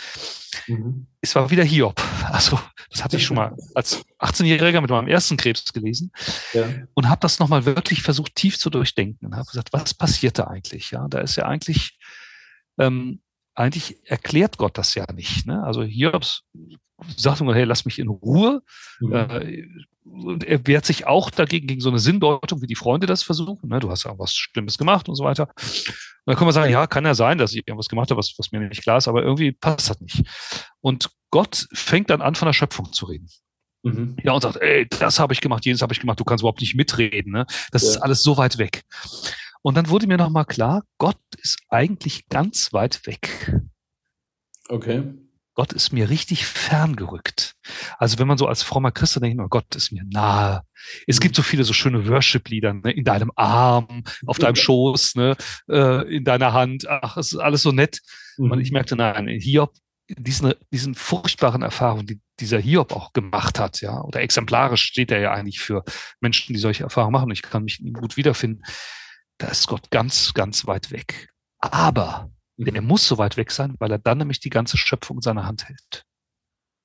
Mhm. 0.68 1.08
Es 1.22 1.36
war 1.36 1.50
wieder 1.52 1.64
Hiob. 1.64 2.02
Also, 2.26 2.60
das 2.90 3.04
hatte 3.04 3.18
ich 3.18 3.26
schon 3.26 3.38
mal 3.38 3.56
als 3.76 4.04
18-Jähriger 4.20 4.82
mit 4.82 4.90
meinem 4.90 5.08
ersten 5.08 5.38
Krebs 5.38 5.72
gelesen 5.72 6.12
ja. 6.54 6.68
und 6.94 7.08
habe 7.08 7.22
das 7.22 7.40
nochmal 7.40 7.66
wirklich 7.66 8.02
versucht, 8.02 8.36
tief 8.36 8.58
zu 8.58 8.70
durchdenken 8.70 9.28
und 9.28 9.36
habe 9.36 9.48
gesagt, 9.48 9.72
was 9.72 9.94
passiert 9.94 10.38
da 10.38 10.46
eigentlich? 10.46 10.92
Ja, 10.92 11.08
da 11.08 11.20
ist 11.20 11.38
ja 11.38 11.46
eigentlich 11.46 11.98
ähm, 12.78 13.22
eigentlich 13.60 13.98
erklärt 14.06 14.58
Gott 14.58 14.78
das 14.78 14.96
ja 14.96 15.06
nicht. 15.12 15.46
Ne? 15.46 15.62
Also 15.64 15.84
Hiobs 15.84 16.44
sagt 17.18 17.42
immer, 17.42 17.54
hey, 17.54 17.66
lass 17.66 17.86
mich 17.86 18.00
in 18.00 18.08
Ruhe. 18.08 18.62
Mhm. 19.00 19.14
Äh, 19.14 19.68
und 20.06 20.44
er 20.44 20.66
wehrt 20.66 20.86
sich 20.86 21.06
auch 21.06 21.30
dagegen, 21.30 21.68
gegen 21.68 21.82
so 21.82 21.90
eine 21.90 22.00
Sinndeutung, 22.00 22.62
wie 22.62 22.68
die 22.68 22.76
Freunde 22.76 23.06
das 23.06 23.22
versuchen. 23.22 23.70
Ne? 23.70 23.80
Du 23.80 23.92
hast 23.92 24.06
ja 24.06 24.18
was 24.18 24.34
Schlimmes 24.34 24.78
gemacht 24.78 25.08
und 25.08 25.16
so 25.16 25.24
weiter. 25.24 25.50
Und 25.56 25.94
dann 26.26 26.36
kann 26.36 26.46
man 26.46 26.54
sagen, 26.54 26.72
ja, 26.72 26.88
kann 26.88 27.06
ja 27.06 27.14
sein, 27.14 27.38
dass 27.38 27.54
ich 27.54 27.68
irgendwas 27.68 27.90
gemacht 27.90 28.10
habe, 28.10 28.18
was, 28.18 28.34
was 28.38 28.52
mir 28.52 28.60
nicht 28.60 28.82
klar 28.82 28.98
ist, 28.98 29.08
aber 29.08 29.24
irgendwie 29.24 29.52
passt 29.52 29.90
das 29.90 30.02
nicht. 30.02 30.24
Und 30.82 31.10
Gott 31.30 31.68
fängt 31.74 32.10
dann 32.10 32.22
an, 32.22 32.36
von 32.36 32.48
der 32.48 32.54
Schöpfung 32.54 32.92
zu 32.92 33.06
reden. 33.06 33.30
Mhm. 33.84 34.18
Ja, 34.24 34.34
und 34.34 34.42
sagt, 34.42 34.58
ey, 34.58 34.88
das 35.00 35.20
habe 35.20 35.34
ich 35.34 35.42
gemacht, 35.42 35.66
jenes 35.66 35.82
habe 35.82 35.94
ich 35.94 36.00
gemacht, 36.00 36.20
du 36.20 36.24
kannst 36.24 36.42
überhaupt 36.42 36.62
nicht 36.62 36.76
mitreden. 36.76 37.32
Ne? 37.32 37.46
Das 37.72 37.84
ja. 37.84 37.90
ist 37.90 37.98
alles 37.98 38.24
so 38.24 38.38
weit 38.38 38.58
weg. 38.58 38.84
Und 39.62 39.76
dann 39.76 39.90
wurde 39.90 40.08
mir 40.08 40.18
nochmal 40.18 40.46
klar, 40.46 40.84
Gott 40.98 41.20
ist 41.38 41.60
eigentlich 41.70 42.30
ganz 42.30 42.72
weit 42.74 43.06
weg. 43.06 43.54
Okay. 44.70 45.04
Gott 45.60 45.74
ist 45.74 45.92
mir 45.92 46.10
richtig 46.10 46.46
ferngerückt. 46.46 47.56
Also 47.98 48.18
wenn 48.18 48.28
man 48.28 48.38
so 48.38 48.48
als 48.48 48.64
frommer 48.64 48.94
Christ 48.94 49.22
denkt, 49.22 49.42
oh 49.44 49.50
Gott 49.50 49.76
ist 49.76 49.92
mir 49.92 50.04
nahe. 50.06 50.62
Es 51.06 51.18
mhm. 51.18 51.22
gibt 51.22 51.36
so 51.36 51.42
viele 51.42 51.66
so 51.66 51.74
schöne 51.74 52.08
Worship-Lieder, 52.08 52.76
ne? 52.76 52.92
in 52.92 53.04
deinem 53.04 53.32
Arm, 53.36 54.06
auf 54.26 54.38
deinem 54.38 54.56
Schoß, 54.56 55.16
ne? 55.16 55.36
Äh, 55.68 56.16
in 56.16 56.24
deiner 56.24 56.54
Hand. 56.54 56.88
Ach, 56.88 57.18
es 57.18 57.34
ist 57.34 57.40
alles 57.40 57.62
so 57.62 57.74
nett. 57.74 58.00
Mhm. 58.38 58.52
Und 58.52 58.62
ich 58.62 58.72
merkte, 58.72 58.96
nein, 58.96 59.28
Hiob, 59.28 59.74
diesen, 60.08 60.54
diesen 60.72 60.96
furchtbaren 60.96 61.62
Erfahrungen, 61.62 62.06
die 62.06 62.22
dieser 62.40 62.60
Hiob 62.60 62.94
auch 62.94 63.12
gemacht 63.12 63.60
hat, 63.60 63.82
ja, 63.82 64.02
oder 64.02 64.22
exemplarisch 64.22 64.84
steht 64.84 65.12
er 65.12 65.20
ja 65.20 65.34
eigentlich 65.34 65.60
für 65.60 65.84
Menschen, 66.22 66.54
die 66.54 66.60
solche 66.60 66.84
Erfahrungen 66.84 67.12
machen. 67.12 67.32
Ich 67.32 67.42
kann 67.42 67.66
mich 67.66 67.82
gut 67.92 68.16
wiederfinden. 68.16 68.64
Da 69.40 69.48
ist 69.48 69.68
Gott 69.68 69.90
ganz, 69.90 70.34
ganz 70.34 70.68
weit 70.68 70.92
weg. 70.92 71.30
Aber 71.60 72.30
der 72.58 72.82
muss 72.82 73.08
so 73.08 73.18
weit 73.18 73.38
weg 73.38 73.52
sein, 73.52 73.76
weil 73.80 73.92
er 73.92 73.98
dann 73.98 74.18
nämlich 74.20 74.40
die 74.40 74.50
ganze 74.50 74.78
Schöpfung 74.78 75.18
in 75.18 75.22
seiner 75.22 75.46
Hand 75.46 75.68
hält. 75.68 76.06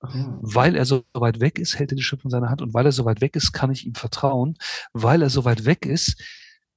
Aha. 0.00 0.38
Weil 0.40 0.76
er 0.76 0.84
so 0.84 1.04
weit 1.14 1.40
weg 1.40 1.58
ist, 1.58 1.78
hält 1.78 1.92
er 1.92 1.96
die 1.96 2.02
Schöpfung 2.02 2.28
in 2.28 2.32
seiner 2.32 2.50
Hand. 2.50 2.62
Und 2.62 2.72
weil 2.72 2.86
er 2.86 2.92
so 2.92 3.04
weit 3.04 3.20
weg 3.20 3.34
ist, 3.36 3.52
kann 3.52 3.72
ich 3.72 3.84
ihm 3.84 3.94
vertrauen. 3.94 4.56
Weil 4.92 5.22
er 5.22 5.30
so 5.30 5.44
weit 5.44 5.64
weg 5.64 5.84
ist, 5.84 6.22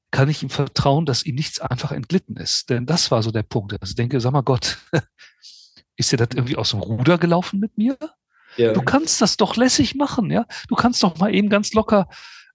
kann 0.09 0.29
ich 0.29 0.41
ihm 0.41 0.49
vertrauen, 0.49 1.05
dass 1.05 1.23
ihm 1.23 1.35
nichts 1.35 1.59
einfach 1.59 1.91
entglitten 1.91 2.37
ist. 2.37 2.69
Denn 2.69 2.87
das 2.87 3.11
war 3.11 3.21
so 3.21 3.31
der 3.31 3.43
Punkt. 3.43 3.73
Also 3.73 3.91
ich 3.91 3.95
denke, 3.95 4.19
sag 4.19 4.31
mal 4.31 4.41
Gott, 4.41 4.79
ist 5.95 6.11
dir 6.11 6.17
das 6.17 6.29
irgendwie 6.33 6.55
aus 6.55 6.71
dem 6.71 6.79
Ruder 6.79 7.19
gelaufen 7.19 7.59
mit 7.59 7.77
mir? 7.77 7.97
Ja. 8.55 8.73
Du 8.73 8.81
kannst 8.81 9.21
das 9.21 9.37
doch 9.37 9.55
lässig 9.55 9.93
machen, 9.93 10.31
ja. 10.31 10.47
Du 10.69 10.75
kannst 10.75 11.03
doch 11.03 11.17
mal 11.17 11.35
eben 11.35 11.49
ganz 11.49 11.73
locker, 11.73 12.07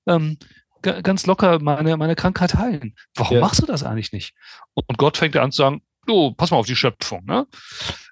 ähm, 0.06 0.38
ganz 0.82 1.26
locker 1.26 1.58
meine, 1.60 1.96
meine 1.96 2.16
Krankheit 2.16 2.54
heilen. 2.54 2.94
Warum 3.14 3.36
ja. 3.36 3.40
machst 3.40 3.62
du 3.62 3.66
das 3.66 3.82
eigentlich 3.82 4.12
nicht? 4.12 4.34
Und 4.74 4.98
Gott 4.98 5.16
fängt 5.16 5.36
an 5.36 5.52
zu 5.52 5.58
sagen, 5.58 5.82
du, 6.06 6.32
pass 6.32 6.50
mal 6.50 6.58
auf 6.58 6.66
die 6.66 6.76
Schöpfung. 6.76 7.24
Ne? 7.24 7.46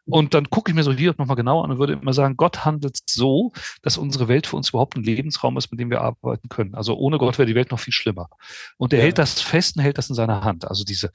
Und 0.07 0.35
dann 0.35 0.51
gucke 0.51 0.71
ich 0.71 0.75
mir 0.75 0.83
so 0.83 0.93
hier 0.93 1.15
nochmal 1.19 1.37
genau 1.37 1.63
an 1.63 1.71
und 1.71 1.79
würde 1.79 1.95
immer 1.95 2.13
sagen, 2.13 2.37
Gott 2.37 2.65
handelt 2.65 2.99
so, 3.07 3.53
dass 3.83 3.97
unsere 3.97 4.29
Welt 4.29 4.47
für 4.47 4.57
uns 4.57 4.71
überhaupt 4.71 4.97
ein 4.97 5.03
Lebensraum 5.03 5.57
ist, 5.57 5.71
mit 5.71 5.81
dem 5.81 5.91
wir 5.91 6.01
arbeiten 6.01 6.49
können. 6.49 6.75
Also 6.75 6.97
ohne 6.97 7.19
Gott 7.19 7.39
wäre 7.39 7.47
die 7.47 7.55
Welt 7.55 7.71
noch 7.71 7.81
viel 7.81 7.93
schlimmer. 7.93 8.29
Und 8.77 8.93
er 8.93 9.01
ja. 9.01 9.05
hält 9.07 9.19
das 9.19 9.41
fest 9.41 9.77
und 9.77 9.83
hält 9.83 9.99
das 9.99 10.09
in 10.09 10.15
seiner 10.15 10.43
Hand. 10.43 10.69
Also 10.69 10.85
diese, 10.85 11.11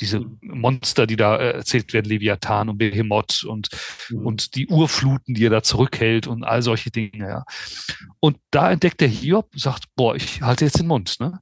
diese 0.00 0.20
mhm. 0.20 0.38
Monster, 0.42 1.06
die 1.06 1.16
da 1.16 1.36
äh, 1.36 1.52
erzählt 1.52 1.92
werden, 1.92 2.08
Leviathan 2.08 2.68
und 2.68 2.78
Behemoth 2.78 3.44
und, 3.44 3.68
mhm. 4.10 4.26
und 4.26 4.54
die 4.54 4.66
Urfluten, 4.68 5.34
die 5.34 5.46
er 5.46 5.50
da 5.50 5.62
zurückhält 5.62 6.26
und 6.26 6.44
all 6.44 6.62
solche 6.62 6.90
Dinge. 6.90 7.28
Ja. 7.28 7.44
Und 8.20 8.38
da 8.50 8.70
entdeckt 8.70 9.00
der 9.00 9.08
Hiob, 9.08 9.50
sagt, 9.54 9.84
boah, 9.94 10.14
ich 10.14 10.42
halte 10.42 10.64
jetzt 10.64 10.78
den 10.78 10.86
Mund. 10.86 11.16
Ne? 11.20 11.40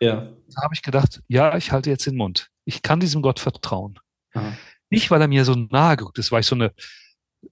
Ja. 0.00 0.28
Da 0.54 0.62
habe 0.62 0.74
ich 0.74 0.82
gedacht, 0.82 1.22
ja, 1.28 1.56
ich 1.56 1.72
halte 1.72 1.90
jetzt 1.90 2.06
den 2.06 2.16
Mund. 2.16 2.48
Ich 2.64 2.82
kann 2.82 3.00
diesem 3.00 3.22
Gott 3.22 3.40
vertrauen. 3.40 3.98
Ja. 4.34 4.52
Nicht, 4.90 5.10
weil 5.10 5.20
er 5.20 5.28
mir 5.28 5.44
so 5.44 5.54
nahe 5.54 5.96
gerückt 5.96 6.18
ist, 6.18 6.32
weil 6.32 6.40
ich 6.40 6.46
so 6.46 6.54
eine 6.54 6.72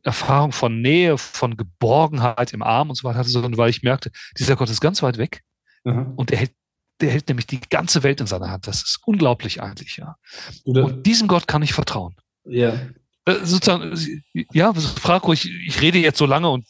Erfahrung 0.03 0.53
von 0.53 0.81
Nähe, 0.81 1.19
von 1.19 1.57
Geborgenheit 1.57 2.53
im 2.53 2.63
Arm 2.63 2.91
und 2.91 2.97
so 2.97 3.05
weiter 3.05 3.19
hatte, 3.19 3.31
sondern 3.31 3.57
weil 3.57 3.71
ich 3.71 3.83
merkte, 3.83 4.11
dieser 4.39 4.57
Gott 4.57 4.71
ist 4.71 4.81
ganz 4.81 5.03
weit 5.03 5.19
weg 5.19 5.43
mhm. 5.85 6.13
und 6.17 6.31
er 6.31 6.39
hält, 6.39 6.53
der 7.01 7.11
hält 7.11 7.29
nämlich 7.29 7.47
die 7.47 7.61
ganze 7.61 8.03
Welt 8.03 8.21
in 8.21 8.27
seiner 8.27 8.51
Hand. 8.51 8.67
Das 8.67 8.83
ist 8.83 9.01
unglaublich 9.05 9.63
eigentlich, 9.63 9.97
ja. 9.97 10.17
Oder? 10.65 10.85
Und 10.85 11.07
diesem 11.07 11.29
Gott 11.29 11.47
kann 11.47 11.63
ich 11.63 11.73
vertrauen. 11.73 12.15
Ja. 12.45 12.75
Äh, 13.25 13.35
sozusagen, 13.45 13.97
ja, 14.53 14.73
frag 14.73 15.27
ruhig, 15.27 15.49
ich 15.67 15.81
rede 15.81 15.99
jetzt 15.99 16.19
so 16.19 16.27
lange 16.27 16.49
und 16.51 16.67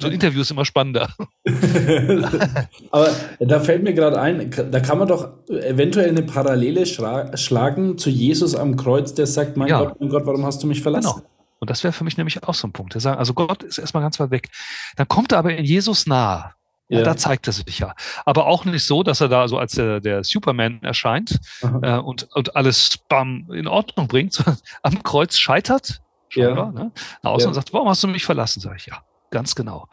so 0.00 0.08
ein 0.08 0.12
Interview 0.14 0.40
ist 0.40 0.50
immer 0.50 0.64
spannender. 0.64 1.14
Aber 2.90 3.10
da 3.40 3.60
fällt 3.60 3.82
mir 3.82 3.94
gerade 3.94 4.20
ein, 4.20 4.50
da 4.50 4.80
kann 4.80 4.98
man 4.98 5.08
doch 5.08 5.28
eventuell 5.48 6.08
eine 6.08 6.22
Parallele 6.22 6.86
schlagen 6.86 7.98
zu 7.98 8.10
Jesus 8.10 8.54
am 8.54 8.76
Kreuz, 8.76 9.14
der 9.14 9.26
sagt, 9.26 9.56
mein 9.56 9.68
ja. 9.68 9.84
Gott, 9.84 10.00
mein 10.00 10.08
Gott, 10.08 10.26
warum 10.26 10.44
hast 10.44 10.62
du 10.62 10.66
mich 10.66 10.82
verlassen? 10.82 11.12
Genau. 11.14 11.28
Und 11.60 11.70
das 11.70 11.82
wäre 11.82 11.92
für 11.92 12.04
mich 12.04 12.16
nämlich 12.16 12.44
auch 12.44 12.54
so 12.54 12.68
ein 12.68 12.72
Punkt. 12.72 12.94
Der 12.94 13.00
sagt, 13.00 13.18
also 13.18 13.34
Gott 13.34 13.64
ist 13.64 13.78
erstmal 13.78 14.02
ganz 14.02 14.20
weit 14.20 14.30
weg. 14.30 14.48
Dann 14.96 15.08
kommt 15.08 15.32
er 15.32 15.38
aber 15.38 15.56
in 15.56 15.64
Jesus 15.64 16.06
nahe. 16.06 16.52
Ja. 16.88 17.02
Da 17.02 17.16
zeigt 17.16 17.46
er 17.46 17.52
sich 17.52 17.78
ja. 17.78 17.94
Aber 18.24 18.46
auch 18.46 18.64
nicht 18.64 18.84
so, 18.84 19.02
dass 19.02 19.20
er 19.20 19.28
da 19.28 19.46
so 19.46 19.58
als 19.58 19.72
der, 19.72 20.00
der 20.00 20.24
Superman 20.24 20.82
erscheint 20.82 21.38
äh, 21.82 21.98
und, 21.98 22.28
und 22.34 22.56
alles 22.56 22.98
bam, 23.08 23.50
in 23.52 23.66
Ordnung 23.66 24.08
bringt, 24.08 24.32
sondern 24.32 24.58
am 24.82 25.02
Kreuz 25.02 25.36
scheitert. 25.36 26.00
Scheinbar, 26.30 26.72
ja. 26.74 26.84
ne? 26.84 26.92
Nach 27.22 27.32
außen 27.32 27.44
ja. 27.44 27.48
und 27.48 27.54
sagt, 27.54 27.72
warum 27.72 27.88
hast 27.88 28.02
du 28.02 28.08
mich 28.08 28.24
verlassen? 28.24 28.60
Sag 28.60 28.76
ich, 28.76 28.86
ja. 28.86 29.02
Ganz 29.30 29.54
genau. 29.54 29.88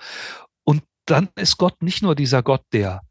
Und 0.64 0.84
dann 1.06 1.30
ist 1.36 1.58
Gott 1.58 1.82
nicht 1.82 2.02
nur 2.02 2.16
dieser 2.16 2.42
Gott, 2.44 2.64
der, 2.72 3.02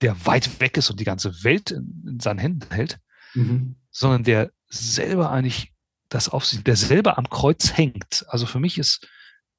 der 0.00 0.26
weit 0.26 0.60
weg 0.60 0.78
ist 0.78 0.90
und 0.90 0.98
die 0.98 1.04
ganze 1.04 1.44
Welt 1.44 1.70
in, 1.70 2.04
in 2.06 2.20
seinen 2.20 2.38
Händen 2.38 2.72
hält, 2.72 2.98
mhm. 3.34 3.76
sondern 3.90 4.24
der 4.24 4.50
selber 4.68 5.30
eigentlich 5.30 5.72
das 6.08 6.28
auf 6.28 6.46
sich, 6.46 6.62
der 6.64 6.76
selber 6.76 7.18
am 7.18 7.28
Kreuz 7.28 7.76
hängt. 7.76 8.24
Also 8.28 8.46
für 8.46 8.60
mich 8.60 8.78
ist 8.78 9.06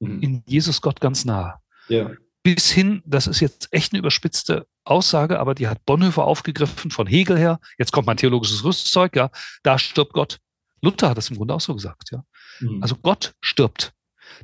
mhm. 0.00 0.20
in 0.20 0.42
Jesus 0.46 0.80
Gott 0.80 1.00
ganz 1.00 1.24
nah. 1.24 1.60
Ja. 1.88 2.10
Bis 2.46 2.70
hin, 2.70 3.02
das 3.04 3.26
ist 3.26 3.40
jetzt 3.40 3.66
echt 3.72 3.92
eine 3.92 3.98
überspitzte 3.98 4.68
Aussage, 4.84 5.40
aber 5.40 5.56
die 5.56 5.66
hat 5.66 5.84
Bonhoeffer 5.84 6.22
aufgegriffen 6.22 6.92
von 6.92 7.08
Hegel 7.08 7.36
her. 7.36 7.58
Jetzt 7.76 7.90
kommt 7.90 8.06
mein 8.06 8.18
theologisches 8.18 8.62
Rüstzeug, 8.62 9.16
ja, 9.16 9.30
da 9.64 9.80
stirbt 9.80 10.12
Gott. 10.12 10.38
Luther 10.80 11.10
hat 11.10 11.18
das 11.18 11.28
im 11.28 11.38
Grunde 11.38 11.54
auch 11.54 11.60
so 11.60 11.74
gesagt, 11.74 12.12
ja. 12.12 12.22
Mhm. 12.60 12.80
Also 12.84 12.94
Gott 12.94 13.34
stirbt. 13.40 13.94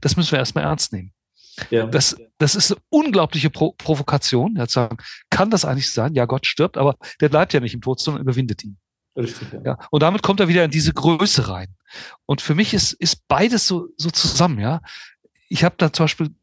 Das 0.01 0.17
müssen 0.17 0.33
wir 0.33 0.41
erstmal 0.41 0.65
ernst 0.65 0.93
nehmen. 0.93 1.12
Ja. 1.71 1.87
Das, 1.87 2.17
das 2.38 2.57
ist 2.57 2.73
eine 2.73 2.81
unglaubliche 2.88 3.51
Pro 3.51 3.71
Provokation. 3.79 4.57
Ja, 4.57 4.67
zu 4.67 4.81
sagen, 4.81 4.97
kann 5.31 5.51
das 5.51 5.65
eigentlich 5.65 5.93
sein? 5.93 6.15
Ja, 6.15 6.25
Gott 6.25 6.45
stirbt, 6.45 6.77
aber 6.79 6.97
der 7.21 7.29
bleibt 7.29 7.53
ja 7.53 7.61
nicht 7.61 7.75
im 7.75 7.83
Tod, 7.83 8.01
sondern 8.01 8.25
überwindet 8.25 8.65
ihn. 8.65 8.79
Richtig, 9.17 9.47
ja. 9.53 9.61
ja. 9.65 9.79
Und 9.93 10.03
damit 10.03 10.25
kommt 10.25 10.41
er 10.41 10.49
wieder 10.49 10.65
in 10.65 10.73
diese 10.73 10.93
Größe 10.93 11.47
rein. 11.47 11.77
Und 12.27 12.41
für 12.41 12.57
mich 12.57 12.75
ist, 12.75 12.95
ist 12.95 13.29
beides 13.29 13.69
so, 13.69 13.87
so 13.97 14.11
zusammen, 14.11 14.59
ja. 14.59 14.81
Ich 15.49 15.62
habe 15.62 15.77
da 15.79 15.93
zum 15.93 16.05
Beispiel, 16.05 16.35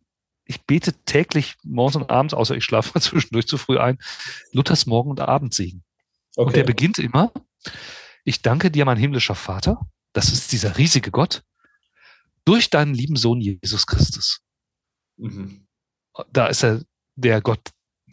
ich 0.50 0.66
bete 0.66 0.94
täglich 1.06 1.58
morgens 1.64 1.96
und 1.96 2.10
abends, 2.10 2.34
außer 2.34 2.56
ich 2.56 2.64
schlafe 2.64 2.92
mal 2.96 3.02
zwischendurch 3.02 3.48
zu 3.48 3.58
früh 3.58 3.78
ein, 3.78 4.00
Luthers 4.52 4.88
Morgen- 4.88 5.12
und 5.12 5.22
Abendsegen. 5.22 5.84
Okay. 6.36 6.48
Und 6.48 6.56
der 6.56 6.64
beginnt 6.64 6.98
immer, 6.98 7.32
ich 8.24 8.42
danke 8.42 8.72
dir, 8.72 8.84
mein 8.86 8.98
himmlischer 8.98 9.36
Vater, 9.36 9.80
das 10.12 10.32
ist 10.32 10.52
dieser 10.52 10.78
riesige 10.78 11.12
Gott, 11.12 11.44
durch 12.46 12.72
deinen 12.72 12.96
lieben 12.96 13.16
Sohn 13.16 13.40
Jesus 13.40 13.86
Christus. 13.86 14.42
Mhm. 15.18 15.68
Da 16.32 16.48
ist 16.48 16.64
er 16.64 16.82
der 17.16 17.42
Gott, 17.42 17.70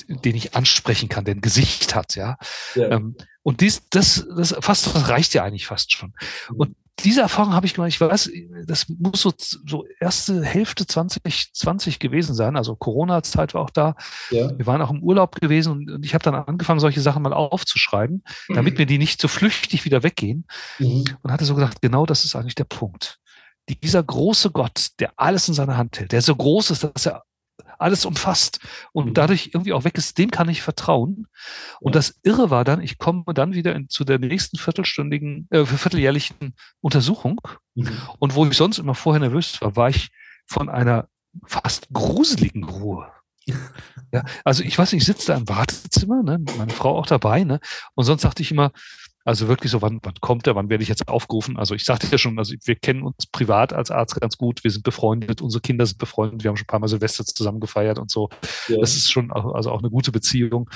den 0.08 0.36
ich 0.36 0.54
ansprechen 0.54 1.08
kann, 1.08 1.24
der 1.24 1.36
ein 1.36 1.40
Gesicht 1.40 1.94
hat, 1.94 2.16
ja. 2.16 2.36
ja. 2.74 2.90
Ähm, 2.90 3.16
und 3.42 3.62
dies, 3.62 3.88
das, 3.88 4.26
das 4.36 4.54
fast 4.60 4.86
das 4.86 5.08
reicht 5.08 5.32
ja 5.32 5.42
eigentlich 5.42 5.66
fast 5.66 5.92
schon. 5.92 6.12
Mhm. 6.50 6.56
Und 6.56 6.76
diese 7.00 7.20
Erfahrung 7.20 7.52
habe 7.52 7.66
ich 7.66 7.74
gemacht, 7.74 7.88
ich 7.88 8.00
weiß, 8.00 8.30
das 8.64 8.88
muss 8.88 9.20
so, 9.20 9.32
so 9.38 9.84
erste 10.00 10.42
Hälfte 10.42 10.86
2020 10.86 11.98
gewesen 11.98 12.34
sein, 12.34 12.56
also 12.56 12.74
Corona-Zeit 12.74 13.54
war 13.54 13.62
auch 13.62 13.70
da. 13.70 13.96
Ja. 14.30 14.56
Wir 14.56 14.66
waren 14.66 14.80
auch 14.80 14.90
im 14.90 15.02
Urlaub 15.02 15.40
gewesen 15.40 15.72
und, 15.72 15.90
und 15.90 16.04
ich 16.04 16.14
habe 16.14 16.24
dann 16.24 16.34
angefangen, 16.34 16.80
solche 16.80 17.00
Sachen 17.00 17.22
mal 17.22 17.32
aufzuschreiben, 17.32 18.24
mhm. 18.48 18.54
damit 18.54 18.78
mir 18.78 18.86
die 18.86 18.98
nicht 18.98 19.20
so 19.20 19.28
flüchtig 19.28 19.84
wieder 19.84 20.02
weggehen. 20.02 20.46
Mhm. 20.78 21.04
Und 21.22 21.32
hatte 21.32 21.44
so 21.44 21.54
gedacht, 21.54 21.82
genau 21.82 22.06
das 22.06 22.24
ist 22.24 22.34
eigentlich 22.34 22.54
der 22.54 22.64
Punkt 22.64 23.18
dieser 23.82 24.02
große 24.02 24.50
Gott, 24.50 24.88
der 25.00 25.12
alles 25.16 25.48
in 25.48 25.54
seiner 25.54 25.76
Hand 25.76 25.98
hält, 25.98 26.12
der 26.12 26.22
so 26.22 26.34
groß 26.34 26.70
ist, 26.70 26.84
dass 26.84 27.06
er 27.06 27.24
alles 27.78 28.04
umfasst 28.04 28.60
und 28.92 29.08
mhm. 29.08 29.14
dadurch 29.14 29.50
irgendwie 29.52 29.72
auch 29.72 29.84
weg 29.84 29.96
ist, 29.98 30.18
dem 30.18 30.30
kann 30.30 30.48
ich 30.48 30.62
vertrauen. 30.62 31.26
Und 31.80 31.94
das 31.94 32.18
Irre 32.22 32.50
war 32.50 32.64
dann, 32.64 32.80
ich 32.80 32.98
komme 32.98 33.24
dann 33.34 33.54
wieder 33.54 33.74
in, 33.74 33.88
zu 33.88 34.04
der 34.04 34.18
nächsten 34.18 34.56
viertelstündigen, 34.56 35.46
äh, 35.50 35.64
vierteljährlichen 35.64 36.54
Untersuchung. 36.80 37.40
Mhm. 37.74 37.98
Und 38.18 38.34
wo 38.34 38.46
ich 38.46 38.56
sonst 38.56 38.78
immer 38.78 38.94
vorher 38.94 39.20
nervös 39.20 39.60
war, 39.60 39.76
war 39.76 39.88
ich 39.88 40.10
von 40.46 40.68
einer 40.68 41.08
fast 41.44 41.88
gruseligen 41.92 42.64
Ruhe. 42.64 43.10
ja, 44.12 44.24
also 44.44 44.62
ich 44.62 44.76
weiß 44.76 44.92
nicht, 44.92 45.02
ich 45.02 45.06
sitze 45.06 45.28
da 45.28 45.38
im 45.38 45.48
Wartezimmer, 45.48 46.22
ne, 46.22 46.38
meine 46.58 46.72
Frau 46.72 46.98
auch 46.98 47.06
dabei, 47.06 47.44
ne, 47.44 47.60
und 47.94 48.04
sonst 48.04 48.22
sagte 48.22 48.42
ich 48.42 48.50
immer, 48.50 48.72
also 49.26 49.48
wirklich 49.48 49.72
so, 49.72 49.82
wann, 49.82 49.98
wann 50.04 50.14
kommt 50.20 50.46
er, 50.46 50.54
wann 50.54 50.68
werde 50.68 50.84
ich 50.84 50.88
jetzt 50.88 51.08
aufgerufen? 51.08 51.56
Also 51.56 51.74
ich 51.74 51.84
sagte 51.84 52.06
ja 52.06 52.16
schon, 52.16 52.38
also 52.38 52.54
wir 52.62 52.76
kennen 52.76 53.02
uns 53.02 53.26
privat 53.26 53.72
als 53.72 53.90
Arzt 53.90 54.20
ganz 54.20 54.38
gut, 54.38 54.62
wir 54.62 54.70
sind 54.70 54.84
befreundet, 54.84 55.42
unsere 55.42 55.60
Kinder 55.60 55.84
sind 55.84 55.98
befreundet, 55.98 56.44
wir 56.44 56.48
haben 56.48 56.56
schon 56.56 56.62
ein 56.62 56.68
paar 56.68 56.78
Mal 56.78 56.86
Silvester 56.86 57.24
zusammen 57.24 57.58
gefeiert 57.58 57.98
und 57.98 58.08
so. 58.08 58.30
Ja. 58.68 58.78
Das 58.78 58.94
ist 58.94 59.10
schon 59.10 59.32
auch, 59.32 59.52
also 59.54 59.72
auch 59.72 59.80
eine 59.80 59.90
gute 59.90 60.12
Beziehung. 60.12 60.70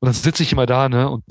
Und 0.00 0.06
dann 0.06 0.14
sitze 0.14 0.42
ich 0.42 0.52
immer 0.52 0.64
da, 0.64 0.88
ne, 0.88 1.10
und 1.10 1.22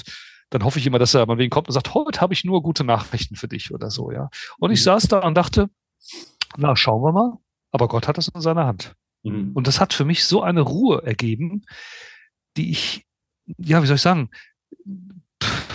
dann 0.52 0.64
hoffe 0.64 0.78
ich 0.78 0.86
immer, 0.86 1.00
dass 1.00 1.16
er 1.16 1.26
mal 1.26 1.40
wegen 1.40 1.50
kommt 1.50 1.68
und 1.68 1.74
sagt, 1.74 1.96
heute 1.96 2.22
habe 2.22 2.36
ich 2.36 2.44
nur 2.44 2.62
gute 2.62 2.84
Nachrichten 2.84 3.36
für 3.36 3.48
dich 3.48 3.74
oder 3.74 3.90
so, 3.90 4.12
ja. 4.12 4.30
Und 4.60 4.70
ich 4.70 4.82
mhm. 4.82 4.84
saß 4.84 5.08
da 5.08 5.26
und 5.26 5.36
dachte, 5.36 5.68
na, 6.58 6.76
schauen 6.76 7.02
wir 7.02 7.12
mal. 7.12 7.40
Aber 7.72 7.88
Gott 7.88 8.08
hat 8.08 8.20
es 8.20 8.28
in 8.28 8.40
seiner 8.40 8.68
Hand. 8.68 8.94
Mhm. 9.24 9.54
Und 9.56 9.66
das 9.66 9.80
hat 9.80 9.94
für 9.94 10.06
mich 10.06 10.26
so 10.26 10.44
eine 10.44 10.62
Ruhe 10.62 11.02
ergeben, 11.04 11.64
die 12.56 12.70
ich, 12.70 13.08
ja, 13.58 13.82
wie 13.82 13.88
soll 13.88 13.96
ich 13.96 14.02
sagen, 14.04 14.30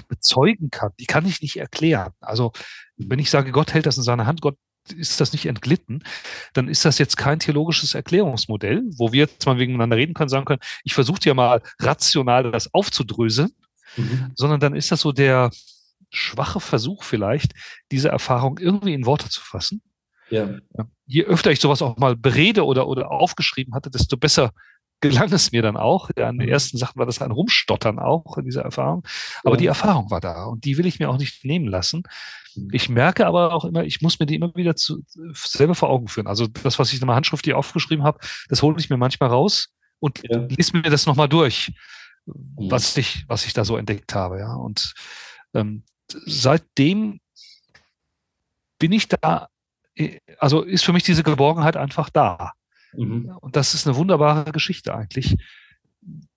bezeugen 0.03 0.71
kann. 0.71 0.93
Die 1.01 1.07
kann 1.07 1.27
ich 1.27 1.43
nicht 1.43 1.57
erklären. 1.57 2.13
Also, 2.21 2.53
wenn 2.97 3.19
ich 3.19 3.31
sage, 3.31 3.53
Gott 3.53 3.75
hält 3.75 3.87
das 3.87 3.97
in 3.97 4.03
seiner 4.03 4.27
Hand, 4.27 4.41
Gott 4.41 4.57
ist 4.95 5.21
das 5.21 5.33
nicht 5.33 5.47
entglitten, 5.47 6.05
dann 6.53 6.69
ist 6.69 6.85
das 6.85 6.99
jetzt 6.99 7.17
kein 7.17 7.41
theologisches 7.41 7.95
Erklärungsmodell, 7.95 8.83
wo 8.97 9.13
wir 9.13 9.21
jetzt 9.21 9.45
mal 9.47 9.57
miteinander 9.57 9.97
reden 9.97 10.15
können, 10.15 10.29
sagen 10.29 10.45
können, 10.45 10.61
ich 10.85 10.95
versuche 10.95 11.19
dir 11.19 11.35
mal 11.35 11.61
rational 11.81 12.53
das 12.53 12.73
aufzudröseln, 12.73 13.51
Mhm. 13.97 14.33
sondern 14.35 14.61
dann 14.61 14.75
ist 14.75 14.93
das 14.93 15.01
so 15.01 15.13
der 15.13 15.51
schwache 16.11 16.61
Versuch 16.61 17.03
vielleicht, 17.03 17.53
diese 17.91 18.09
Erfahrung 18.09 18.59
irgendwie 18.59 18.95
in 18.95 19.07
Worte 19.07 19.29
zu 19.29 19.41
fassen. 19.41 19.83
Ja. 20.31 20.59
Je 21.07 21.25
öfter 21.25 21.51
ich 21.53 21.61
sowas 21.61 21.83
auch 21.83 21.97
mal 21.99 22.17
berede 22.17 22.65
oder, 22.65 22.89
oder 22.89 23.11
aufgeschrieben 23.11 23.75
hatte, 23.75 23.91
desto 23.91 24.17
besser 24.17 24.51
gelang 25.01 25.31
es 25.33 25.53
mir 25.53 25.63
dann 25.63 25.77
auch. 25.77 26.11
Ja, 26.17 26.29
an 26.29 26.39
den 26.39 26.47
Mhm. 26.47 26.53
ersten 26.53 26.79
Sachen 26.79 26.99
war 26.99 27.07
das 27.07 27.21
ein 27.23 27.31
Rumstottern 27.31 27.99
auch 27.99 28.39
in 28.39 28.45
dieser 28.45 28.63
Erfahrung. 28.63 29.05
Aber 29.45 29.55
Ja. 29.55 29.59
die 29.59 29.67
Erfahrung 29.67 30.11
war 30.11 30.21
da 30.21 30.45
und 30.45 30.65
die 30.65 30.79
will 30.79 30.87
ich 30.87 30.99
mir 30.99 31.11
auch 31.11 31.19
nicht 31.19 31.45
nehmen 31.45 31.69
lassen. 31.69 32.03
Mhm. 32.55 32.69
Ich 32.73 32.89
merke 32.89 33.27
aber 33.27 33.53
auch 33.53 33.65
immer, 33.67 33.85
ich 33.85 34.01
muss 34.01 34.19
mir 34.19 34.27
die 34.27 34.35
immer 34.37 34.55
wieder 34.55 34.75
zu, 34.77 35.03
selber 35.35 35.75
vor 35.75 35.91
Augen 35.91 36.09
führen. 36.09 36.27
Also 36.27 36.47
das, 36.47 36.79
was 36.79 36.93
ich 36.93 37.01
in 37.01 37.07
meiner 37.07 37.17
handschriftlich 37.17 37.55
aufgeschrieben 37.55 38.05
habe, 38.05 38.19
das 38.49 38.63
hole 38.63 38.77
ich 38.79 38.89
mir 38.91 38.97
manchmal 38.97 39.29
raus 39.29 39.69
und 40.01 40.23
Ja. 40.29 40.39
lese 40.49 40.77
mir 40.77 40.83
das 40.83 41.05
nochmal 41.07 41.29
durch, 41.29 41.73
was 42.27 42.97
ich, 42.97 43.25
was 43.29 43.45
ich 43.47 43.53
da 43.53 43.65
so 43.65 43.77
entdeckt 43.77 44.15
habe. 44.15 44.39
Ja. 44.41 44.55
Und 44.55 44.95
ähm, 45.55 45.85
seitdem 46.09 47.21
bin 48.79 48.93
ich 48.93 49.09
da, 49.09 49.49
äh, 49.95 50.19
also 50.39 50.63
ist 50.63 50.85
für 50.85 50.93
mich 50.93 51.03
diese 51.03 51.23
Geborgenheit 51.23 51.77
einfach 51.77 52.11
da. 52.11 52.53
Mhm. 52.97 53.37
Und 53.41 53.57
das 53.57 53.75
ist 53.75 53.87
eine 53.87 53.97
wunderbare 53.97 54.53
Geschichte 54.53 54.95
eigentlich. 54.95 55.37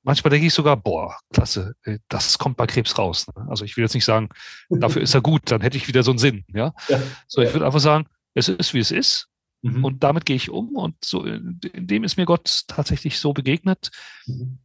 Manchmal 0.04 0.32
denke 0.32 0.48
ich 0.48 0.54
sogar, 0.54 0.78
boah, 0.78 1.16
klasse, 1.32 1.76
äh, 1.84 2.00
das 2.08 2.38
kommt 2.38 2.58
bei 2.58 2.66
Krebs 2.66 2.98
raus. 2.98 3.28
ne? 3.36 3.46
Also 3.50 3.66
ich 3.66 3.78
will 3.78 3.84
jetzt 3.84 3.94
nicht 3.94 4.06
sagen, 4.06 4.30
dafür 4.70 5.02
ist 5.02 5.14
er 5.14 5.22
gut, 5.22 5.52
dann 5.52 5.62
hätte 5.62 5.78
ich 5.78 5.88
wieder 5.88 6.04
so 6.04 6.12
einen 6.12 6.18
Sinn. 6.18 6.44
Ja? 6.54 6.74
Ja. 6.88 7.02
So, 7.28 7.42
ich 7.42 7.54
würde 7.54 7.66
einfach 7.66 7.80
sagen, 7.80 8.08
es 8.34 8.48
ist, 8.50 8.74
wie 8.74 8.80
es 8.80 8.92
ist. 8.92 9.28
Mhm. 9.62 9.84
Und 9.84 10.04
damit 10.04 10.26
gehe 10.26 10.36
ich 10.38 10.50
um. 10.50 10.76
Und 10.76 10.96
so 11.04 11.26
in 11.26 11.60
in 11.74 11.86
dem 11.88 12.04
ist 12.04 12.18
mir 12.18 12.26
Gott 12.26 12.64
tatsächlich 12.68 13.20
so 13.20 13.34
begegnet. 13.34 13.92
Mhm. 14.26 14.60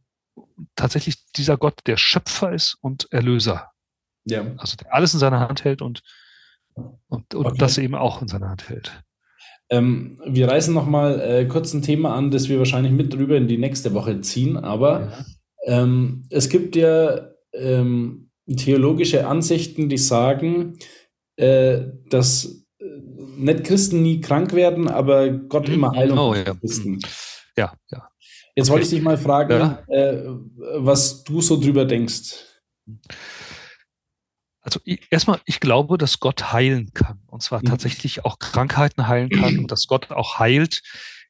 Tatsächlich 0.75 1.25
dieser 1.33 1.57
Gott, 1.57 1.81
der 1.85 1.97
Schöpfer 1.97 2.53
ist 2.53 2.77
und 2.81 3.11
Erlöser. 3.11 3.71
Ja. 4.25 4.43
Also 4.57 4.75
der 4.77 4.93
alles 4.93 5.13
in 5.13 5.19
seiner 5.19 5.39
Hand 5.39 5.63
hält 5.63 5.81
und, 5.81 6.01
und, 7.07 7.35
und 7.35 7.45
Okay. 7.45 7.57
das 7.57 7.77
eben 7.77 7.95
auch 7.95 8.21
in 8.21 8.27
seiner 8.27 8.49
Hand 8.49 8.69
hält. 8.69 9.03
Ähm, 9.69 10.19
wir 10.25 10.47
reißen 10.47 10.73
nochmal 10.73 11.19
äh, 11.19 11.45
kurz 11.45 11.73
ein 11.73 11.81
Thema 11.81 12.13
an, 12.15 12.29
das 12.31 12.49
wir 12.49 12.59
wahrscheinlich 12.59 12.93
mit 12.93 13.13
drüber 13.13 13.35
in 13.35 13.47
die 13.47 13.57
nächste 13.57 13.93
Woche 13.93 14.21
ziehen, 14.21 14.57
aber 14.57 15.25
ähm, 15.65 16.23
es 16.29 16.49
gibt 16.49 16.75
ja 16.75 17.29
ähm, 17.53 18.29
theologische 18.55 19.25
Ansichten, 19.25 19.89
die 19.89 19.97
sagen, 19.97 20.77
äh, 21.37 21.81
dass 22.09 22.63
äh, 22.79 22.85
nicht 23.37 23.63
Christen 23.63 24.03
nie 24.03 24.21
krank 24.21 24.53
werden, 24.53 24.87
aber 24.87 25.29
Gott 25.31 25.67
immer 25.69 25.91
Heilung 25.95 26.17
Oh, 26.19 26.33
für 26.33 26.45
ja. 26.45 26.53
Christen. 26.53 26.99
Ja, 27.57 27.73
ja. 27.91 28.07
Jetzt 28.55 28.69
wollte 28.69 28.83
ich 28.83 28.89
dich 28.91 29.01
mal 29.01 29.17
fragen, 29.17 29.51
Ja. 29.51 29.83
äh, 29.87 30.23
was 30.77 31.23
du 31.23 31.41
so 31.41 31.59
drüber 31.59 31.85
denkst. 31.85 32.45
Also 34.65 34.79
erstmal, 35.11 35.39
ich 35.45 35.59
glaube, 35.59 35.97
dass 35.99 36.19
Gott 36.19 36.51
heilen 36.51 36.91
kann. 36.93 37.21
Und 37.27 37.43
zwar 37.43 37.59
Mhm. 37.59 37.65
tatsächlich 37.65 38.25
auch 38.25 38.39
Krankheiten 38.39 39.07
heilen 39.07 39.29
kann 39.29 39.59
und 39.59 39.71
dass 39.71 39.85
Gott 39.87 40.09
auch 40.11 40.39
heilt 40.39 40.81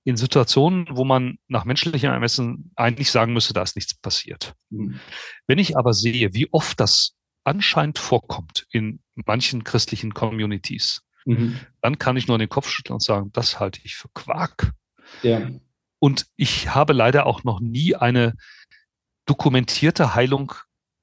in 0.06 0.16
Situationen, 0.18 0.88
wo 0.92 1.04
man 1.04 1.38
nach 1.48 1.66
menschlichem 1.66 2.12
Ermessen 2.12 2.72
eigentlich 2.76 3.12
sagen 3.12 3.34
müsste, 3.34 3.54
da 3.54 3.62
ist 3.64 3.76
nichts 3.76 3.94
passiert. 3.96 4.54
Mhm. 4.70 5.00
Wenn 5.48 5.60
ich 5.60 5.78
aber 5.78 5.94
sehe, 5.94 6.34
wie 6.34 6.48
oft 6.54 6.80
das 6.80 7.16
anscheinend 7.44 8.00
vorkommt 8.00 8.66
in 8.72 9.02
manchen 9.14 9.64
christlichen 9.64 10.14
Communities, 10.14 11.02
Mhm. 11.26 11.60
dann 11.82 11.98
kann 11.98 12.18
ich 12.18 12.28
nur 12.28 12.38
den 12.38 12.50
Kopf 12.50 12.70
schütteln 12.70 12.94
und 12.94 13.04
sagen, 13.04 13.32
das 13.34 13.60
halte 13.60 13.82
ich 13.84 13.96
für 13.96 14.10
Quark. 14.14 14.72
Ja. 15.24 15.50
Und 16.00 16.28
ich 16.36 16.70
habe 16.74 16.94
leider 16.94 17.26
auch 17.26 17.44
noch 17.44 17.60
nie 17.60 17.96
eine 17.96 18.34
dokumentierte 19.26 20.14
Heilung 20.16 20.54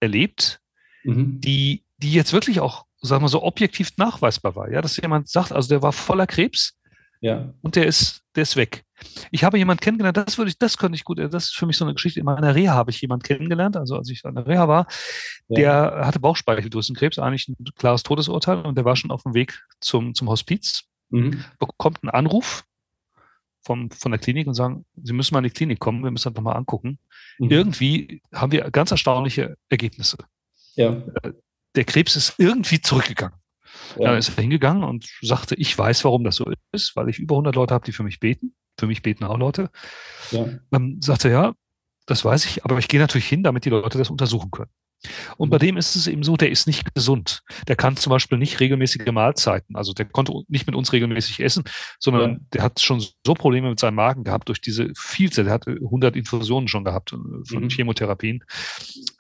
erlebt, 0.01 0.61
Mhm. 1.05 1.41
die, 1.41 1.82
die 2.03 2.13
jetzt 2.13 2.33
wirklich 2.33 2.61
auch, 2.61 2.85
sagen 3.01 3.25
wir 3.25 3.29
so, 3.29 3.43
objektiv 3.43 3.91
nachweisbar 3.97 4.55
war. 4.57 4.71
Ja, 4.71 4.83
dass 4.83 4.97
jemand 4.97 5.29
sagt, 5.29 5.53
also 5.53 5.69
der 5.69 5.83
war 5.83 5.93
voller 5.93 6.27
Krebs 6.27 6.77
Ja. 7.21 7.53
und 7.63 7.77
der 7.77 7.87
ist, 7.87 8.23
der 8.37 8.43
ist 8.43 8.57
weg. 8.57 8.85
Ich 9.33 9.43
habe 9.43 9.59
jemanden 9.59 9.81
kennengelernt, 9.81 10.17
das 10.17 10.39
würde 10.39 10.51
ich, 10.51 10.59
das 10.59 10.79
könnte 10.79 10.95
ich 10.97 11.05
gut, 11.05 11.19
das 11.19 11.45
ist 11.47 11.55
für 11.57 11.67
mich 11.67 11.77
so 11.77 11.85
eine 11.85 11.95
Geschichte. 11.95 12.21
In 12.21 12.27
meiner 12.27 12.55
Reha 12.55 12.75
habe 12.75 12.91
ich 12.91 13.01
jemanden 13.01 13.25
kennengelernt, 13.25 13.77
also 13.77 13.97
als 13.97 14.09
ich 14.11 14.25
an 14.25 14.35
der 14.37 14.47
Reha 14.47 14.69
war, 14.69 14.87
Ja. 15.49 15.57
der 15.91 16.07
hatte 16.07 16.21
Bauchspeicheldrüsenkrebs, 16.21 17.19
eigentlich 17.19 17.49
ein 17.49 17.57
klares 17.77 18.03
Todesurteil 18.05 18.59
und 18.63 18.77
der 18.77 18.85
war 18.85 18.95
schon 18.97 19.11
auf 19.11 19.23
dem 19.25 19.35
Weg 19.35 19.61
zum, 19.81 20.15
zum 20.15 20.29
Hospiz, 20.29 20.85
Mhm. 21.11 21.45
bekommt 21.59 21.99
einen 22.03 22.11
Anruf 22.11 22.65
vom, 23.65 23.91
von 23.91 24.13
der 24.13 24.19
Klinik 24.21 24.47
und 24.47 24.55
sagen, 24.55 24.85
Sie 25.03 25.13
müssen 25.13 25.35
mal 25.35 25.41
in 25.41 25.45
die 25.45 25.51
Klinik 25.51 25.79
kommen, 25.79 26.03
wir 26.03 26.11
müssen 26.11 26.29
das 26.33 26.35
nochmal 26.37 26.57
angucken. 26.57 26.99
Mhm. 27.39 27.51
Irgendwie 27.51 28.23
haben 28.33 28.51
wir 28.53 28.71
ganz 28.71 28.91
erstaunliche 28.93 29.57
Ergebnisse. 29.69 30.17
Ja. 30.75 31.03
Der 31.75 31.85
Krebs 31.85 32.17
ist 32.17 32.35
irgendwie 32.39 32.81
zurückgegangen. 32.81 33.39
Ja. 33.99 34.09
Dann 34.11 34.19
ist 34.19 34.31
er 34.37 34.41
hingegangen 34.43 34.85
und 34.85 35.07
sagte, 35.23 35.55
ich 35.55 35.77
weiß, 35.77 36.05
warum 36.05 36.25
das 36.25 36.37
so 36.37 36.51
ist, 36.73 36.97
weil 36.97 37.09
ich 37.09 37.19
über 37.19 37.35
100 37.37 37.55
Leute 37.55 37.75
habe, 37.75 37.85
die 37.85 37.93
für 37.93 38.03
mich 38.03 38.21
beten. 38.21 38.55
Für 38.79 38.87
mich 38.87 39.03
beten 39.03 39.25
auch 39.25 39.39
Leute. 39.39 39.71
Ja. 40.31 40.47
Dann 40.71 41.01
sagte 41.03 41.29
er, 41.29 41.33
ja, 41.35 41.53
das 42.07 42.25
weiß 42.25 42.45
ich, 42.47 42.65
aber 42.65 42.79
ich 42.79 42.89
gehe 42.89 43.01
natürlich 43.01 43.29
hin, 43.29 43.43
damit 43.43 43.65
die 43.65 43.71
Leute 43.71 43.99
das 43.99 44.11
untersuchen 44.11 44.51
können. 44.51 44.71
Und 45.37 45.51
bei 45.51 45.59
dem 45.59 45.77
ist 45.77 45.97
es 45.97 46.07
eben 46.07 46.23
so, 46.23 46.37
der 46.37 46.51
ist 46.51 46.69
nicht 46.69 46.95
gesund. 46.95 47.41
Der 47.67 47.75
kann 47.75 47.97
zum 47.97 48.11
Beispiel 48.11 48.39
nicht 48.39 48.61
regelmäßige 48.61 49.05
Mahlzeiten. 49.11 49.75
Also 49.75 49.93
der 49.93 50.05
konnte 50.05 50.33
nicht 50.47 50.67
mit 50.69 50.77
uns 50.77 50.93
regelmäßig 50.93 51.41
essen, 51.41 51.65
sondern 51.99 52.31
Ja. 52.35 52.39
der 52.53 52.63
hat 52.63 52.81
schon 52.81 53.01
so 53.01 53.35
Probleme 53.35 53.69
mit 53.69 53.81
seinem 53.81 53.97
Magen 53.97 54.23
gehabt 54.23 54.49
durch 54.49 54.61
diese 54.61 54.93
Vielzahl. 54.97 55.45
Der 55.45 55.55
hat 55.55 55.67
100 55.67 56.15
Infusionen 56.15 56.69
schon 56.69 56.85
gehabt 56.85 57.13
äh, 57.13 57.17
von 57.17 57.65
Mhm. 57.65 57.69
Chemotherapien. 57.71 58.45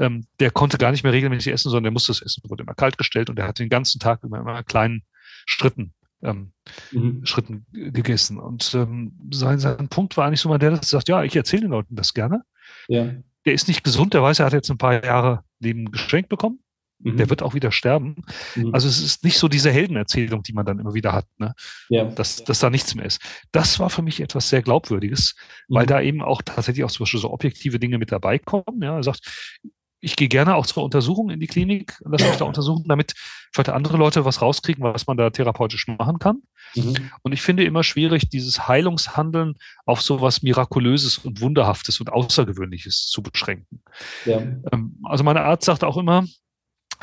Ähm, 0.03 0.27
der 0.41 0.51
konnte 0.51 0.79
gar 0.79 0.91
nicht 0.91 1.05
mehr 1.05 1.13
regelmäßig 1.13 1.53
essen, 1.53 1.71
sondern 1.71 1.85
der 1.85 1.93
musste 1.93 2.13
das 2.13 2.23
Essen, 2.23 2.43
wurde 2.49 2.65
immer 2.65 2.75
kalt 2.75 2.99
gestellt 2.99 3.31
und 3.31 3.37
der 3.37 3.47
hat 3.47 3.59
den 3.59 3.69
ganzen 3.69 3.99
Tag 4.01 4.23
immer, 4.25 4.41
immer 4.41 4.59
in 4.59 4.65
kleinen 4.65 5.03
Schritten 5.47 5.95
ähm, 6.23 6.53
Mhm. 6.93 7.27
Schritten 7.27 7.67
gegessen. 7.73 8.39
Und 8.39 8.73
ähm, 8.75 9.13
sein, 9.33 9.59
sein 9.59 9.89
Punkt 9.89 10.17
war 10.17 10.27
eigentlich 10.27 10.41
so 10.41 10.49
mal 10.49 10.59
der, 10.59 10.71
dass 10.71 10.81
er 10.93 10.99
sagt, 10.99 11.09
ja, 11.09 11.25
ich 11.25 11.35
erzähle 11.35 11.63
den 11.63 11.71
Leuten 11.71 11.97
das 11.97 12.15
gerne. 12.15 12.43
Ja. 12.89 13.13
Der 13.45 13.53
ist 13.53 13.67
nicht 13.69 13.83
gesund, 13.83 14.15
der 14.15 14.23
weiß, 14.23 14.39
er 14.39 14.47
hat 14.47 14.53
jetzt 14.53 14.71
ein 14.71 14.79
paar 14.79 15.05
Jahre 15.05 15.43
Leben 15.59 15.91
geschenkt 15.91 16.29
bekommen. 16.29 16.61
Mhm. 17.01 17.17
Der 17.17 17.29
wird 17.29 17.43
auch 17.43 17.55
wieder 17.55 17.73
sterben. 17.73 18.25
Mhm. 18.55 18.73
Also 18.73 18.87
es 18.89 19.03
ist 19.03 19.25
nicht 19.25 19.39
so 19.39 19.49
diese 19.49 19.73
Heldenerzählung, 19.73 20.45
die 20.45 20.53
man 20.53 20.65
dann 20.65 20.79
immer 20.79 20.95
wieder 20.95 21.13
hat, 21.13 21.27
ne? 21.39 21.53
ja. 21.89 22.05
dass, 22.05 22.45
dass 22.45 22.61
da 22.61 22.71
nichts 22.71 22.95
mehr 22.95 23.05
ist. 23.05 23.21
Das 23.51 23.81
war 23.81 23.91
für 23.91 24.03
mich 24.03 24.21
etwas 24.21 24.49
sehr 24.49 24.63
Glaubwürdiges, 24.63 25.35
weil 25.69 25.85
Mhm. 25.85 25.89
da 25.89 26.01
eben 26.01 26.23
auch 26.23 26.43
tatsächlich 26.43 26.85
auch 26.85 26.91
zum 26.93 27.03
Beispiel 27.03 27.21
so 27.21 27.33
objektive 27.33 27.81
Dinge 27.81 27.99
mit 27.99 28.13
dabei 28.13 28.39
kommen. 28.39 28.81
Ja, 28.81 28.97
er 28.97 29.03
sagt, 29.03 29.59
ich 30.03 30.17
gehe 30.17 30.29
gerne 30.29 30.57
auch 30.57 30.67
zur 30.67 30.83
Untersuchung 30.83 31.31
in 31.31 31.39
die 31.39 31.47
Klinik, 31.47 31.97
lasse 32.05 32.27
mich 32.27 32.37
da 32.37 32.45
untersuchen, 32.45 32.85
damit 32.89 33.15
vielleicht 33.53 33.69
andere 33.69 33.97
Leute 33.97 34.25
was 34.25 34.43
rauskriegen, 34.43 34.83
was 34.83 35.07
man 35.07 35.17
da 35.17 35.31
therapeutisch 35.31 35.87
machen 35.87 36.19
kann. 36.19 36.43
Mhm. 36.75 37.11
Und 37.23 37.33
ich 37.33 37.41
finde 37.41 37.65
immer 37.65 37.85
schwierig, 37.85 38.29
dieses 38.29 38.67
Heilungshandeln 38.67 39.55
auf 39.87 40.03
so 40.03 40.21
was 40.21 40.43
Mirakulöses 40.43 41.19
und 41.19 41.41
Wunderhaftes 41.41 42.01
und 42.01 42.13
Außergewöhnliches 42.13 43.07
zu 43.07 43.23
beschränken. 43.23 43.81
Ja. 44.27 44.39
Ähm, 44.39 44.99
Also 45.05 45.23
meine 45.23 45.43
Arzt 45.43 45.67
sagt 45.67 45.85
auch 45.85 45.97
immer, 45.97 46.27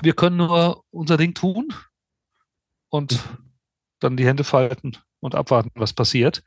wir 0.02 0.14
können 0.14 0.36
nur 0.36 0.84
unser 0.92 1.16
Ding 1.16 1.34
tun 1.34 1.74
und 2.90 3.18
dann 4.00 4.18
die 4.18 4.26
Hände 4.26 4.44
falten 4.44 4.98
und 5.20 5.36
abwarten, 5.36 5.72
was 5.76 5.94
passiert. 5.94 6.44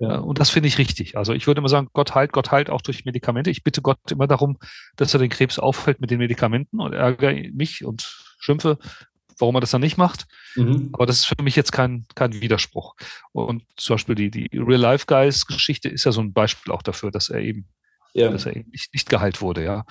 Ja. 0.00 0.16
Äh, 0.16 0.18
Und 0.18 0.40
das 0.40 0.50
finde 0.50 0.68
ich 0.68 0.78
richtig. 0.78 1.16
Also 1.16 1.32
ich 1.32 1.46
würde 1.46 1.58
immer 1.60 1.68
sagen, 1.68 1.88
Gott 1.92 2.14
heilt, 2.14 2.32
Gott 2.32 2.50
heilt 2.50 2.70
auch 2.70 2.80
durch 2.80 3.04
Medikamente. 3.04 3.50
Ich 3.50 3.62
bitte 3.62 3.82
Gott 3.82 3.98
immer 4.10 4.26
darum, 4.26 4.58
dass 4.96 5.14
er 5.14 5.20
den 5.20 5.30
Krebs 5.30 5.58
auffällt 5.58 6.00
mit 6.00 6.10
den 6.10 6.18
Medikamenten 6.18 6.80
und 6.80 6.92
ärgere 6.92 7.34
mich 7.52 7.84
und 7.84 8.02
schimpfe, 8.38 8.78
warum 9.38 9.56
er 9.56 9.60
das 9.60 9.72
dann 9.72 9.80
nicht 9.80 9.96
macht. 9.96 10.26
Mhm. 10.56 10.90
Aber 10.92 11.06
das 11.06 11.16
ist 11.20 11.24
für 11.26 11.42
mich 11.42 11.56
jetzt 11.56 11.72
kein, 11.72 12.06
kein 12.14 12.40
Widerspruch. 12.40 12.94
Und 13.32 13.64
zum 13.76 13.94
Beispiel 13.94 14.14
die, 14.14 14.30
die 14.30 14.48
Real-Life-Guys-Geschichte 14.52 15.88
ist 15.88 16.04
ja 16.04 16.12
so 16.12 16.20
ein 16.20 16.32
Beispiel 16.32 16.72
auch 16.72 16.82
dafür, 16.82 17.10
dass 17.10 17.28
er 17.30 17.40
eben, 17.40 17.68
Ja, 18.14 18.30
dass 18.30 18.46
er 18.46 18.56
eben 18.56 18.70
nicht, 18.70 18.94
nicht 18.94 19.08
geheilt 19.10 19.40
wurde, 19.40 19.64
ja. 19.64 19.84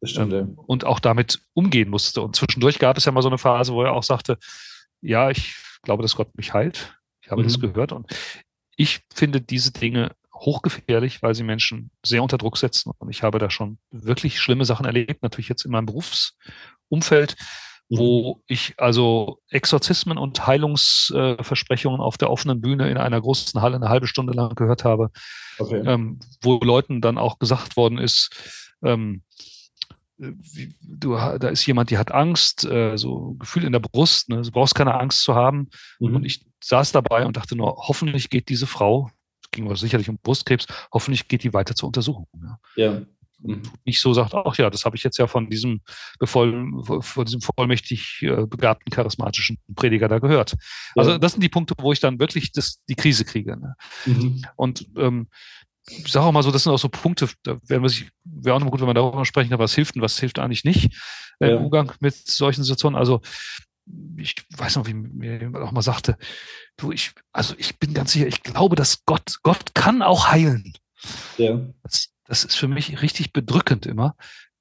das 0.00 0.10
stimmt. 0.10 0.32
Ja. 0.32 0.40
Ähm, 0.40 0.54
und 0.56 0.84
auch 0.84 1.00
damit 1.00 1.40
umgehen 1.54 1.88
musste. 1.88 2.20
Und 2.20 2.36
zwischendurch 2.36 2.78
gab 2.78 2.96
es 2.96 3.06
ja 3.06 3.12
mal 3.12 3.22
so 3.22 3.28
eine 3.28 3.38
Phase, 3.38 3.72
wo 3.72 3.82
er 3.82 3.92
auch 3.92 4.02
sagte, 4.02 4.38
ja, 5.00 5.30
ich 5.30 5.56
glaube, 5.82 6.02
dass 6.02 6.14
Gott 6.14 6.36
mich 6.36 6.52
heilt. 6.52 6.94
Ich 7.32 7.34
habe 7.34 7.42
Mhm. 7.42 7.46
das 7.46 7.60
gehört. 7.60 7.92
Und 7.92 8.06
ich 8.76 9.00
finde 9.14 9.40
diese 9.40 9.72
Dinge 9.72 10.12
hochgefährlich, 10.34 11.22
weil 11.22 11.34
sie 11.34 11.44
Menschen 11.44 11.90
sehr 12.04 12.22
unter 12.22 12.36
Druck 12.36 12.58
setzen. 12.58 12.92
Und 12.98 13.08
ich 13.10 13.22
habe 13.22 13.38
da 13.38 13.48
schon 13.48 13.78
wirklich 13.90 14.38
schlimme 14.38 14.66
Sachen 14.66 14.84
erlebt, 14.84 15.22
natürlich 15.22 15.48
jetzt 15.48 15.64
in 15.64 15.70
meinem 15.70 15.86
Berufsumfeld, 15.86 17.36
wo 17.88 18.42
ich 18.46 18.74
also 18.78 19.38
Exorzismen 19.48 20.18
und 20.18 20.46
Heilungsversprechungen 20.46 22.00
auf 22.02 22.18
der 22.18 22.30
offenen 22.30 22.60
Bühne 22.60 22.90
in 22.90 22.96
einer 22.98 23.20
großen 23.20 23.62
Halle 23.62 23.76
eine 23.76 23.88
halbe 23.88 24.06
Stunde 24.06 24.32
lang 24.34 24.54
gehört 24.54 24.84
habe, 24.84 25.10
Okay. 25.58 25.82
ähm, 25.86 26.18
wo 26.42 26.58
Leuten 26.58 27.00
dann 27.00 27.16
auch 27.18 27.38
gesagt 27.38 27.76
worden 27.76 27.98
ist, 27.98 28.74
ähm, 28.84 29.22
wie, 30.22 30.74
du, 30.80 31.14
da 31.14 31.48
ist 31.48 31.66
jemand, 31.66 31.90
die 31.90 31.98
hat 31.98 32.12
Angst, 32.12 32.64
äh, 32.64 32.96
so 32.96 33.32
ein 33.32 33.38
Gefühl 33.38 33.64
in 33.64 33.72
der 33.72 33.80
Brust, 33.80 34.28
ne? 34.28 34.42
du 34.42 34.50
brauchst 34.50 34.74
keine 34.74 34.94
Angst 34.94 35.22
zu 35.22 35.34
haben. 35.34 35.68
Mhm. 35.98 36.16
Und 36.16 36.24
ich 36.24 36.44
saß 36.62 36.92
dabei 36.92 37.26
und 37.26 37.36
dachte 37.36 37.56
nur, 37.56 37.76
hoffentlich 37.76 38.30
geht 38.30 38.48
diese 38.48 38.66
Frau, 38.66 39.10
es 39.42 39.50
ging 39.50 39.66
aber 39.66 39.76
sicherlich 39.76 40.08
um 40.08 40.18
Brustkrebs, 40.18 40.66
hoffentlich 40.92 41.28
geht 41.28 41.42
die 41.42 41.52
weiter 41.52 41.74
zur 41.74 41.88
Untersuchung. 41.88 42.26
Ja. 42.40 42.58
Ja. 42.76 43.02
Mhm. 43.42 43.62
Nicht 43.84 44.00
so 44.00 44.14
sagt, 44.14 44.34
ach 44.34 44.56
ja, 44.56 44.70
das 44.70 44.84
habe 44.84 44.96
ich 44.96 45.02
jetzt 45.02 45.18
ja 45.18 45.26
von 45.26 45.50
diesem, 45.50 45.80
bevoll, 46.18 46.70
von 47.00 47.24
diesem 47.24 47.40
vollmächtig 47.40 48.20
äh, 48.22 48.46
begabten, 48.46 48.90
charismatischen 48.90 49.58
Prediger 49.74 50.08
da 50.08 50.20
gehört. 50.20 50.54
Also 50.94 51.12
Ja. 51.12 51.18
das 51.18 51.32
sind 51.32 51.42
die 51.42 51.48
Punkte, 51.48 51.74
wo 51.78 51.92
ich 51.92 52.00
dann 52.00 52.20
wirklich 52.20 52.52
das, 52.52 52.80
die 52.88 52.94
Krise 52.94 53.24
kriege. 53.24 53.56
Ne? 53.56 53.74
Mhm. 54.06 54.44
Und 54.56 54.86
ähm, 54.96 55.28
ich 55.88 56.12
sage 56.12 56.26
auch 56.26 56.32
mal 56.32 56.42
so, 56.42 56.50
das 56.50 56.62
sind 56.64 56.72
auch 56.72 56.78
so 56.78 56.88
Punkte, 56.88 57.28
da 57.42 57.58
wäre 57.66 57.82
auch 58.54 58.60
noch 58.60 58.70
gut, 58.70 58.80
wenn 58.80 58.86
wir 58.86 58.94
darüber 58.94 59.24
sprechen, 59.24 59.58
was 59.58 59.74
hilft 59.74 59.96
und 59.96 60.02
was 60.02 60.18
hilft 60.18 60.38
eigentlich 60.38 60.64
nicht 60.64 60.94
Ja. 61.40 61.48
im 61.56 61.64
Umgang 61.64 61.92
mit 62.00 62.14
solchen 62.14 62.62
Situationen. 62.62 62.98
Also 62.98 63.20
ich 64.16 64.36
weiß 64.56 64.76
noch, 64.76 64.86
wie 64.86 64.94
mir 64.94 65.40
jemand 65.40 65.64
auch 65.64 65.72
mal 65.72 65.82
sagte, 65.82 66.16
du, 66.76 66.92
ich, 66.92 67.12
also 67.32 67.54
ich 67.58 67.78
bin 67.80 67.94
ganz 67.94 68.12
sicher, 68.12 68.26
ich 68.28 68.42
glaube, 68.42 68.76
dass 68.76 69.04
Gott, 69.06 69.38
Gott 69.42 69.74
kann 69.74 70.02
auch 70.02 70.28
heilen. 70.28 70.72
Ja. 71.36 71.60
Das, 71.82 72.10
das 72.26 72.44
ist 72.44 72.54
für 72.54 72.68
mich 72.68 73.02
richtig 73.02 73.32
bedrückend 73.32 73.86
immer, 73.86 74.14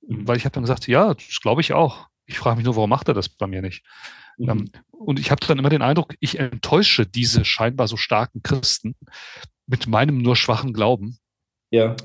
Mhm. 0.08 0.28
weil 0.28 0.38
ich 0.38 0.46
habe 0.46 0.54
dann 0.54 0.64
gesagt, 0.64 0.88
ja, 0.88 1.14
das 1.14 1.40
glaube 1.42 1.62
ich 1.62 1.74
auch. 1.74 2.08
Ich 2.26 2.40
frage 2.40 2.56
mich 2.56 2.66
nur, 2.66 2.76
warum 2.76 2.90
macht 2.90 3.08
er 3.08 3.14
das 3.14 3.30
bei 3.30 3.46
mir 3.46 3.62
nicht? 3.62 3.86
Mhm. 4.40 4.50
Ähm, 4.50 4.72
und 4.90 5.20
ich 5.20 5.30
habe 5.30 5.46
dann 5.46 5.60
immer 5.60 5.70
den 5.70 5.84
Eindruck, 5.84 6.16
ich 6.20 6.40
enttäusche 6.40 7.06
diese 7.06 7.46
scheinbar 7.46 7.88
so 7.88 7.98
starken 7.98 8.42
Christen 8.42 8.96
mit 9.72 9.88
meinem 9.88 10.20
nur 10.20 10.36
schwachen 10.36 10.74
Glauben. 10.74 11.18
Ja. 11.72 11.96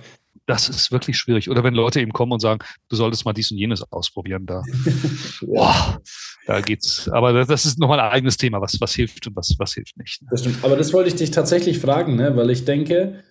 Das 0.46 0.68
ist 0.68 0.92
wirklich 0.92 1.18
schwierig. 1.18 1.50
Oder 1.50 1.64
wenn 1.64 1.74
Leute 1.74 2.00
eben 2.00 2.12
kommen 2.12 2.30
und 2.30 2.38
sagen, 2.40 2.60
du 2.88 2.94
solltest 2.94 3.24
mal 3.24 3.32
dies 3.32 3.50
und 3.50 3.58
jenes 3.58 3.82
ausprobieren, 3.90 4.46
da, 4.46 4.62
ja. 4.64 4.92
boah, 5.46 6.00
da 6.46 6.60
geht's. 6.60 7.08
Aber 7.08 7.32
das, 7.44 7.66
ist 7.66 7.78
nochmal 7.80 7.98
ein 7.98 8.12
eigenes 8.12 8.36
Thema, 8.36 8.60
was, 8.60 8.80
was 8.80 8.94
hilft 8.94 9.26
und 9.26 9.34
was, 9.34 9.56
was 9.58 9.74
hilft 9.74 9.96
nicht. 9.98 10.22
ne? 10.22 10.28
Das 10.30 10.40
stimmt. 10.40 10.62
Aber 10.64 10.76
das 10.76 10.92
wollte 10.92 11.08
ich 11.08 11.16
dich 11.16 11.32
tatsächlich 11.32 11.80
fragen, 11.80 12.14
ne? 12.14 12.36
weil 12.36 12.50
ich 12.50 12.64
denke, 12.64 13.24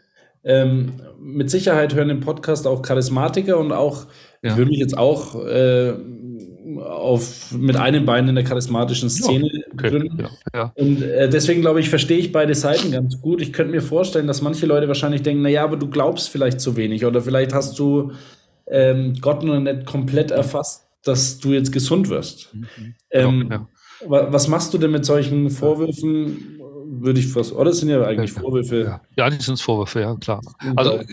ähm, 0.44 1.02
mit 1.18 1.50
Sicherheit 1.50 1.96
hören 1.96 2.10
den 2.10 2.20
Podcast 2.20 2.68
auch 2.68 2.82
Charismatiker 2.82 3.58
und 3.58 3.72
auch, 3.72 4.08
ich 4.42 4.50
Ja. 4.52 4.58
würde 4.58 4.70
mich 4.72 4.80
jetzt 4.80 4.98
auch 4.98 5.36
äh, 5.46 5.94
auf, 6.80 7.52
mit 7.52 7.76
einem 7.76 8.06
Bein 8.06 8.28
in 8.28 8.36
der 8.36 8.44
charismatischen 8.44 9.10
Szene 9.10 9.46
Okay, 9.74 9.90
gründen. 9.90 10.20
ja, 10.20 10.30
ja. 10.54 10.74
Und 10.76 11.02
äh, 11.02 11.30
deswegen 11.30 11.62
glaube 11.62 11.80
ich, 11.80 11.90
verstehe 11.90 12.18
ich 12.18 12.32
beide 12.32 12.56
Seiten 12.56 12.92
ganz 12.92 13.22
gut. 13.22 13.42
Ich 13.42 13.54
könnte 13.54 13.72
mir 13.72 13.82
vorstellen, 13.82 14.28
dass 14.28 14.42
manche 14.42 14.66
Leute 14.66 14.88
wahrscheinlich 14.88 15.22
denken, 15.24 15.42
naja, 15.44 15.64
aber 15.64 15.78
du 15.78 15.88
glaubst 15.90 16.30
vielleicht 16.30 16.60
zu 16.62 16.76
wenig 16.78 17.06
oder 17.06 17.22
vielleicht 17.22 17.54
hast 17.54 17.78
du 17.80 18.12
ähm, 18.68 19.14
Gott 19.22 19.44
noch 19.44 19.60
nicht 19.60 19.86
komplett 19.86 20.32
erfasst, 20.32 20.88
dass 21.04 21.40
du 21.40 21.54
jetzt 21.54 21.72
gesund 21.72 22.10
wirst. 22.10 22.54
Ähm, 23.12 23.48
ja. 23.52 23.68
wa- 24.08 24.28
Was 24.32 24.48
machst 24.48 24.74
du 24.74 24.78
denn 24.80 24.92
mit 24.92 25.06
solchen 25.06 25.50
Vorwürfen? 25.52 26.55
Würde 27.06 27.20
ich 27.20 27.28
fast, 27.28 27.54
oder 27.54 27.66
das 27.66 27.78
sind 27.78 27.90
ja 27.90 28.02
eigentlich 28.04 28.32
Vorwürfe. 28.32 29.00
Ja, 29.16 29.26
eigentlich 29.26 29.46
sind 29.46 29.54
es 29.54 29.62
Vorwürfe, 29.62 30.02
ja, 30.02 30.16
klar. 30.16 30.42
Also 30.76 30.94
äh, 30.94 31.06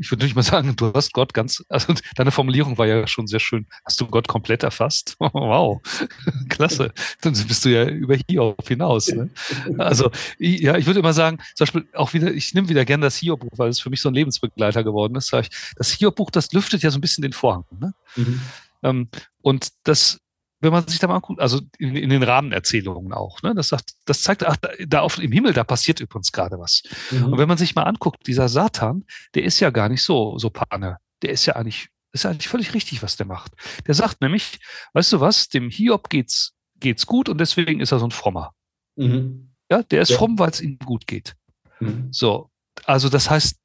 ich 0.00 0.10
würde 0.10 0.24
nicht 0.24 0.34
mal 0.34 0.42
sagen, 0.42 0.74
du 0.74 0.90
hast 0.94 1.12
Gott 1.12 1.34
ganz, 1.34 1.62
also 1.68 1.92
deine 2.16 2.30
Formulierung 2.30 2.78
war 2.78 2.86
ja 2.86 3.06
schon 3.06 3.26
sehr 3.26 3.40
schön. 3.40 3.66
Hast 3.84 4.00
du 4.00 4.06
Gott 4.06 4.26
komplett 4.26 4.62
erfasst? 4.62 5.16
Wow, 5.34 5.82
klasse. 6.48 6.92
Dann 7.20 7.32
bist 7.32 7.64
du 7.64 7.68
ja 7.68 7.84
über 7.84 8.16
Hiob 8.28 8.66
hinaus. 8.66 9.08
Ne? 9.08 9.28
Also 9.76 10.10
ja, 10.38 10.78
ich 10.78 10.86
würde 10.86 11.00
immer 11.00 11.12
sagen, 11.12 11.38
zum 11.54 11.64
Beispiel 11.64 11.88
auch 11.92 12.14
wieder, 12.14 12.32
ich 12.32 12.54
nehme 12.54 12.70
wieder 12.70 12.86
gerne 12.86 13.04
das 13.04 13.16
Hiob-Buch, 13.16 13.58
weil 13.58 13.68
es 13.68 13.80
für 13.80 13.90
mich 13.90 14.00
so 14.00 14.08
ein 14.08 14.14
Lebensbegleiter 14.14 14.82
geworden 14.82 15.16
ist. 15.16 15.30
Das 15.76 15.90
Hiob-Buch, 15.90 16.30
das 16.30 16.52
lüftet 16.52 16.82
ja 16.82 16.90
so 16.90 16.98
ein 16.98 17.02
bisschen 17.02 17.22
den 17.22 17.34
Vorhang. 17.34 17.64
Ne? 17.78 17.92
Mhm. 18.16 18.40
Ähm, 18.82 19.08
und 19.42 19.68
das, 19.84 20.20
wenn 20.64 20.72
man 20.72 20.86
sich 20.88 20.98
da 20.98 21.06
mal 21.06 21.16
anguckt, 21.16 21.40
also 21.40 21.60
in, 21.78 21.94
in 21.94 22.10
den 22.10 22.22
Rahmenerzählungen 22.22 23.12
auch, 23.12 23.40
ne, 23.42 23.54
das 23.54 23.68
sagt, 23.68 23.92
das 24.06 24.22
zeigt, 24.22 24.44
ach, 24.44 24.56
da, 24.56 24.70
da 24.86 25.00
auf, 25.00 25.18
im 25.18 25.30
Himmel, 25.30 25.52
da 25.52 25.62
passiert 25.62 26.00
übrigens 26.00 26.32
gerade 26.32 26.58
was. 26.58 26.82
Mhm. 27.12 27.26
Und 27.26 27.38
wenn 27.38 27.48
man 27.48 27.58
sich 27.58 27.74
mal 27.76 27.84
anguckt, 27.84 28.26
dieser 28.26 28.48
Satan, 28.48 29.04
der 29.34 29.44
ist 29.44 29.60
ja 29.60 29.70
gar 29.70 29.88
nicht 29.88 30.02
so, 30.02 30.36
so 30.38 30.50
Panne. 30.50 30.98
Der 31.22 31.30
ist 31.30 31.46
ja 31.46 31.54
eigentlich, 31.54 31.88
ist 32.12 32.24
ja 32.24 32.30
eigentlich 32.30 32.48
völlig 32.48 32.74
richtig, 32.74 33.02
was 33.02 33.16
der 33.16 33.26
macht. 33.26 33.52
Der 33.86 33.94
sagt 33.94 34.20
nämlich, 34.20 34.58
weißt 34.94 35.12
du 35.12 35.20
was, 35.20 35.48
dem 35.48 35.70
Hiob 35.70 36.10
geht's, 36.10 36.54
geht's 36.80 37.06
gut 37.06 37.28
und 37.28 37.38
deswegen 37.38 37.80
ist 37.80 37.92
er 37.92 38.00
so 38.00 38.06
ein 38.06 38.10
Frommer. 38.10 38.52
Mhm. 38.96 39.52
Ja, 39.70 39.82
der 39.82 40.02
ist 40.02 40.10
Ja. 40.10 40.18
fromm, 40.18 40.38
weil 40.38 40.50
es 40.50 40.60
ihm 40.60 40.78
gut 40.78 41.06
geht. 41.06 41.34
Mhm. 41.80 42.08
So. 42.10 42.50
Also, 42.84 43.08
das 43.08 43.30
heißt, 43.30 43.56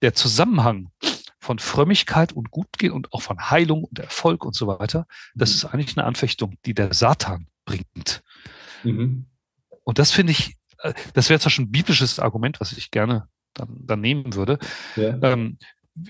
der 0.00 0.14
Zusammenhang 0.14 0.90
von 1.48 1.58
Frömmigkeit 1.58 2.34
und 2.34 2.50
Gutgehen 2.50 2.92
und 2.92 3.14
auch 3.14 3.22
von 3.22 3.50
Heilung 3.50 3.84
und 3.84 3.98
Erfolg 3.98 4.44
und 4.44 4.54
so 4.54 4.66
weiter, 4.66 5.06
das 5.34 5.52
ist 5.52 5.64
eigentlich 5.64 5.96
eine 5.96 6.06
Anfechtung, 6.06 6.58
die 6.66 6.74
der 6.74 6.92
Satan 6.92 7.46
bringt. 7.64 8.22
Mhm. 8.84 9.24
Und 9.82 9.98
das 9.98 10.12
finde 10.12 10.32
ich, 10.32 10.56
äh, 10.82 10.92
das 11.14 11.30
wäre 11.30 11.40
zwar 11.40 11.50
schon 11.50 11.64
ein 11.64 11.72
biblisches 11.72 12.18
Argument, 12.18 12.60
was 12.60 12.72
ich 12.72 12.90
gerne 12.90 13.28
dann, 13.54 13.78
dann 13.80 14.02
nehmen 14.02 14.34
würde. 14.34 14.58
Ja. 14.94 15.18
Ähm, 15.22 15.56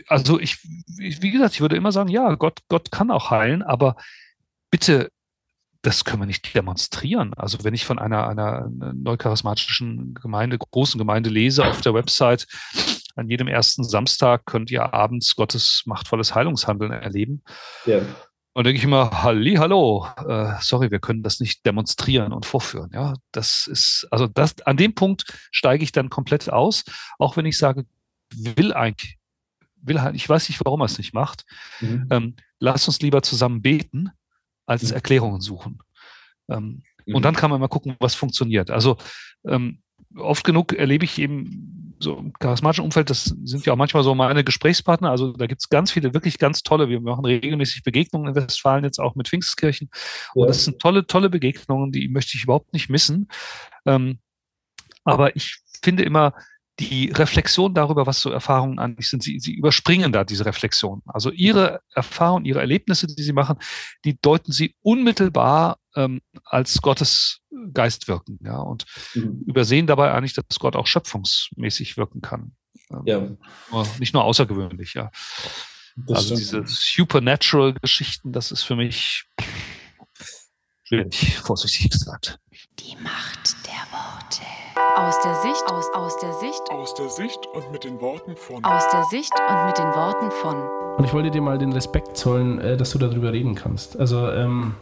also 0.09 0.41
ich, 0.41 0.59
ich, 0.99 1.23
wie 1.23 1.31
gesagt, 1.31 1.55
ich 1.55 1.61
würde 1.61 1.77
immer 1.77 1.93
sagen, 1.93 2.09
ja, 2.09 2.35
Gott, 2.35 2.59
Gott 2.69 2.91
kann 2.91 3.13
auch 3.13 3.31
heilen, 3.31 3.63
aber 3.63 3.95
bitte, 4.73 5.13
das 5.89 6.05
können 6.05 6.21
wir 6.21 6.27
nicht 6.27 6.55
demonstrieren. 6.55 7.33
Also 7.33 7.65
wenn 7.65 7.73
ich 7.73 7.87
von 7.87 7.99
einer, 7.99 8.29
einer 8.29 8.69
neucharismatischen 8.69 10.13
Gemeinde, 10.13 10.59
großen 10.59 10.99
Gemeinde 10.99 11.31
lese 11.31 11.65
auf 11.65 11.81
der 11.81 11.95
Website, 11.95 12.47
an 13.17 13.31
jedem 13.31 13.49
ersten 13.49 13.85
Samstag 13.85 14.45
könnt 14.45 14.71
ihr 14.71 14.93
abends 14.93 15.35
Gottes 15.35 15.85
machtvolles 15.87 16.35
Heilungshandeln 16.35 16.93
erleben. 16.93 17.43
Ja. 17.87 18.03
Und 18.53 18.65
denke 18.65 18.77
ich 18.77 18.85
immer, 18.85 19.23
Halli, 19.23 19.55
hallo, 19.55 20.07
äh, 20.29 20.57
sorry, 20.61 20.91
wir 20.91 20.99
können 20.99 21.23
das 21.23 21.41
nicht 21.41 21.65
demonstrieren 21.65 22.35
und 22.35 22.45
vorführen. 22.45 22.91
Ja, 22.93 23.15
das 23.33 23.67
ist, 23.67 24.07
also 24.11 24.27
das, 24.27 24.61
an 24.67 24.77
dem 24.77 24.95
Punkt 24.95 25.25
steige 25.51 25.85
ich 25.85 25.93
dann 25.93 26.11
komplett 26.11 26.51
aus, 26.51 26.85
auch 27.19 27.39
wenn 27.39 27.47
ich 27.47 27.57
sage, 27.57 27.87
will 28.35 28.75
eigentlich, 28.75 29.17
will 29.81 30.03
halt, 30.03 30.17
ich 30.17 30.29
weiß 30.29 30.51
nicht, 30.51 30.63
warum 30.67 30.83
er 30.83 30.87
es 30.87 30.99
nicht 30.99 31.15
macht. 31.15 31.47
Mhm. 31.81 32.09
Ähm, 32.11 32.37
lass 32.59 32.87
uns 32.89 33.01
lieber 33.01 33.23
zusammen 33.23 33.63
beten, 33.63 34.11
als 34.69 34.85
Mhm. 34.91 34.95
Erklärungen 34.95 35.41
suchen. 35.41 35.79
Ähm, 36.49 36.83
Mhm. 37.09 37.15
Und 37.15 37.25
dann 37.25 37.35
kann 37.35 37.51
man 37.51 37.59
mal 37.61 37.69
gucken, 37.69 37.97
was 38.01 38.15
funktioniert. 38.15 38.71
Also 38.71 38.99
ähm, 39.47 39.81
oft 40.17 40.45
genug 40.45 40.75
erlebe 40.75 41.05
ich 41.07 41.19
eben 41.19 41.95
so 42.01 42.17
im 42.19 42.33
charismatischen 42.35 42.85
Umfeld, 42.85 43.11
das 43.11 43.25
sind 43.45 43.65
ja 43.67 43.73
auch 43.73 43.77
manchmal 43.79 44.05
so 44.05 44.15
meine 44.15 44.45
Gesprächspartner. 44.45 45.11
Also 45.11 45.33
da 45.33 45.47
gibt 45.47 45.63
es 45.63 45.69
ganz 45.71 45.91
viele, 45.91 46.13
wirklich 46.15 46.39
ganz 46.39 46.63
tolle. 46.63 46.89
Wir 46.89 47.01
machen 47.01 47.25
regelmäßig 47.25 47.83
Begegnungen 47.83 48.29
in 48.29 48.35
Westfalen 48.35 48.85
jetzt 48.85 49.01
auch 49.01 49.15
mit 49.17 49.27
Pfingstkirchen. 49.29 49.89
Und 50.35 50.43
Ja. 50.43 50.49
das 50.49 50.65
sind 50.65 50.79
tolle, 50.81 51.07
tolle 51.07 51.31
Begegnungen, 51.31 51.91
die 51.93 52.09
möchte 52.09 52.37
ich 52.37 52.45
überhaupt 52.45 52.73
nicht 52.75 52.89
missen. 52.91 53.29
Ähm, 53.87 54.19
aber 55.05 55.35
ich 55.35 55.59
finde 55.83 56.03
immer, 56.05 56.35
die 56.81 57.11
Reflexion 57.11 57.75
darüber, 57.75 58.07
was 58.07 58.21
so 58.21 58.31
Erfahrungen 58.31 58.79
eigentlich 58.79 59.09
sind, 59.11 59.23
sie, 59.23 59.41
sie 59.41 59.53
überspringen 59.55 60.13
da 60.13 60.23
diese 60.25 60.45
Reflexion. 60.47 61.03
Also 61.07 61.31
ihre 61.33 61.81
Erfahrungen, 61.93 62.45
ihre 62.45 62.61
Erlebnisse, 62.61 63.07
die 63.09 63.23
sie 63.23 63.33
machen, 63.33 63.57
die 64.05 64.17
deuten 64.21 64.53
sie 64.53 64.77
unmittelbar 64.83 65.79
ähm, 65.97 66.21
als 66.45 66.81
Gottes 66.81 67.41
Geist 67.73 68.07
wirken, 68.07 68.39
ja, 68.45 68.59
und 68.59 68.85
Mhm. 69.15 69.43
übersehen 69.47 69.87
dabei 69.89 70.13
eigentlich, 70.13 70.35
dass 70.35 70.59
Gott 70.61 70.77
auch 70.77 70.87
schöpfungsmäßig 70.87 71.97
wirken 71.97 72.21
kann. 72.21 72.53
Ähm, 72.93 73.03
Ja, 73.07 73.21
nur- 73.73 73.87
Nicht 73.99 74.15
nur 74.15 74.23
außergewöhnlich, 74.25 74.95
ja. 74.95 75.11
das 75.97 76.19
also 76.19 76.37
stimmt. 76.37 76.69
diese 76.69 76.77
Supernatural-Geschichten, 76.77 78.33
das 78.33 78.53
ist 78.53 78.63
für 78.63 78.77
mich 78.77 79.25
schwierig, 80.85 81.39
vorsichtig 81.39 81.91
gesagt. 81.91 82.39
Die 82.79 82.95
Macht. 83.03 83.57
Aus 84.99 85.21
der 85.23 85.37
Sicht, 85.37 85.63
aus, 85.69 85.89
aus 85.95 86.17
der 86.17 86.33
Sicht, 86.33 86.61
Aus 86.71 86.93
der 86.95 87.09
Sicht 87.09 87.47
und 87.55 87.71
mit 87.71 87.85
den 87.85 88.01
Worten 88.01 88.35
von 88.35 88.65
aus 88.65 88.83
der 88.91 89.05
Sicht 89.05 89.33
und 89.33 89.67
mit 89.67 89.79
den 89.79 89.95
Worten 89.95 90.33
von. 90.33 90.57
Und 90.97 91.05
ich 91.05 91.13
wollte 91.13 91.31
dir 91.31 91.41
mal 91.41 91.57
den 91.57 91.73
Respekt 91.73 92.17
zollen, 92.17 92.61
äh, 92.61 92.77
dass 92.77 92.91
du 92.91 92.99
darüber 92.99 93.33
reden 93.33 93.55
kannst. 93.55 93.97
Also, 93.97 94.29
ähm, 94.29 94.75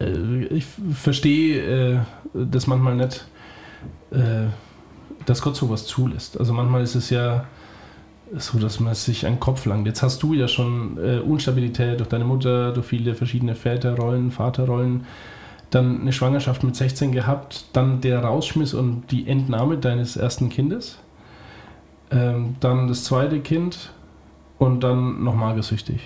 äh, 0.00 0.44
ich 0.44 0.66
verstehe 0.92 1.94
äh, 1.94 2.00
das 2.34 2.66
manchmal 2.66 2.96
nicht, 2.96 3.26
äh, 4.10 4.48
dass 5.24 5.40
Gott 5.40 5.56
sowas 5.56 5.86
zulässt. 5.86 6.38
Also, 6.38 6.52
manchmal 6.52 6.82
ist 6.82 6.94
es 6.94 7.08
ja 7.08 7.46
so, 8.36 8.58
dass 8.58 8.80
man 8.80 8.94
sich 8.94 9.20
den 9.20 9.40
Kopf 9.40 9.64
langt. 9.64 9.86
Jetzt 9.86 10.02
hast 10.02 10.22
du 10.22 10.34
ja 10.34 10.46
schon 10.46 10.98
äh, 10.98 11.20
Unstabilität 11.20 12.00
durch 12.00 12.10
deine 12.10 12.26
Mutter, 12.26 12.70
durch 12.72 12.84
viele 12.84 13.14
verschiedene 13.14 13.54
Väterrollen, 13.54 14.30
Vaterrollen, 14.30 15.06
dann 15.76 16.00
eine 16.00 16.12
Schwangerschaft 16.12 16.64
mit 16.64 16.74
16 16.74 17.12
gehabt, 17.12 17.66
dann 17.74 18.00
der 18.00 18.20
Rausschmiss 18.20 18.72
und 18.72 19.10
die 19.10 19.28
Entnahme 19.28 19.76
deines 19.76 20.16
ersten 20.16 20.48
Kindes, 20.48 20.98
ähm, 22.10 22.56
dann 22.60 22.88
das 22.88 23.04
zweite 23.04 23.40
Kind 23.40 23.92
und 24.58 24.82
dann 24.82 25.22
noch 25.22 25.34
magersüchtig. 25.34 26.00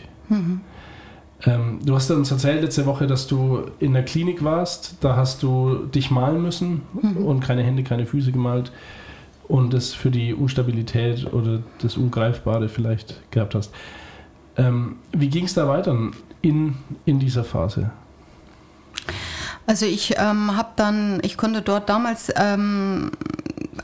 Ähm, 1.44 1.78
du 1.84 1.94
hast 1.94 2.10
uns 2.10 2.32
erzählt 2.32 2.62
letzte 2.62 2.84
Woche, 2.84 3.06
dass 3.06 3.28
du 3.28 3.62
in 3.78 3.92
der 3.92 4.04
Klinik 4.04 4.42
warst. 4.42 4.96
Da 5.02 5.14
hast 5.14 5.42
du 5.42 5.86
dich 5.86 6.10
malen 6.10 6.42
müssen 6.42 6.82
und 7.24 7.40
keine 7.40 7.62
Hände, 7.62 7.84
keine 7.84 8.06
Füße 8.06 8.32
gemalt 8.32 8.72
und 9.46 9.72
das 9.72 9.94
für 9.94 10.10
die 10.10 10.34
Unstabilität 10.34 11.32
oder 11.32 11.60
das 11.80 11.96
Ungreifbare 11.96 12.68
vielleicht 12.68 13.20
gehabt 13.30 13.54
hast. 13.54 13.72
Ähm, 14.56 14.96
wie 15.12 15.28
ging 15.28 15.44
es 15.44 15.54
da 15.54 15.68
weiter 15.68 15.96
in, 16.42 16.74
in 17.04 17.20
dieser 17.20 17.44
Phase? 17.44 17.92
Also 19.70 19.86
ich 19.86 20.16
ähm, 20.18 20.56
habe 20.56 20.70
dann, 20.74 21.20
ich 21.22 21.36
konnte 21.36 21.62
dort 21.62 21.88
damals 21.88 22.32
ähm, 22.34 23.12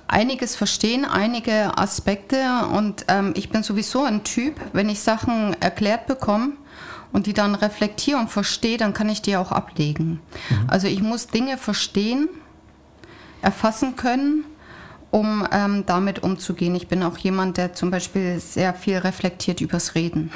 einiges 0.09 0.57
verstehen, 0.57 1.05
einige 1.05 1.79
Aspekte 1.79 2.67
und 2.73 3.05
ähm, 3.07 3.35
ich 3.37 3.51
bin 3.51 3.63
sowieso 3.63 4.03
ein 4.03 4.25
Typ, 4.25 4.57
wenn 4.73 4.89
ich 4.89 4.99
Sachen 4.99 5.55
erklärt 5.63 6.09
bekomme 6.09 6.55
und 7.13 7.27
die 7.27 7.35
dann 7.35 7.55
reflektiere 7.55 8.19
und 8.19 8.31
verstehe, 8.31 8.79
dann 8.79 8.95
kann 8.95 9.09
ich 9.09 9.23
die 9.23 9.37
auch 9.37 9.53
ablegen. 9.53 10.19
Also 10.67 10.89
ich 10.89 11.03
muss 11.03 11.29
Dinge 11.29 11.57
verstehen, 11.57 12.31
erfassen 13.41 13.95
können, 13.95 14.43
um 15.17 15.49
ähm, 15.51 15.85
damit 15.87 16.23
umzugehen. 16.23 16.75
Ich 16.75 16.89
bin 16.89 17.03
auch 17.03 17.17
jemand, 17.17 17.57
der 17.57 17.73
zum 17.73 17.91
Beispiel 17.91 18.39
sehr 18.39 18.75
viel 18.75 18.99
reflektiert 18.99 19.63
übers 19.63 19.95
Reden. 19.95 20.31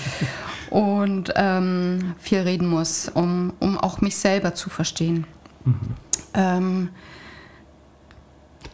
und 0.70 1.32
ähm, 1.34 2.14
viel 2.18 2.40
reden 2.40 2.68
muss, 2.68 3.08
um, 3.08 3.54
um 3.58 3.78
auch 3.78 4.02
mich 4.02 4.16
selber 4.16 4.54
zu 4.54 4.68
verstehen. 4.68 5.26
Ähm, 6.34 6.90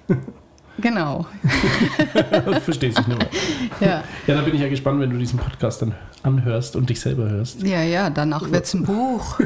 genau. 0.79 1.27
Versteht 2.65 2.97
sich 2.97 3.07
nicht 3.07 3.19
mehr. 3.19 3.29
Ja. 3.79 4.03
Ja, 4.27 4.35
da 4.35 4.43
bin 4.43 4.57
ich 4.57 4.61
ja 4.61 4.69
gespannt, 4.69 4.99
wenn 4.99 5.11
du 5.11 5.19
diesen 5.19 5.39
Podcast 5.39 5.83
dann 5.83 5.95
anhörst 6.25 6.75
und 6.75 6.91
dich 6.91 6.99
selber 6.99 7.31
hörst. 7.31 7.63
ja, 7.63 7.83
ja, 7.83 8.11
danach 8.11 8.51
wird 8.51 8.65
es 8.65 8.75
ein 8.75 8.83
Buch. 8.83 9.39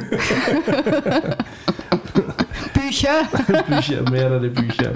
Bücher. 2.73 3.29
Bücher, 3.69 4.11
mehrere 4.11 4.49
Bücher. 4.49 4.93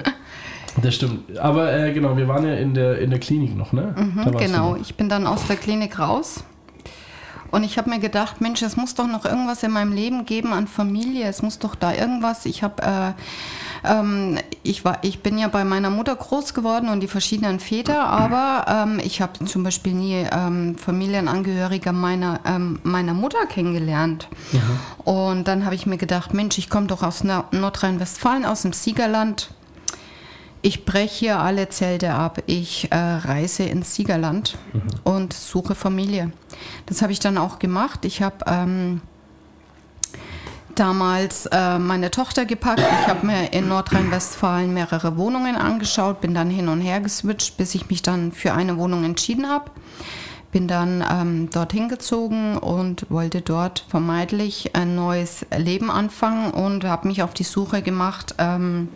Das 0.81 0.95
stimmt. 0.95 1.37
Aber 1.39 1.73
äh, 1.73 1.91
genau, 1.93 2.15
wir 2.17 2.27
waren 2.27 2.45
ja 2.45 2.53
in 2.55 2.73
der, 2.73 2.99
in 2.99 3.09
der 3.09 3.19
Klinik 3.19 3.55
noch, 3.57 3.73
ne? 3.73 3.93
Du 4.25 4.31
Genau, 4.31 4.75
ich 4.75 4.95
bin 4.95 5.09
dann 5.09 5.25
aus 5.25 5.47
der 5.47 5.55
Klinik 5.55 5.99
raus. 5.99 6.43
Und 7.49 7.63
ich 7.63 7.77
habe 7.77 7.89
mir 7.89 7.99
gedacht, 7.99 8.41
Mensch, 8.41 8.61
es 8.61 8.75
muss 8.75 8.93
doch 8.93 9.07
noch 9.07 9.23
irgendwas 9.23 9.63
in 9.63 9.71
meinem 9.71 9.93
Leben 9.93 10.25
geben 10.25 10.51
an 10.51 10.67
Familie. 10.67 11.25
Es 11.27 11.41
muss 11.41 11.59
doch 11.59 11.75
da 11.75 11.93
irgendwas. 11.93 12.45
Ich 12.45 12.61
habe, 12.61 12.83
äh, 12.83 13.89
ähm, 13.89 14.37
ich 14.63 14.83
war, 14.83 14.97
ich 15.01 15.23
bin 15.23 15.37
ja 15.37 15.47
bei 15.47 15.63
meiner 15.63 15.89
Mutter 15.89 16.13
groß 16.13 16.53
geworden 16.53 16.89
und 16.89 16.99
die 16.99 17.07
verschiedenen 17.07 17.61
Väter, 17.61 18.03
aber 18.03 18.65
ähm, 18.67 18.99
ich 19.01 19.21
habe 19.21 19.45
zum 19.45 19.63
Beispiel 19.63 19.93
nie 19.93 20.25
ähm, 20.29 20.75
Familienangehörige 20.77 21.93
meiner 21.93 22.41
ähm, 22.45 22.79
meiner 22.83 23.13
Mutter 23.13 23.45
kennengelernt. 23.47 24.27
Und 25.05 25.47
dann 25.47 25.63
habe 25.63 25.73
ich 25.73 25.85
mir 25.85 25.97
gedacht, 25.97 26.33
Mensch, 26.33 26.57
ich 26.57 26.69
komme 26.69 26.87
doch 26.87 27.01
aus 27.01 27.23
Nor- 27.23 27.45
Nordrhein-Westfalen, 27.51 28.43
aus 28.45 28.63
dem 28.63 28.73
Siegerland. 28.73 29.51
Ich 30.61 30.85
breche 30.85 31.15
hier 31.19 31.39
alle 31.39 31.69
Zelte 31.69 32.13
ab. 32.13 32.41
Ich 32.47 32.91
äh, 32.91 32.95
reise 32.95 33.63
ins 33.63 33.95
Siegerland 33.95 34.57
und 35.03 35.33
suche 35.33 35.75
Familie. 35.75 36.31
Das 36.87 37.01
habe 37.01 37.11
ich 37.11 37.19
dann 37.19 37.37
auch 37.37 37.59
gemacht. 37.59 38.05
Ich 38.05 38.21
habe 38.21 38.37
ähm, 38.47 39.01
damals 40.75 41.45
äh, 41.47 41.79
meine 41.79 42.11
Tochter 42.11 42.45
gepackt. 42.45 42.79
Ich 42.79 43.07
habe 43.07 43.25
mir 43.25 43.53
in 43.53 43.67
Nordrhein-Westfalen 43.67 44.73
mehrere 44.73 45.17
Wohnungen 45.17 45.55
angeschaut, 45.55 46.21
bin 46.21 46.33
dann 46.33 46.49
hin 46.49 46.69
und 46.69 46.81
her 46.81 47.01
geswitcht, 47.01 47.57
bis 47.57 47.75
ich 47.75 47.89
mich 47.89 48.01
dann 48.01 48.31
für 48.31 48.53
eine 48.53 48.77
Wohnung 48.77 49.03
entschieden 49.03 49.49
habe. 49.49 49.71
Bin 50.51 50.67
dann 50.67 51.03
ähm, 51.09 51.49
dorthin 51.51 51.89
gezogen 51.89 52.57
und 52.57 53.05
wollte 53.09 53.41
dort 53.41 53.85
vermeintlich 53.89 54.75
ein 54.75 54.95
neues 54.95 55.45
Leben 55.55 55.91
anfangen 55.91 56.51
und 56.51 56.83
habe 56.83 57.07
mich 57.07 57.21
auf 57.21 57.33
die 57.33 57.43
Suche 57.43 57.81
gemacht. 57.81 58.35
Ähm, 58.37 58.89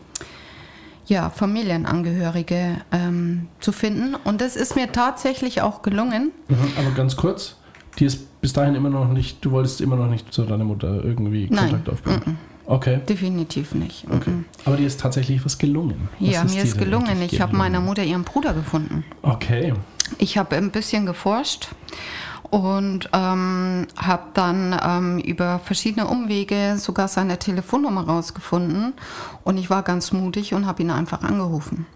ja, 1.11 1.29
Familienangehörige 1.29 2.77
ähm, 2.93 3.49
zu 3.59 3.73
finden. 3.73 4.15
Und 4.15 4.39
das 4.39 4.55
ist 4.55 4.77
mir 4.77 4.93
tatsächlich 4.93 5.61
auch 5.61 5.81
gelungen. 5.81 6.31
Mhm, 6.47 6.55
aber 6.77 6.91
ganz 6.91 7.17
kurz, 7.17 7.57
die 7.99 8.05
ist 8.05 8.39
bis 8.39 8.53
dahin 8.53 8.75
immer 8.75 8.89
noch 8.89 9.09
nicht, 9.09 9.43
du 9.43 9.51
wolltest 9.51 9.81
immer 9.81 9.97
noch 9.97 10.07
nicht 10.07 10.33
zu 10.33 10.43
deiner 10.43 10.63
Mutter 10.63 11.03
irgendwie 11.03 11.47
Nein. 11.49 11.71
Kontakt 11.71 11.89
aufbauen. 11.89 12.37
Okay. 12.65 13.01
Definitiv 13.09 13.75
nicht. 13.75 14.05
okay. 14.09 14.29
Mhm. 14.29 14.45
Aber 14.63 14.77
dir 14.77 14.87
ist 14.87 15.01
tatsächlich 15.01 15.43
was 15.43 15.57
gelungen. 15.57 16.07
Was 16.19 16.29
Ja, 16.29 16.43
mir 16.45 16.49
dir 16.51 16.63
ist 16.63 16.77
gelungen. 16.77 17.21
Ich 17.23 17.41
habe 17.41 17.57
meiner 17.57 17.81
Mutter 17.81 18.03
ihren 18.03 18.23
Bruder 18.23 18.53
gefunden. 18.53 19.03
Okay. 19.21 19.73
Ich 20.17 20.37
habe 20.37 20.55
ein 20.55 20.71
bisschen 20.71 21.05
geforscht 21.05 21.67
und 22.51 23.09
ähm, 23.13 23.87
habe 23.97 24.23
dann 24.33 24.77
ähm, 24.83 25.19
über 25.19 25.59
verschiedene 25.59 26.07
Umwege 26.07 26.75
sogar 26.77 27.07
seine 27.07 27.39
Telefonnummer 27.39 28.05
rausgefunden. 28.05 28.93
Und 29.43 29.57
ich 29.57 29.69
war 29.69 29.83
ganz 29.83 30.11
mutig 30.11 30.53
und 30.53 30.67
habe 30.67 30.83
ihn 30.83 30.91
einfach 30.91 31.23
angerufen. 31.23 31.87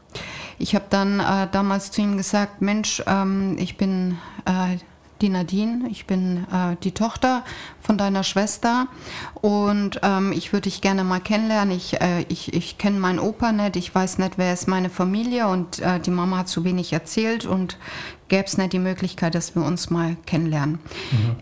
Ich 0.57 0.73
habe 0.73 0.85
dann 0.89 1.19
äh, 1.19 1.47
damals 1.51 1.91
zu 1.91 2.01
ihm 2.01 2.15
gesagt, 2.15 2.61
Mensch, 2.61 3.03
ähm, 3.05 3.57
ich 3.59 3.75
bin 3.75 4.17
äh, 4.45 4.77
die 5.21 5.29
Nadine, 5.29 5.87
ich 5.89 6.05
bin 6.05 6.45
äh, 6.51 6.75
die 6.83 6.91
Tochter 6.91 7.43
von 7.79 7.97
deiner 7.97 8.23
Schwester 8.23 8.87
und 9.41 9.99
ähm, 10.03 10.31
ich 10.31 10.51
würde 10.51 10.63
dich 10.63 10.81
gerne 10.81 11.03
mal 11.03 11.19
kennenlernen. 11.19 11.75
Ich, 11.75 12.01
äh, 12.01 12.25
ich, 12.29 12.53
ich 12.53 12.77
kenne 12.77 12.99
meinen 12.99 13.19
Opa 13.19 13.51
nicht, 13.51 13.75
ich 13.75 13.93
weiß 13.93 14.17
nicht, 14.17 14.37
wer 14.37 14.53
ist 14.53 14.67
meine 14.67 14.89
Familie 14.89 15.47
und 15.47 15.79
äh, 15.79 15.99
die 15.99 16.11
Mama 16.11 16.39
hat 16.39 16.49
zu 16.49 16.63
wenig 16.63 16.93
erzählt 16.93 17.45
und 17.45 17.77
gäbe 18.27 18.45
es 18.45 18.57
nicht 18.57 18.73
die 18.73 18.79
Möglichkeit, 18.79 19.35
dass 19.35 19.55
wir 19.55 19.63
uns 19.63 19.89
mal 19.89 20.17
kennenlernen. 20.25 20.79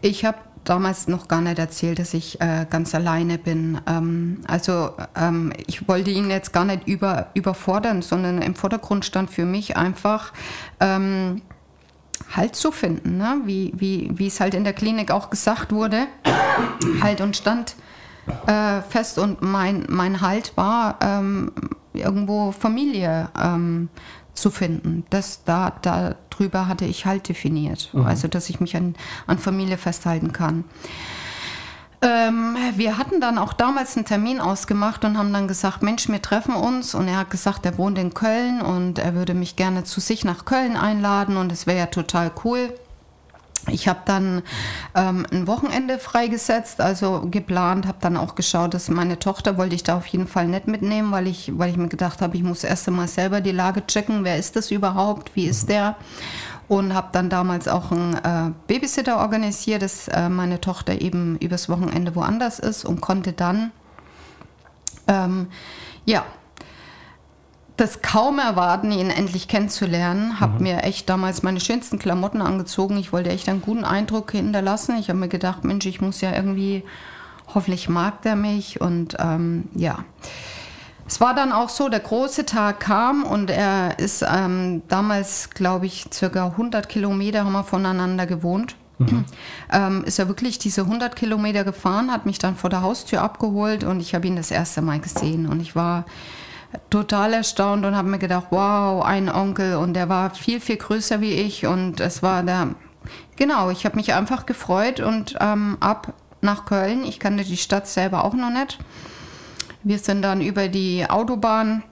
Ich 0.02 0.26
habe 0.26 0.38
damals 0.64 1.08
noch 1.08 1.28
gar 1.28 1.42
nicht 1.42 1.60
erzählt, 1.60 2.00
dass 2.00 2.14
ich 2.14 2.40
äh, 2.42 2.66
ganz 2.70 2.96
alleine 2.96 3.38
bin. 3.38 3.80
Ähm, 3.88 4.42
also 4.48 4.92
ähm, 5.16 5.54
ich 5.68 5.88
wollte 5.88 6.12
ihn 6.12 6.30
jetzt 6.30 6.54
gar 6.54 6.66
nicht 6.66 6.88
über, 6.88 7.28
überfordern, 7.34 8.02
sondern 8.02 8.42
im 8.42 8.56
Vordergrund 8.56 9.06
stand 9.06 9.30
für 9.30 9.46
mich 9.46 9.78
einfach 9.78 10.34
ähm, 10.80 11.42
Halt 12.32 12.56
zu 12.56 12.72
finden, 12.72 13.18
ne? 13.18 13.42
wie, 13.46 13.74
wie, 13.76 14.12
wie 14.14 14.28
es 14.28 14.40
halt 14.40 14.54
in 14.54 14.64
der 14.64 14.74
Klinik 14.74 15.12
auch 15.12 15.30
gesagt 15.30 15.72
wurde. 15.72 16.08
Halt 17.02 17.22
und 17.22 17.38
stand 17.38 17.76
äh, 18.48 18.82
fest 18.82 19.20
und 19.20 19.42
mein, 19.42 19.86
mein 19.90 20.22
Halt 20.22 20.56
war 20.56 20.98
ähm, 21.02 21.52
irgendwo 21.94 22.52
Familie 22.52 23.30
ähm, 23.42 23.90
zu 24.34 24.50
finden. 24.50 25.06
Das, 25.10 25.44
da, 25.44 25.74
darüber 25.82 26.68
hatte 26.68 26.86
ich 26.86 27.06
Halt 27.06 27.30
definiert. 27.30 27.92
Also, 28.06 28.28
dass 28.28 28.50
ich 28.50 28.60
mich 28.60 28.76
an, 28.76 28.96
an 29.28 29.38
Familie 29.38 29.78
festhalten 29.78 30.34
kann. 30.34 30.64
Ähm, 32.04 32.58
wir 32.76 32.98
hatten 32.98 33.22
dann 33.22 33.38
auch 33.38 33.54
damals 33.54 33.96
einen 33.96 34.06
Termin 34.06 34.42
ausgemacht 34.42 35.06
und 35.06 35.18
haben 35.18 35.32
dann 35.32 35.48
gesagt, 35.48 35.82
Mensch, 35.82 36.10
wir 36.10 36.22
treffen 36.22 36.54
uns. 36.54 36.94
Und 36.96 37.08
er 37.08 37.18
hat 37.18 37.30
gesagt, 37.30 37.66
er 37.66 37.78
wohnt 37.78 37.98
in 37.98 38.14
Köln 38.14 38.62
und 38.62 39.00
er 39.00 39.16
würde 39.16 39.34
mich 39.34 39.56
gerne 39.56 39.86
zu 39.86 40.02
sich 40.02 40.26
nach 40.26 40.44
Köln 40.44 40.76
einladen 40.76 41.38
und 41.38 41.52
es 41.52 41.66
wäre 41.66 41.80
ja 41.80 41.86
total 41.86 42.32
cool. 42.44 42.74
Ich 43.72 43.88
habe 43.88 44.02
dann 44.04 44.42
ähm, 44.94 45.26
ein 45.32 45.48
Wochenende 45.48 45.98
freigesetzt, 45.98 46.82
also 46.82 47.22
geplant, 47.32 47.88
habe 47.88 48.00
dann 48.02 48.18
auch 48.18 48.36
geschaut, 48.36 48.74
dass 48.74 48.90
meine 48.90 49.20
Tochter 49.20 49.58
wollte 49.58 49.76
ich 49.76 49.84
da 49.84 49.96
auf 49.96 50.06
jeden 50.08 50.28
Fall 50.28 50.48
nicht 50.48 50.68
mitnehmen, 50.68 51.14
weil 51.14 51.28
ich, 51.28 51.58
weil 51.58 51.70
ich 51.70 51.78
mir 51.78 51.88
gedacht 51.88 52.22
habe, 52.22 52.36
ich 52.36 52.44
muss 52.44 52.66
erst 52.66 52.90
einmal 52.90 53.08
selber 53.08 53.40
die 53.40 53.52
Lage 53.52 53.88
checken, 53.88 54.26
wer 54.26 54.38
ist 54.38 54.58
das 54.58 54.70
überhaupt, 54.70 55.34
wie 55.36 55.46
ist 55.46 55.70
der? 55.70 55.96
Und 56.68 56.94
habe 56.94 57.10
dann 57.12 57.30
damals 57.30 57.68
auch 57.68 57.92
einen 57.92 58.14
äh, 58.14 58.52
Babysitter 58.68 59.20
organisiert, 59.20 59.82
dass 59.82 60.08
äh, 60.08 60.30
meine 60.30 60.62
Tochter 60.62 61.02
eben 61.02 61.38
übers 61.38 61.68
Wochenende 61.70 62.16
woanders 62.16 62.60
ist 62.60 62.86
und 62.86 63.02
konnte 63.02 63.34
dann, 63.34 63.72
ähm, 65.08 65.48
ja, 66.06 66.24
das 67.78 68.02
kaum 68.02 68.40
erwarten, 68.40 68.92
ihn 68.92 69.10
endlich 69.10 69.48
kennenzulernen. 69.48 70.40
Habe 70.40 70.62
mir 70.62 70.84
echt 70.84 71.10
damals 71.10 71.42
meine 71.44 71.60
schönsten 71.60 71.98
Klamotten 71.98 72.42
angezogen. 72.42 72.98
Ich 72.98 73.12
wollte 73.12 73.32
echt 73.32 73.50
einen 73.50 73.62
guten 73.62 73.84
Eindruck 73.84 74.32
hinterlassen. 74.32 74.98
Ich 75.00 75.10
habe 75.10 75.20
mir 75.20 75.28
gedacht, 75.28 75.64
Mensch, 75.64 75.86
ich 75.86 76.00
muss 76.00 76.22
ja 76.22 76.34
irgendwie, 76.34 76.84
hoffentlich 77.54 77.90
mag 77.90 78.22
der 78.22 78.36
mich. 78.36 78.80
Und 78.80 79.18
ähm, 79.20 79.70
ja, 79.74 80.06
es 81.14 81.22
war 81.22 81.36
dann 81.36 81.52
auch 81.52 81.70
so, 81.70 81.90
der 81.90 82.00
große 82.00 82.44
Tag 82.44 82.80
kam 82.80 83.24
und 83.24 83.52
er 83.52 84.00
ist 84.00 84.26
ähm, 84.28 84.82
damals, 84.88 85.52
glaube 85.52 85.86
ich, 85.86 86.08
circa 86.12 86.48
100 86.48 86.90
Kilometer 86.90 87.46
haben 87.46 87.52
wir 87.52 87.64
voneinander 87.64 88.26
gewohnt. 88.26 88.76
Ähm, 89.72 90.04
ist 90.06 90.20
er 90.20 90.28
wirklich 90.28 90.60
diese 90.60 90.82
100 90.82 91.16
Kilometer 91.16 91.64
gefahren, 91.64 92.12
hat 92.12 92.28
mich 92.28 92.38
dann 92.38 92.56
vor 92.56 92.70
der 92.70 92.82
Haustür 92.82 93.22
abgeholt 93.22 93.84
und 93.84 94.00
ich 94.00 94.14
habe 94.14 94.28
ihn 94.28 94.36
das 94.36 94.52
erste 94.52 94.82
Mal 94.82 95.00
gesehen. 95.00 95.48
Und 95.48 95.62
ich 95.62 95.76
war 95.76 96.06
total 96.90 97.34
erstaunt 97.34 97.86
und 97.86 97.96
habe 97.96 98.10
mir 98.10 98.20
gedacht, 98.20 98.48
wow, 98.52 99.04
ein 99.04 99.30
Onkel 99.30 99.76
und 99.78 99.94
der 99.94 100.10
war 100.10 100.32
viel, 100.32 100.60
viel 100.60 100.78
größer 100.78 101.22
wie 101.22 101.34
ich 101.34 101.66
und 101.66 102.00
es 102.02 102.22
war 102.22 102.44
der, 102.44 102.70
genau, 103.36 103.72
ich 103.72 103.86
habe 103.86 103.96
mich 103.96 104.14
einfach 104.14 104.46
gefreut 104.46 105.00
und 105.00 105.36
ähm, 105.40 105.78
ab 105.80 106.14
nach 106.42 106.66
Köln, 106.66 107.04
ich 107.04 107.20
kannte 107.20 107.44
die 107.44 107.58
Stadt 107.58 107.88
selber 107.88 108.24
auch 108.24 108.34
noch 108.34 108.52
nicht. 108.52 108.80
Wir 109.84 110.00
sind 110.00 110.22
dann 110.22 110.42
über 110.42 110.68
die 110.68 111.10
Autobahn 111.10 111.84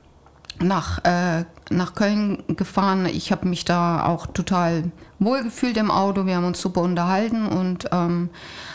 nach, 0.59 1.03
äh, 1.03 1.45
nach 1.69 1.95
Köln 1.95 2.43
gefahren. 2.47 3.05
Ich 3.05 3.31
habe 3.31 3.47
mich 3.47 3.65
da 3.65 4.05
auch 4.05 4.27
total 4.27 4.91
wohlgefühlt 5.19 5.77
im 5.77 5.91
Auto. 5.91 6.25
Wir 6.25 6.35
haben 6.35 6.45
uns 6.45 6.61
super 6.61 6.81
unterhalten 6.81 7.47
und 7.47 7.89
ähm, 7.91 8.29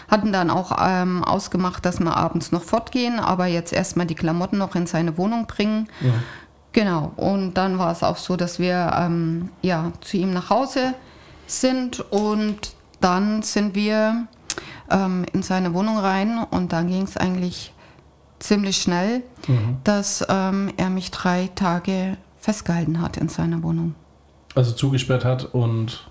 hatten 0.08 0.32
dann 0.32 0.50
auch 0.50 0.76
ähm, 0.80 1.24
ausgemacht, 1.24 1.84
dass 1.84 2.00
wir 2.00 2.16
abends 2.16 2.52
noch 2.52 2.62
fortgehen, 2.62 3.18
aber 3.18 3.46
jetzt 3.46 3.72
erstmal 3.72 4.06
die 4.06 4.14
Klamotten 4.14 4.58
noch 4.58 4.74
in 4.74 4.86
seine 4.86 5.18
Wohnung 5.18 5.46
bringen. 5.46 5.88
Ja. 6.00 6.12
Genau. 6.72 7.12
Und 7.16 7.54
dann 7.54 7.78
war 7.78 7.90
es 7.90 8.02
auch 8.02 8.18
so, 8.18 8.36
dass 8.36 8.58
wir 8.58 8.92
ähm, 8.96 9.48
ja, 9.62 9.92
zu 10.02 10.18
ihm 10.18 10.32
nach 10.32 10.50
Hause 10.50 10.94
sind 11.46 12.00
und 12.12 12.74
dann 13.00 13.42
sind 13.42 13.74
wir 13.74 14.26
ähm, 14.90 15.24
in 15.32 15.42
seine 15.42 15.74
Wohnung 15.74 15.98
rein 15.98 16.44
und 16.50 16.72
dann 16.72 16.88
ging 16.88 17.02
es 17.02 17.16
eigentlich 17.16 17.72
ziemlich 18.38 18.78
schnell, 18.78 19.22
dass 19.84 20.24
ähm, 20.28 20.72
er 20.76 20.90
mich 20.90 21.10
drei 21.10 21.50
Tage 21.54 22.16
festgehalten 22.38 23.00
hat 23.00 23.16
in 23.16 23.28
seiner 23.28 23.62
Wohnung. 23.62 23.94
Also 24.54 24.72
zugesperrt 24.72 25.24
hat 25.24 25.44
und 25.54 26.08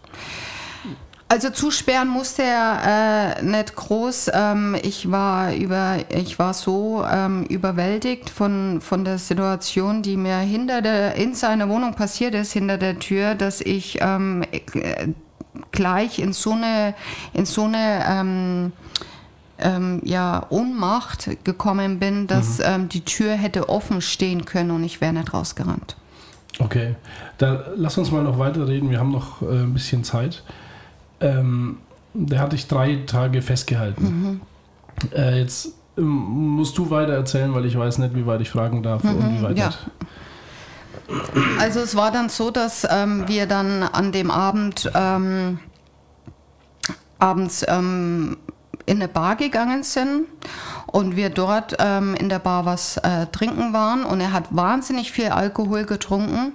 Also 1.28 1.50
zusperren 1.50 2.08
musste 2.08 2.44
er 2.44 3.38
äh, 3.40 3.44
nicht 3.44 3.76
groß. 3.76 4.30
Ähm, 4.34 4.78
ich 4.84 5.10
war 5.10 5.56
über, 5.56 5.98
ich 6.10 6.38
war 6.38 6.54
so 6.54 7.04
ähm, 7.10 7.46
überwältigt 7.46 8.30
von, 8.30 8.80
von 8.82 9.04
der 9.04 9.18
Situation, 9.18 10.04
die 10.04 10.18
mir 10.18 10.38
hinter 10.38 10.82
der, 10.82 11.16
in 11.16 11.34
seiner 11.34 11.68
Wohnung 11.68 11.96
passiert 11.96 12.36
ist, 12.36 12.54
hinter 12.54 12.78
der 12.78 13.00
Tür, 13.00 13.34
dass 13.34 13.60
ich 13.62 13.98
ähm, 14.02 14.44
äh, 14.52 15.08
gleich 15.72 16.20
in 16.20 16.34
so 16.34 16.52
eine, 16.52 16.94
in 17.34 17.46
so 17.46 17.64
eine 17.64 18.72
ähm, 19.58 20.02
ja, 20.04 20.46
Ohnmacht 20.50 21.30
gekommen 21.44 22.00
bin, 22.00 22.28
dass 22.28 22.60
ähm, 22.60 22.90
die 22.90 23.02
Tür 23.02 23.34
hätte 23.34 23.70
offen 23.70 24.02
stehen 24.02 24.46
können 24.46 24.72
und 24.72 24.84
ich 24.84 25.02
wäre 25.02 25.14
nicht 25.14 25.34
rausgerannt. 25.34 25.96
Okay, 26.60 26.96
da 27.38 27.66
lass 27.76 27.98
uns 27.98 28.12
mal 28.12 28.24
noch 28.24 28.40
weiterreden. 28.40 28.90
Wir 28.90 29.00
haben 29.00 29.12
noch 29.12 29.42
äh, 29.42 29.46
ein 29.46 29.74
bisschen 29.74 30.04
Zeit. 30.04 30.44
Ähm, 31.20 31.78
der 32.14 32.40
hat 32.40 32.54
dich 32.54 32.68
drei 32.68 33.04
Tage 33.06 33.42
festgehalten. 33.42 34.42
Äh, 35.14 35.40
jetzt 35.40 35.74
ähm, 35.98 36.06
musst 36.06 36.78
du 36.78 36.90
weiter 36.90 37.14
erzählen, 37.14 37.54
weil 37.54 37.66
ich 37.66 37.78
weiß 37.78 37.98
nicht, 37.98 38.16
wie 38.16 38.26
weit 38.26 38.42
ich 38.42 38.50
fragen 38.50 38.84
darf 38.84 39.04
und 39.04 39.38
wie 39.38 39.44
weit 39.44 39.58
ja. 39.58 39.74
Also 41.60 41.82
es 41.82 41.96
war 41.96 42.12
dann 42.12 42.30
so, 42.30 42.52
dass 42.52 42.88
ähm, 42.90 43.26
wir 43.28 43.46
dann 43.46 43.84
an 43.84 44.12
dem 44.12 44.32
Abend 44.32 44.90
ähm, 44.96 45.60
abends 47.20 47.66
ähm, 47.68 48.38
in 48.86 48.98
eine 48.98 49.08
Bar 49.08 49.36
gegangen 49.36 49.84
sind 49.84 50.26
und 50.88 51.16
wir 51.16 51.30
dort 51.30 51.76
ähm, 51.80 52.16
in 52.16 52.30
der 52.30 52.40
Bar 52.40 52.66
was 52.66 52.98
äh, 52.98 53.28
trinken 53.28 53.74
waren 53.74 54.04
und 54.04 54.22
er 54.22 54.32
hat 54.32 54.46
wahnsinnig 54.52 55.12
viel 55.12 55.30
Alkohol 55.30 55.86
getrunken 55.86 56.54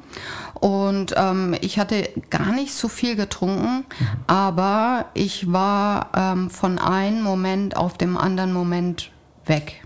und 0.54 1.14
ähm, 1.16 1.54
ich 1.60 1.78
hatte 1.78 2.08
gar 2.28 2.52
nicht 2.52 2.74
so 2.74 2.88
viel 2.88 3.16
getrunken, 3.16 3.84
aber 4.26 5.06
ich 5.14 5.52
war 5.52 6.10
ähm, 6.14 6.50
von 6.50 6.78
einem 6.78 7.22
Moment 7.22 7.76
auf 7.76 7.96
dem 7.96 8.16
anderen 8.16 8.52
Moment 8.52 9.10
weg. 9.46 9.82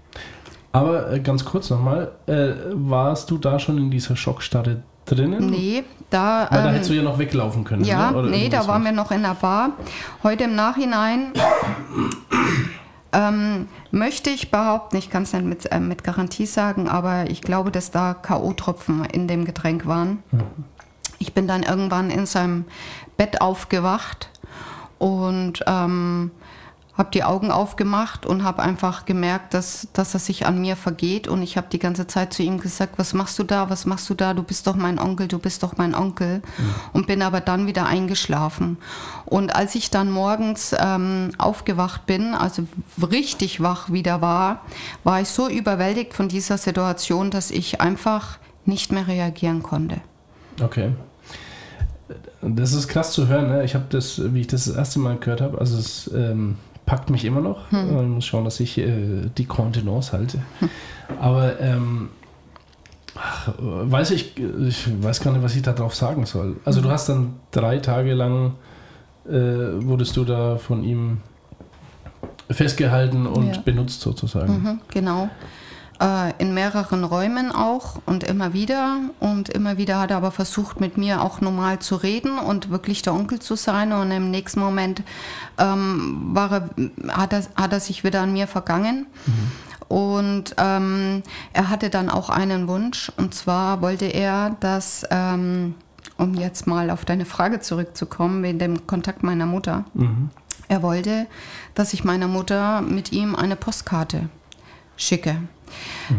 Aber 0.73 1.13
äh, 1.13 1.21
ganz 1.21 1.45
kurz 1.45 1.71
nochmal, 1.71 2.11
äh, 2.27 2.53
warst 2.73 3.31
du 3.31 3.39
da 3.39 3.61
schon 3.61 3.79
in 3.79 3.91
dieser 3.93 4.17
Schockstarre 4.17 4.83
drinnen? 5.05 5.47
Nee, 5.47 5.85
da. 6.15 6.47
Weil 6.51 6.63
da 6.63 6.69
ähm, 6.69 6.75
hättest 6.75 6.91
du 6.91 6.95
ja 6.95 7.03
noch 7.03 7.19
weglaufen 7.19 7.65
können. 7.65 7.85
Ja, 7.85 8.11
ne? 8.11 8.17
Oder 8.17 8.29
nee, 8.29 8.49
da 8.49 8.67
waren 8.67 8.83
was. 8.83 8.91
wir 8.91 8.93
noch 8.93 9.11
in 9.11 9.23
der 9.23 9.35
Bar. 9.35 9.73
Heute 10.23 10.45
im 10.45 10.55
Nachhinein 10.55 11.33
ähm, 13.13 13.69
möchte 13.91 14.31
ich 14.31 14.51
behaupten, 14.51 14.97
ich 14.97 15.11
kann 15.11 15.23
es 15.23 15.33
nicht 15.33 15.45
mit, 15.45 15.73
äh, 15.73 15.81
mit 15.81 16.05
Garantie 16.05 16.47
sagen, 16.47 16.89
aber 16.89 17.31
ich 17.31 17.41
glaube, 17.41 17.71
dass 17.71 17.91
da 17.91 18.15
K.O.-Tropfen 18.15 19.05
in 19.13 19.29
dem 19.29 19.45
Getränk 19.45 19.87
waren. 19.87 20.23
Ich 21.19 21.33
bin 21.33 21.47
dann 21.47 21.63
irgendwann 21.63 22.11
in 22.11 22.27
seinem 22.27 22.65
Bett 23.17 23.41
aufgewacht 23.41 24.31
und 24.99 25.65
ähm, 25.67 26.31
habe 26.97 27.11
die 27.11 27.25
Augen 27.25 27.51
aufgemacht 27.51 28.25
und 28.25 28.45
habe 28.45 28.63
einfach 28.63 29.05
gemerkt, 29.05 29.53
dass, 29.53 29.89
dass 29.93 30.15
er 30.15 30.21
sich 30.21 30.47
an 30.47 30.61
mir 30.61 30.77
vergeht. 30.77 31.27
Und 31.27 31.43
ich 31.43 31.57
habe 31.57 31.67
die 31.71 31.81
ganze 31.81 32.07
Zeit 32.07 32.33
zu 32.33 32.45
ihm 32.45 32.61
gesagt, 32.61 32.99
was 32.99 33.15
machst 33.15 33.37
du 33.39 33.43
da, 33.43 33.69
was 33.69 33.85
machst 33.85 34.09
du 34.09 34.15
da, 34.15 34.33
du 34.33 34.45
bist 34.45 34.69
doch 34.69 34.77
mein 34.77 35.01
Onkel, 35.01 35.27
du 35.27 35.41
bist 35.41 35.65
doch 35.65 35.77
mein 35.77 35.95
Onkel. 35.95 36.41
Und 36.93 37.09
bin 37.09 37.23
aber 37.23 37.41
dann 37.41 37.67
wieder 37.67 37.87
eingeschlafen. 37.87 38.79
Und 39.25 39.57
als 39.57 39.75
ich 39.75 39.91
dann 39.91 40.11
morgens 40.11 40.75
ähm, 40.79 41.33
aufgewacht 41.37 42.07
bin, 42.07 42.35
also 42.35 42.65
richtig 43.11 43.61
wach 43.61 43.91
wieder 43.91 44.21
war, 44.21 44.63
war 45.03 45.21
ich 45.21 45.29
so 45.29 45.49
überwältigt 45.49 46.15
von 46.15 46.29
dieser 46.29 46.59
Situation, 46.59 47.33
dass 47.33 47.51
ich 47.51 47.81
einfach 47.81 48.39
nicht 48.67 48.93
mehr 48.93 49.09
reagieren 49.09 49.65
konnte. 49.65 49.97
Okay. 50.63 50.93
Das 52.41 52.73
ist 52.73 52.87
krass 52.87 53.13
zu 53.13 53.27
hören. 53.27 53.49
Ne? 53.49 53.65
Ich 53.65 53.75
habe 53.75 53.87
das, 53.89 54.21
wie 54.33 54.43
ich 54.43 54.47
das 54.47 54.67
das 54.67 54.77
erste 54.77 55.01
Mal 55.01 55.17
gehört 55.17 55.41
habe, 55.41 55.59
also 55.59 55.77
es 55.79 56.11
ähm, 56.15 56.57
packt 56.87 57.11
mich 57.11 57.25
immer 57.25 57.41
noch. 57.41 57.71
Hm. 57.71 58.01
Ich 58.01 58.09
muss 58.09 58.27
schauen, 58.27 58.45
dass 58.45 58.61
ich 58.61 58.79
äh, 58.79 59.29
die 59.37 59.47
Kontenance 59.47 60.13
halte. 60.13 60.39
Aber 61.21 61.59
ähm, 61.61 62.11
ach, 63.17 63.53
weiß 63.59 64.11
ich, 64.13 64.37
ich 64.39 65.03
weiß 65.03 65.21
gar 65.21 65.33
nicht, 65.33 65.43
was 65.43 65.57
ich 65.57 65.63
darauf 65.63 65.95
sagen 65.95 66.27
soll. 66.27 66.57
Also 66.65 66.81
Hm. 66.81 66.87
du 66.87 66.93
hast 66.93 67.09
dann 67.09 67.35
drei 67.51 67.79
Tage 67.79 68.13
lang 68.15 68.55
äh, 69.27 69.33
wurdest 69.33 70.17
du 70.19 70.25
da 70.25 70.59
von 70.59 70.85
ihm 70.85 71.19
festgehalten 72.51 73.27
und 73.27 73.57
Ja. 73.57 73.63
benutzt 73.63 74.01
sozusagen. 74.03 74.53
Mhm, 74.53 74.81
genau. 74.89 75.31
Äh, 76.05 76.35
in 76.37 76.53
mehreren 76.53 77.03
Räumen 77.03 77.51
auch 77.51 77.99
und 78.05 78.25
immer 78.25 78.53
wieder. 78.53 78.99
Und 79.21 79.49
immer 79.49 79.79
wieder 79.79 79.99
hat 80.01 80.11
er 80.11 80.19
aber 80.19 80.33
versucht, 80.33 80.79
mit 80.79 80.99
mir 80.99 81.23
auch 81.23 81.41
normal 81.41 81.79
zu 81.79 81.97
reden 81.97 82.39
und 82.39 82.69
wirklich 82.69 83.01
der 83.01 83.15
Onkel 83.15 83.39
zu 83.39 83.57
sein. 83.57 83.91
Und 83.93 84.11
im 84.11 84.31
nächsten 84.31 84.61
Moment 84.61 85.03
ähm, 85.57 86.29
war 86.35 86.53
er, 86.53 87.17
hat, 87.17 87.33
er, 87.33 87.45
hat 87.57 87.73
er 87.73 87.81
sich 87.81 88.05
wieder 88.05 88.21
an 88.21 88.35
mir 88.35 88.47
vergangen. 88.47 89.07
Und 89.89 90.55
ähm, 90.59 91.23
er 91.55 91.71
hatte 91.71 91.89
dann 91.89 92.11
auch 92.11 92.29
einen 92.29 92.69
Wunsch. 92.69 93.11
Und 93.17 93.35
zwar 93.35 93.81
wollte 93.81 94.05
er, 94.05 94.57
dass, 94.61 95.07
ähm, 95.11 95.75
um 96.19 96.35
jetzt 96.35 96.67
mal 96.67 96.91
auf 96.91 97.07
deine 97.07 97.25
Frage 97.25 97.61
zurückzukommen, 97.61 98.43
wegen 98.43 98.59
dem 98.59 98.87
Kontakt 98.87 99.23
meiner 99.23 99.47
Mutter. 99.47 99.87
Er 100.69 100.83
wollte, 100.83 101.27
dass 101.75 101.95
ich 101.95 102.05
meiner 102.05 102.29
Mutter 102.29 102.83
mit 102.83 103.13
ihm 103.13 103.35
eine 103.35 103.57
Postkarte 103.57 104.29
schicke. 104.97 105.39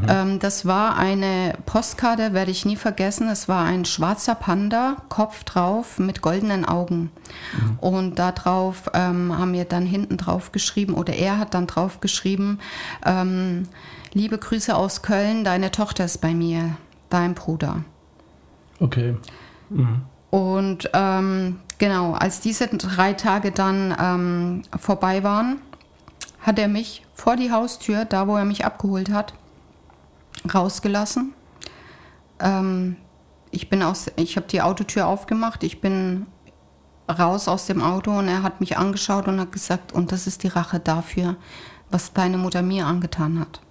Ähm, 0.07 0.39
das 0.39 0.65
war 0.65 0.97
eine 0.97 1.53
Postkarte, 1.65 2.33
werde 2.33 2.51
ich 2.51 2.65
nie 2.65 2.75
vergessen. 2.75 3.29
Es 3.29 3.47
war 3.47 3.65
ein 3.65 3.85
schwarzer 3.85 4.35
Panda, 4.35 4.97
Kopf 5.09 5.43
drauf 5.43 5.99
mit 5.99 6.21
goldenen 6.21 6.65
Augen. 6.65 7.11
Und 7.81 8.19
darauf 8.19 8.89
ähm, 8.93 9.37
haben 9.37 9.53
wir 9.53 9.65
dann 9.65 9.85
hinten 9.85 10.17
drauf 10.17 10.51
geschrieben, 10.51 10.93
oder 10.93 11.13
er 11.13 11.37
hat 11.37 11.53
dann 11.53 11.67
drauf 11.67 11.99
geschrieben, 11.99 12.59
ähm, 13.05 13.67
liebe 14.13 14.37
Grüße 14.37 14.75
aus 14.75 15.01
Köln, 15.01 15.43
deine 15.43 15.71
Tochter 15.71 16.05
ist 16.05 16.21
bei 16.21 16.33
mir, 16.33 16.77
dein 17.09 17.35
Bruder. 17.35 17.83
Okay. 18.79 19.15
Und 20.29 20.89
ähm, 20.93 21.59
genau, 21.77 22.13
als 22.13 22.41
diese 22.41 22.67
drei 22.67 23.13
Tage 23.13 23.51
dann 23.51 23.95
ähm, 23.99 24.61
vorbei 24.77 25.23
waren, 25.23 25.61
hat 26.41 26.59
er 26.59 26.67
mich 26.67 27.05
vor 27.16 27.38
die 27.38 27.51
Haustür, 27.51 28.05
da 28.05 28.28
wo 28.28 28.36
er 28.36 28.45
mich 28.45 28.66
abgeholt 28.66 29.09
hat, 29.09 29.34
rausgelassen. 30.53 31.34
Ähm, 32.39 32.97
ich 33.51 33.70
ich 34.18 34.36
habe 34.36 34.47
die 34.47 34.61
Autotür 34.61 35.07
aufgemacht, 35.07 35.63
ich 35.63 35.82
bin 35.82 36.28
raus 37.09 37.47
aus 37.47 37.68
dem 37.68 37.82
Auto 37.82 38.11
und 38.11 38.28
er 38.28 38.43
hat 38.43 38.59
mich 38.59 38.78
angeschaut 38.78 39.28
und 39.28 39.39
hat 39.39 39.51
gesagt, 39.51 39.93
und 39.93 40.11
das 40.11 40.28
ist 40.28 40.43
die 40.43 40.47
Rache 40.49 40.80
dafür, 40.80 41.38
was 41.89 42.13
deine 42.13 42.38
Mutter 42.38 42.61
mir 42.61 42.86
angetan 42.86 43.39
hat. 43.39 43.61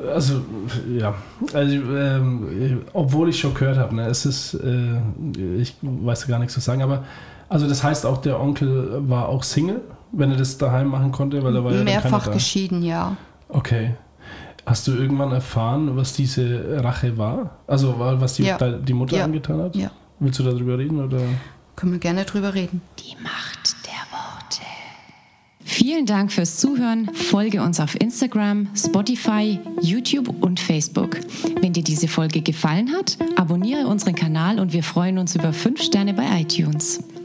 Also, 0.00 0.42
ja, 0.88 1.14
also, 1.54 1.74
ähm, 1.74 2.82
obwohl 2.92 3.30
ich 3.30 3.40
schon 3.40 3.54
gehört 3.54 3.78
habe, 3.78 3.94
ne, 3.94 4.06
es 4.06 4.26
ist, 4.26 4.54
äh, 4.54 5.00
ich 5.56 5.76
weiß 5.80 6.26
gar 6.26 6.38
nichts 6.38 6.54
zu 6.54 6.60
sagen, 6.60 6.82
aber, 6.82 7.04
also 7.48 7.68
das 7.68 7.82
heißt 7.82 8.04
auch, 8.04 8.18
der 8.18 8.40
Onkel 8.40 9.08
war 9.08 9.28
auch 9.28 9.42
Single, 9.42 9.80
wenn 10.12 10.30
er 10.30 10.36
das 10.36 10.58
daheim 10.58 10.88
machen 10.88 11.12
konnte, 11.12 11.42
weil 11.42 11.54
er 11.56 11.64
war 11.64 11.72
ja 11.72 11.82
Mehrfach 11.84 12.26
da. 12.26 12.32
geschieden, 12.32 12.82
ja. 12.82 13.16
Okay. 13.48 13.94
Hast 14.66 14.86
du 14.86 14.92
irgendwann 14.92 15.32
erfahren, 15.32 15.96
was 15.96 16.12
diese 16.12 16.82
Rache 16.84 17.16
war? 17.16 17.58
Also, 17.66 17.94
was 17.98 18.34
die, 18.34 18.42
Ja. 18.44 18.58
die 18.58 18.92
Mutter 18.92 19.16
Ja. 19.16 19.24
angetan 19.24 19.60
hat? 19.62 19.74
Ja. 19.76 19.90
Willst 20.20 20.38
du 20.38 20.42
darüber 20.42 20.76
reden? 20.78 21.02
Oder? 21.02 21.20
Können 21.76 21.92
wir 21.92 21.98
gerne 22.00 22.24
drüber 22.24 22.52
reden. 22.54 22.82
Die 22.98 23.14
Macht 23.22 23.76
der 23.86 23.92
Worte. 24.10 24.62
Vielen 25.64 26.06
Dank 26.06 26.32
fürs 26.32 26.56
Zuhören. 26.58 27.08
Folge 27.14 27.62
uns 27.62 27.78
auf 27.80 27.98
Instagram, 28.00 28.68
Spotify, 28.74 29.58
YouTube 29.80 30.28
und 30.42 30.58
Facebook. 30.60 31.18
Wenn 31.60 31.72
dir 31.72 31.84
diese 31.84 32.08
Folge 32.08 32.42
gefallen 32.42 32.90
hat, 32.96 33.16
abonniere 33.36 33.86
unseren 33.86 34.14
Kanal 34.14 34.58
und 34.60 34.72
wir 34.72 34.82
freuen 34.82 35.18
uns 35.18 35.34
über 35.36 35.52
5 35.52 35.80
Sterne 35.82 36.14
bei 36.14 36.24
iTunes. 36.40 37.02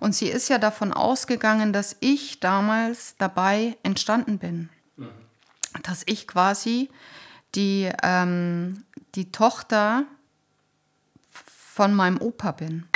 Und 0.00 0.14
sie 0.14 0.28
ist 0.28 0.48
ja 0.48 0.58
davon 0.58 0.92
ausgegangen, 0.92 1.72
dass 1.72 1.96
ich 2.00 2.40
damals 2.40 3.16
dabei 3.18 3.76
entstanden 3.82 4.38
bin. 4.38 4.68
Dass 5.82 6.02
ich 6.06 6.26
quasi 6.26 6.88
die, 7.54 7.90
ähm, 8.02 8.84
die 9.14 9.30
Tochter 9.32 10.04
von 11.28 11.94
meinem 11.94 12.20
Opa 12.20 12.52
bin. 12.52 12.88